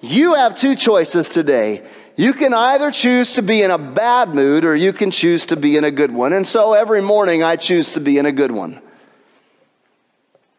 you 0.00 0.34
have 0.34 0.56
two 0.56 0.76
choices 0.76 1.28
today. 1.28 1.88
You 2.18 2.32
can 2.32 2.52
either 2.52 2.90
choose 2.90 3.30
to 3.32 3.42
be 3.42 3.62
in 3.62 3.70
a 3.70 3.78
bad 3.78 4.34
mood 4.34 4.64
or 4.64 4.74
you 4.74 4.92
can 4.92 5.12
choose 5.12 5.46
to 5.46 5.56
be 5.56 5.76
in 5.76 5.84
a 5.84 5.92
good 5.92 6.10
one. 6.10 6.32
And 6.32 6.44
so 6.44 6.72
every 6.72 7.00
morning 7.00 7.44
I 7.44 7.54
choose 7.54 7.92
to 7.92 8.00
be 8.00 8.18
in 8.18 8.26
a 8.26 8.32
good 8.32 8.50
one. 8.50 8.80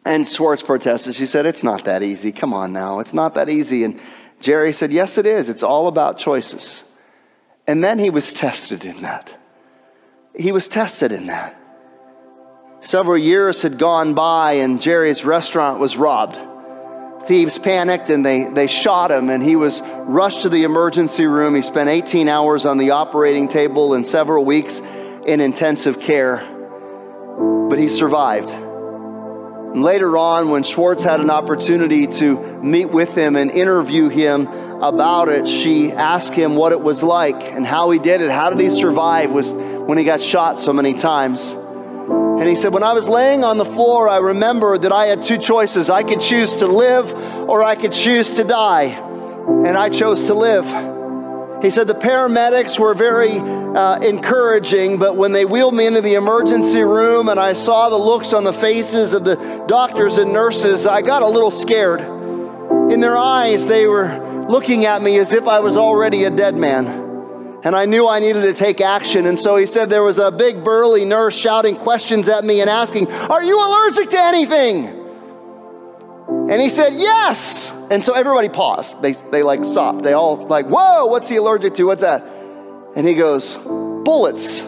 And 0.06 0.26
Schwartz 0.26 0.62
protested. 0.62 1.16
She 1.16 1.26
said, 1.26 1.44
It's 1.44 1.62
not 1.62 1.84
that 1.84 2.02
easy. 2.02 2.32
Come 2.32 2.54
on 2.54 2.72
now. 2.72 3.00
It's 3.00 3.12
not 3.12 3.34
that 3.34 3.50
easy. 3.50 3.84
And 3.84 4.00
Jerry 4.40 4.72
said, 4.72 4.90
Yes, 4.90 5.18
it 5.18 5.26
is. 5.26 5.50
It's 5.50 5.62
all 5.62 5.86
about 5.86 6.16
choices. 6.16 6.82
And 7.66 7.84
then 7.84 7.98
he 7.98 8.08
was 8.08 8.32
tested 8.32 8.86
in 8.86 9.02
that. 9.02 9.36
He 10.34 10.52
was 10.52 10.66
tested 10.66 11.12
in 11.12 11.26
that. 11.26 11.60
Several 12.80 13.18
years 13.18 13.60
had 13.60 13.78
gone 13.78 14.14
by, 14.14 14.54
and 14.54 14.80
Jerry's 14.80 15.26
restaurant 15.26 15.78
was 15.78 15.98
robbed 15.98 16.40
thieves 17.26 17.58
panicked 17.58 18.10
and 18.10 18.24
they, 18.24 18.44
they 18.44 18.66
shot 18.66 19.10
him, 19.10 19.30
and 19.30 19.42
he 19.42 19.56
was 19.56 19.80
rushed 19.82 20.42
to 20.42 20.48
the 20.48 20.64
emergency 20.64 21.26
room. 21.26 21.54
He 21.54 21.62
spent 21.62 21.88
18 21.88 22.28
hours 22.28 22.66
on 22.66 22.78
the 22.78 22.90
operating 22.90 23.48
table 23.48 23.94
and 23.94 24.06
several 24.06 24.44
weeks 24.44 24.78
in 24.78 25.40
intensive 25.40 26.00
care, 26.00 26.38
but 27.68 27.78
he 27.78 27.88
survived. 27.88 28.50
And 28.50 29.84
later 29.84 30.18
on, 30.18 30.50
when 30.50 30.64
Schwartz 30.64 31.04
had 31.04 31.20
an 31.20 31.30
opportunity 31.30 32.08
to 32.08 32.36
meet 32.60 32.86
with 32.86 33.10
him 33.10 33.36
and 33.36 33.52
interview 33.52 34.08
him 34.08 34.48
about 34.82 35.28
it, 35.28 35.46
she 35.46 35.92
asked 35.92 36.32
him 36.32 36.56
what 36.56 36.72
it 36.72 36.80
was 36.80 37.04
like 37.04 37.40
and 37.40 37.64
how 37.64 37.90
he 37.90 38.00
did 38.00 38.20
it. 38.20 38.32
How 38.32 38.50
did 38.50 38.58
he 38.58 38.68
survive? 38.68 39.30
Was 39.30 39.48
when 39.50 39.96
he 39.96 40.02
got 40.02 40.20
shot 40.20 40.60
so 40.60 40.72
many 40.72 40.94
times. 40.94 41.54
And 42.40 42.48
he 42.48 42.56
said, 42.56 42.72
When 42.72 42.82
I 42.82 42.94
was 42.94 43.06
laying 43.06 43.44
on 43.44 43.58
the 43.58 43.66
floor, 43.66 44.08
I 44.08 44.16
remembered 44.16 44.82
that 44.82 44.92
I 44.92 45.04
had 45.04 45.22
two 45.22 45.36
choices. 45.36 45.90
I 45.90 46.02
could 46.02 46.22
choose 46.22 46.54
to 46.54 46.66
live 46.66 47.12
or 47.12 47.62
I 47.62 47.74
could 47.74 47.92
choose 47.92 48.30
to 48.30 48.44
die. 48.44 48.84
And 48.86 49.76
I 49.76 49.90
chose 49.90 50.24
to 50.24 50.32
live. 50.32 50.64
He 51.62 51.70
said 51.70 51.86
the 51.86 51.94
paramedics 51.94 52.78
were 52.78 52.94
very 52.94 53.38
uh, 53.38 53.98
encouraging, 53.98 54.96
but 54.96 55.16
when 55.16 55.32
they 55.32 55.44
wheeled 55.44 55.74
me 55.74 55.84
into 55.84 56.00
the 56.00 56.14
emergency 56.14 56.82
room 56.82 57.28
and 57.28 57.38
I 57.38 57.52
saw 57.52 57.90
the 57.90 57.98
looks 57.98 58.32
on 58.32 58.44
the 58.44 58.54
faces 58.54 59.12
of 59.12 59.24
the 59.24 59.36
doctors 59.68 60.16
and 60.16 60.32
nurses, 60.32 60.86
I 60.86 61.02
got 61.02 61.20
a 61.20 61.28
little 61.28 61.50
scared. 61.50 62.00
In 62.90 63.00
their 63.00 63.18
eyes, 63.18 63.66
they 63.66 63.86
were 63.86 64.46
looking 64.48 64.86
at 64.86 65.02
me 65.02 65.18
as 65.18 65.34
if 65.34 65.46
I 65.46 65.60
was 65.60 65.76
already 65.76 66.24
a 66.24 66.30
dead 66.30 66.56
man 66.56 66.99
and 67.62 67.76
I 67.76 67.84
knew 67.84 68.08
I 68.08 68.20
needed 68.20 68.42
to 68.42 68.54
take 68.54 68.80
action. 68.80 69.26
And 69.26 69.38
so 69.38 69.56
he 69.56 69.66
said 69.66 69.90
there 69.90 70.02
was 70.02 70.18
a 70.18 70.30
big 70.30 70.64
burly 70.64 71.04
nurse 71.04 71.36
shouting 71.36 71.76
questions 71.76 72.28
at 72.28 72.44
me 72.44 72.60
and 72.60 72.70
asking, 72.70 73.10
Are 73.10 73.42
you 73.42 73.58
allergic 73.58 74.10
to 74.10 74.18
anything? 74.18 74.86
And 76.50 76.60
he 76.60 76.70
said, 76.70 76.94
Yes. 76.94 77.70
And 77.90 78.04
so 78.04 78.14
everybody 78.14 78.48
paused. 78.48 79.00
They, 79.02 79.12
they 79.12 79.42
like 79.42 79.64
stopped. 79.64 80.02
They 80.02 80.14
all 80.14 80.46
like, 80.46 80.66
Whoa, 80.66 81.06
what's 81.06 81.28
he 81.28 81.36
allergic 81.36 81.74
to? 81.74 81.84
What's 81.84 82.02
that? 82.02 82.22
And 82.96 83.06
he 83.06 83.14
goes, 83.14 83.56
Bullets. 83.56 84.62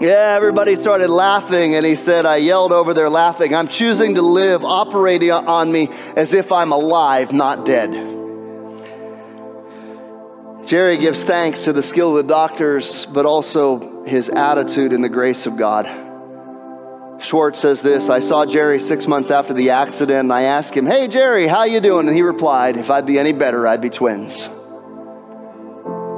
Yeah, 0.00 0.34
everybody 0.34 0.76
started 0.76 1.08
laughing, 1.08 1.74
and 1.74 1.84
he 1.84 1.94
said, 1.94 2.24
I 2.24 2.36
yelled 2.36 2.72
over 2.72 2.94
there 2.94 3.10
laughing, 3.10 3.54
I'm 3.54 3.68
choosing 3.68 4.14
to 4.14 4.22
live 4.22 4.64
operating 4.64 5.30
on 5.30 5.70
me 5.70 5.90
as 6.16 6.32
if 6.32 6.52
I'm 6.52 6.72
alive, 6.72 7.34
not 7.34 7.66
dead. 7.66 7.90
Jerry 10.66 10.96
gives 10.96 11.22
thanks 11.22 11.64
to 11.64 11.74
the 11.74 11.82
skill 11.82 12.16
of 12.16 12.26
the 12.26 12.32
doctors, 12.32 13.04
but 13.04 13.26
also 13.26 14.02
his 14.04 14.30
attitude 14.30 14.94
and 14.94 15.04
the 15.04 15.10
grace 15.10 15.44
of 15.44 15.58
God. 15.58 15.84
Schwartz 17.20 17.60
says 17.60 17.82
this 17.82 18.08
I 18.08 18.20
saw 18.20 18.46
Jerry 18.46 18.80
six 18.80 19.06
months 19.06 19.30
after 19.30 19.52
the 19.52 19.68
accident, 19.68 20.20
and 20.20 20.32
I 20.32 20.44
asked 20.44 20.74
him, 20.74 20.86
Hey, 20.86 21.08
Jerry, 21.08 21.46
how 21.46 21.64
you 21.64 21.80
doing? 21.80 22.08
And 22.08 22.16
he 22.16 22.22
replied, 22.22 22.78
If 22.78 22.88
I'd 22.88 23.04
be 23.04 23.18
any 23.18 23.34
better, 23.34 23.68
I'd 23.68 23.82
be 23.82 23.90
twins. 23.90 24.44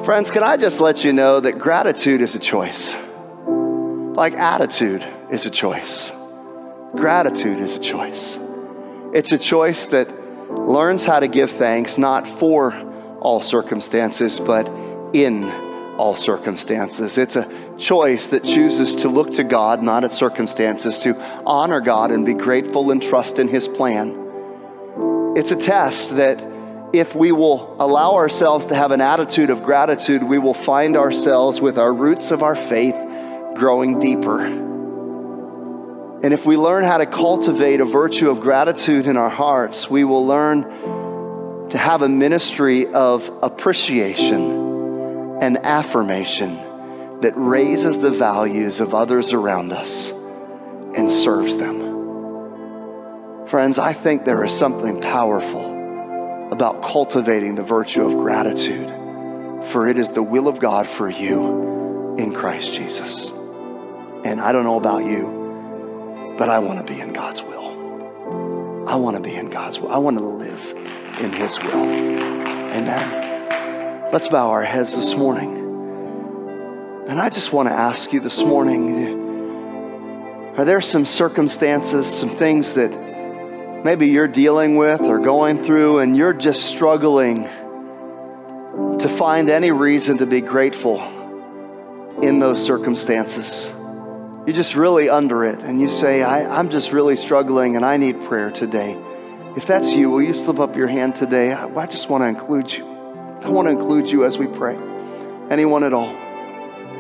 Friends, 0.05 0.31
can 0.31 0.45
I 0.45 0.57
just 0.57 0.79
let 0.79 1.03
you 1.03 1.13
know 1.13 1.41
that 1.41 1.59
gratitude 1.59 2.21
is 2.21 2.37
a 2.37 2.39
choice? 2.39 2.95
Like 4.15 4.35
attitude 4.35 5.07
is 5.31 5.47
a 5.47 5.51
choice, 5.51 6.13
gratitude 6.95 7.59
is 7.59 7.77
a 7.77 7.79
choice. 7.79 8.39
It's 9.15 9.33
a 9.33 9.39
choice 9.39 9.87
that 9.87 10.11
learns 10.51 11.03
how 11.03 11.21
to 11.21 11.29
give 11.29 11.51
thanks 11.53 11.97
not 11.97 12.29
for 12.29 12.75
all 13.21 13.41
circumstances, 13.41 14.39
but 14.39 14.69
in 15.15 15.45
all 15.97 16.15
circumstances. 16.15 17.17
It's 17.17 17.37
a 17.37 17.49
choice 17.79 18.27
that 18.29 18.45
chooses 18.45 18.97
to 18.97 19.09
look 19.09 19.33
to 19.35 19.45
God, 19.45 19.83
not 19.83 20.05
at 20.05 20.13
circumstances, 20.13 20.99
to 21.01 21.19
honor 21.47 21.81
God 21.81 22.11
and 22.11 22.27
be 22.27 22.35
grateful 22.35 22.91
and 22.91 23.03
trust 23.03 23.39
in 23.39 23.49
His 23.49 23.67
plan. 23.67 25.35
It's 25.37 25.53
a 25.53 25.57
test 25.57 26.17
that 26.17 26.45
if 26.93 27.15
we 27.15 27.33
will 27.33 27.77
allow 27.81 28.17
ourselves 28.17 28.67
to 28.67 28.75
have 28.75 28.91
an 28.91 29.01
attitude 29.01 29.49
of 29.49 29.63
gratitude, 29.63 30.23
we 30.23 30.39
will 30.39 30.53
find 30.53 30.99
ourselves 30.99 31.63
with 31.63 31.79
our 31.79 31.95
roots 31.95 32.31
of 32.31 32.43
our 32.43 32.55
faith 32.55 33.09
growing 33.55 34.01
deeper. 34.01 34.45
And 36.23 36.33
if 36.33 36.47
we 36.47 36.57
learn 36.57 36.85
how 36.85 36.99
to 36.99 37.07
cultivate 37.07 37.81
a 37.81 37.85
virtue 37.85 38.31
of 38.31 38.41
gratitude 38.41 39.07
in 39.07 39.17
our 39.17 39.29
hearts, 39.29 39.91
we 39.91 40.05
will 40.05 40.25
learn 40.25 40.63
to 41.71 41.79
have 41.79 42.03
a 42.03 42.09
ministry 42.09 42.87
of 42.87 43.29
appreciation 43.43 45.39
and 45.41 45.59
affirmation 45.59 46.57
that 47.23 47.33
raises 47.35 47.99
the 47.99 48.11
values 48.11 48.79
of 48.79 48.95
others 48.95 49.33
around 49.33 49.73
us 49.73 50.11
and 50.11 51.11
serves 51.11 51.57
them. 51.57 51.83
Friends, 53.49 53.79
I 53.79 53.93
think 53.93 54.25
there 54.25 54.45
is 54.45 54.53
something 54.53 55.01
powerful 55.01 56.53
about 56.53 56.83
cultivating 56.83 57.55
the 57.55 57.63
virtue 57.63 58.05
of 58.05 58.13
gratitude, 58.13 58.89
for 59.69 59.89
it 59.89 59.99
is 59.99 60.13
the 60.13 60.23
will 60.23 60.47
of 60.47 60.61
God 60.61 60.87
for 60.87 61.09
you 61.09 62.17
in 62.19 62.33
Christ 62.33 62.75
Jesus. 62.75 63.33
And 64.25 64.41
I 64.41 64.53
don't 64.53 64.65
know 64.65 64.79
about 64.79 65.05
you, 65.05 66.35
but 66.39 66.49
I 66.49 66.61
want 66.61 66.87
to 66.87 66.93
be 66.93 67.01
in 67.01 67.13
God's 67.13 67.43
will. 67.43 68.89
I 68.89 68.97
want 68.97 69.17
to 69.17 69.23
be 69.23 69.35
in 69.35 69.51
God's 69.51 69.81
will. 69.81 69.91
I 69.91 69.99
want 69.99 70.19
to 70.19 70.25
live 70.25 70.71
in 71.21 71.33
His 71.33 71.59
will. 71.59 71.73
Amen. 71.73 73.31
Let's 74.13 74.29
bow 74.29 74.51
our 74.51 74.63
heads 74.63 74.95
this 74.95 75.15
morning. 75.15 75.59
And 77.09 77.21
I 77.21 77.31
just 77.31 77.53
want 77.53 77.69
to 77.69 77.73
ask 77.73 78.13
you 78.13 78.21
this 78.21 78.43
morning 78.43 79.11
are 80.57 80.67
there 80.67 80.83
some 80.83 81.07
circumstances, 81.07 82.07
some 82.07 82.37
things 82.37 82.75
that 82.75 82.91
maybe 83.85 84.09
you're 84.09 84.29
dealing 84.29 84.77
with 84.77 85.01
or 85.01 85.19
going 85.19 85.65
through, 85.65 86.01
and 86.01 86.15
you're 86.15 86.35
just 86.35 86.65
struggling 86.65 87.45
to 88.99 89.09
find 89.09 89.49
any 89.49 89.73
reason 89.73 90.19
to 90.19 90.27
be 90.27 90.43
grateful 90.43 91.01
in 92.23 92.39
those 92.39 92.63
circumstances? 92.63 93.73
You're 94.47 94.57
just 94.57 94.75
really 94.75 95.09
under 95.09 95.45
it 95.45 95.63
and 95.63 95.81
you 95.81 95.89
say, 95.89 96.23
I, 96.23 96.59
am 96.59 96.69
just 96.69 96.91
really 96.91 97.17
struggling 97.17 97.77
and 97.77 97.85
I 97.85 97.97
need 97.97 98.25
prayer 98.25 98.51
today. 98.51 99.01
If 99.57 99.67
that's 99.69 99.93
you, 99.93 100.11
will 100.11 100.23
you 100.23 100.35
slip 100.35 100.59
up 100.59 100.75
your 100.75 100.89
hand 100.89 101.15
today? 101.15 101.53
I, 101.53 101.69
I 101.69 101.87
just 101.87 102.09
want 102.09 102.23
to 102.23 102.27
include 102.27 102.73
you. 102.73 102.85
I 102.85 103.49
want 103.49 103.69
to 103.69 103.73
include 103.73 104.11
you 104.11 104.25
as 104.25 104.39
we 104.39 104.49
pray. 104.49 104.77
Anyone 105.49 105.85
at 105.85 105.93
all? 105.93 106.09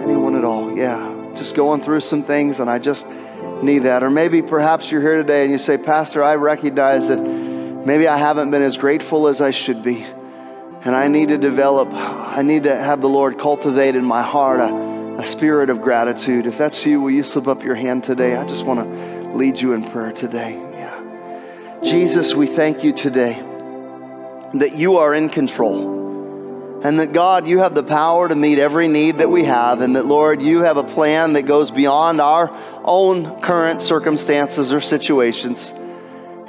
Anyone 0.01 0.37
at 0.37 0.45
all? 0.45 0.77
Yeah. 0.77 1.33
Just 1.35 1.57
going 1.57 1.83
through 1.83 2.03
some 2.03 2.23
things 2.23 2.61
and 2.61 2.71
I 2.71 2.79
just 2.79 3.09
need 3.09 3.81
that. 3.81 4.05
Or 4.05 4.11
maybe 4.11 4.41
perhaps 4.41 4.89
you're 4.93 5.03
here 5.03 5.17
today 5.17 5.43
and 5.43 5.51
you 5.51 5.59
say, 5.59 5.79
Pastor, 5.79 6.23
I 6.23 6.37
recognize 6.37 7.09
that 7.09 7.19
maybe 7.19 8.07
I 8.07 8.19
haven't 8.19 8.53
been 8.53 8.63
as 8.63 8.77
grateful 8.77 9.27
as 9.27 9.41
I 9.41 9.51
should 9.51 9.83
be. 9.83 10.05
And 10.05 10.95
I 10.95 11.09
need 11.09 11.31
to 11.31 11.39
develop, 11.39 11.89
I 11.93 12.43
need 12.43 12.65
to 12.65 12.77
have 12.77 13.01
the 13.01 13.09
Lord 13.09 13.41
cultivate 13.41 13.97
in 13.97 14.05
my 14.05 14.23
heart 14.23 14.61
a, 14.61 14.92
a 15.23 15.25
spirit 15.25 15.71
of 15.71 15.81
gratitude. 15.81 16.47
If 16.47 16.59
that's 16.59 16.85
you, 16.85 17.01
will 17.01 17.13
you 17.13 17.23
slip 17.23 17.47
up 17.47 17.63
your 17.63 17.77
hand 17.77 18.03
today? 18.03 18.35
I 18.37 18.45
just 18.45 18.67
want 18.67 18.81
to 18.81 19.37
lead 19.37 19.57
you 19.57 19.73
in 19.73 19.89
prayer 19.89 20.11
today. 20.11 20.55
Yeah. 20.55 21.81
Jesus, 21.85 22.35
we 22.35 22.49
thank 22.49 22.83
you 22.83 22.93
today 22.93 23.35
that 24.55 24.75
you 24.75 24.97
are 24.97 25.15
in 25.15 25.29
control. 25.29 26.81
And 26.83 26.99
that 26.99 27.13
God, 27.13 27.47
you 27.47 27.61
have 27.61 27.77
the 27.77 27.85
power 27.85 28.29
to 28.29 28.35
meet 28.35 28.59
every 28.59 28.89
need 28.89 29.19
that 29.19 29.31
we 29.31 29.45
have. 29.45 29.81
And 29.81 29.95
that, 29.95 30.07
Lord, 30.07 30.43
you 30.43 30.63
have 30.63 30.77
a 30.77 30.83
plan 30.83 31.35
that 31.35 31.43
goes 31.43 31.71
beyond 31.71 32.21
our 32.21 32.51
own 32.83 33.41
current 33.43 33.81
circumstances 33.81 34.73
or 34.73 34.81
situations. 34.81 35.73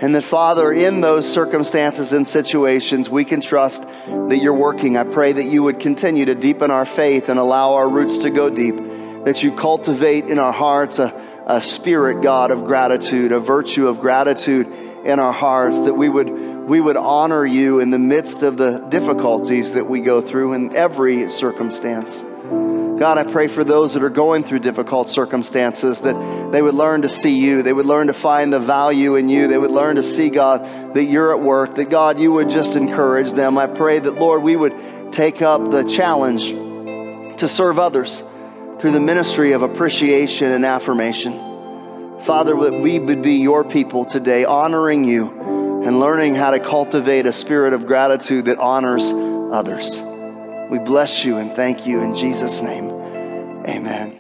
And 0.04 0.14
that, 0.16 0.26
Father, 0.26 0.74
in 0.74 0.99
those 0.99 1.26
circumstances 1.32 2.12
and 2.12 2.28
situations, 2.28 3.10
we 3.10 3.24
can 3.24 3.39
trust 3.39 3.84
that 3.84 4.38
you're 4.41 4.54
working. 4.54 4.97
I 4.97 5.06
pray 5.06 5.32
that 5.32 5.45
you 5.45 5.64
would 5.64 5.80
continue 5.80 6.26
to 6.26 6.36
deepen 6.36 6.72
our 6.72 6.86
faith 6.86 7.30
and 7.30 7.39
allow 7.39 7.76
our 7.76 7.88
roots 7.88 8.18
to 8.18 8.30
go 8.30 8.49
deep. 8.49 8.76
That 9.24 9.43
you 9.43 9.56
cultivate 9.56 10.26
in 10.26 10.39
our 10.39 10.51
hearts 10.51 10.99
a, 10.99 11.06
a 11.47 11.62
spirit, 11.62 12.22
God, 12.22 12.51
of 12.51 12.66
gratitude, 12.66 13.32
a 13.32 13.39
virtue 13.39 13.88
of 13.88 14.01
gratitude 14.01 14.68
in 15.06 15.22
our 15.22 15.32
hearts. 15.32 15.80
That 15.80 15.93
we 15.93 16.10
would, 16.10 16.30
we 16.68 16.82
would 16.82 16.97
honor 16.97 17.45
you 17.45 17.80
in 17.80 17.89
the 17.89 17.97
midst 17.97 18.43
of 18.43 18.58
the 18.58 18.80
difficulties 18.80 19.72
that 19.72 19.89
we 19.89 20.01
go 20.01 20.20
through 20.20 20.51
in 20.51 20.76
every 20.76 21.30
circumstance. 21.30 22.26
God, 23.00 23.18
I 23.18 23.24
pray 23.24 23.48
for 23.48 23.64
those 23.64 23.94
that 23.94 24.04
are 24.04 24.10
going 24.10 24.44
through 24.44 24.60
difficult 24.60 25.10
circumstances 25.10 26.00
that 26.02 26.52
they 26.52 26.62
would 26.62 26.76
learn 26.76 27.02
to 27.02 27.10
see 27.10 27.38
you. 27.38 27.64
They 27.64 27.74
would 27.74 27.88
learn 27.88 28.08
to 28.08 28.14
find 28.14 28.54
the 28.54 28.60
value 28.60 29.16
in 29.16 29.30
you. 29.30 29.48
They 29.48 29.58
would 29.58 29.72
learn 29.72 29.96
to 29.96 30.04
see, 30.04 30.30
God, 30.30 30.94
that 30.94 31.04
you're 31.04 31.34
at 31.34 31.41
work, 31.41 31.76
that 31.76 31.89
God, 31.89 32.20
you 32.20 32.32
would 32.32 32.50
just 32.50 32.76
encourage 32.76 33.34
them. 33.34 33.58
I 33.58 33.68
pray 33.68 34.00
that, 34.00 34.16
Lord, 34.16 34.44
we 34.44 34.56
would 34.56 35.12
take 35.12 35.41
up 35.41 35.72
the 35.72 35.84
challenge 35.84 36.52
to 37.39 37.48
serve 37.48 37.80
others 37.80 38.22
through 38.80 38.91
the 38.91 39.00
ministry 39.00 39.54
of 39.54 39.64
appreciation 39.64 40.52
and 40.52 40.64
affirmation. 40.64 41.34
Father, 42.26 42.56
that 42.56 42.80
we 42.80 43.00
would 43.00 43.22
be 43.22 43.36
your 43.36 43.64
people 43.64 44.06
today, 44.06 44.46
honoring 44.46 45.04
you 45.04 45.84
and 45.86 46.00
learning 46.00 46.36
how 46.36 46.52
to 46.52 46.60
cultivate 46.60 47.26
a 47.26 47.34
spirit 47.34 47.74
of 47.74 47.86
gratitude 47.86 48.46
that 48.46 48.60
honors 48.60 49.12
others. 49.52 50.02
We 50.74 50.80
bless 50.80 51.24
you 51.24 51.38
and 51.38 51.55
thank 51.55 51.86
you 51.86 52.01
in 52.01 52.15
Jesus' 52.15 52.63
name. 52.63 52.89
Amen. 53.67 54.19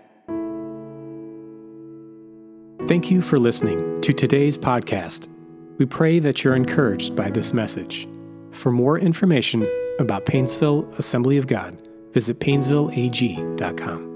Thank 2.87 3.09
you 3.09 3.23
for 3.23 3.39
listening 3.39 3.99
to 4.01 4.13
today's 4.13 4.55
podcast. 4.55 5.29
We 5.79 5.87
pray 5.87 6.19
that 6.19 6.43
you're 6.43 6.53
encouraged 6.53 7.15
by 7.15 7.31
this 7.31 7.53
message. 7.53 8.07
For 8.51 8.71
more 8.71 8.99
information 8.99 9.67
about 9.97 10.27
Painesville 10.27 10.85
Assembly 10.99 11.39
of 11.39 11.47
God, 11.47 11.75
visit 12.13 12.39
painesvilleag.com. 12.39 14.12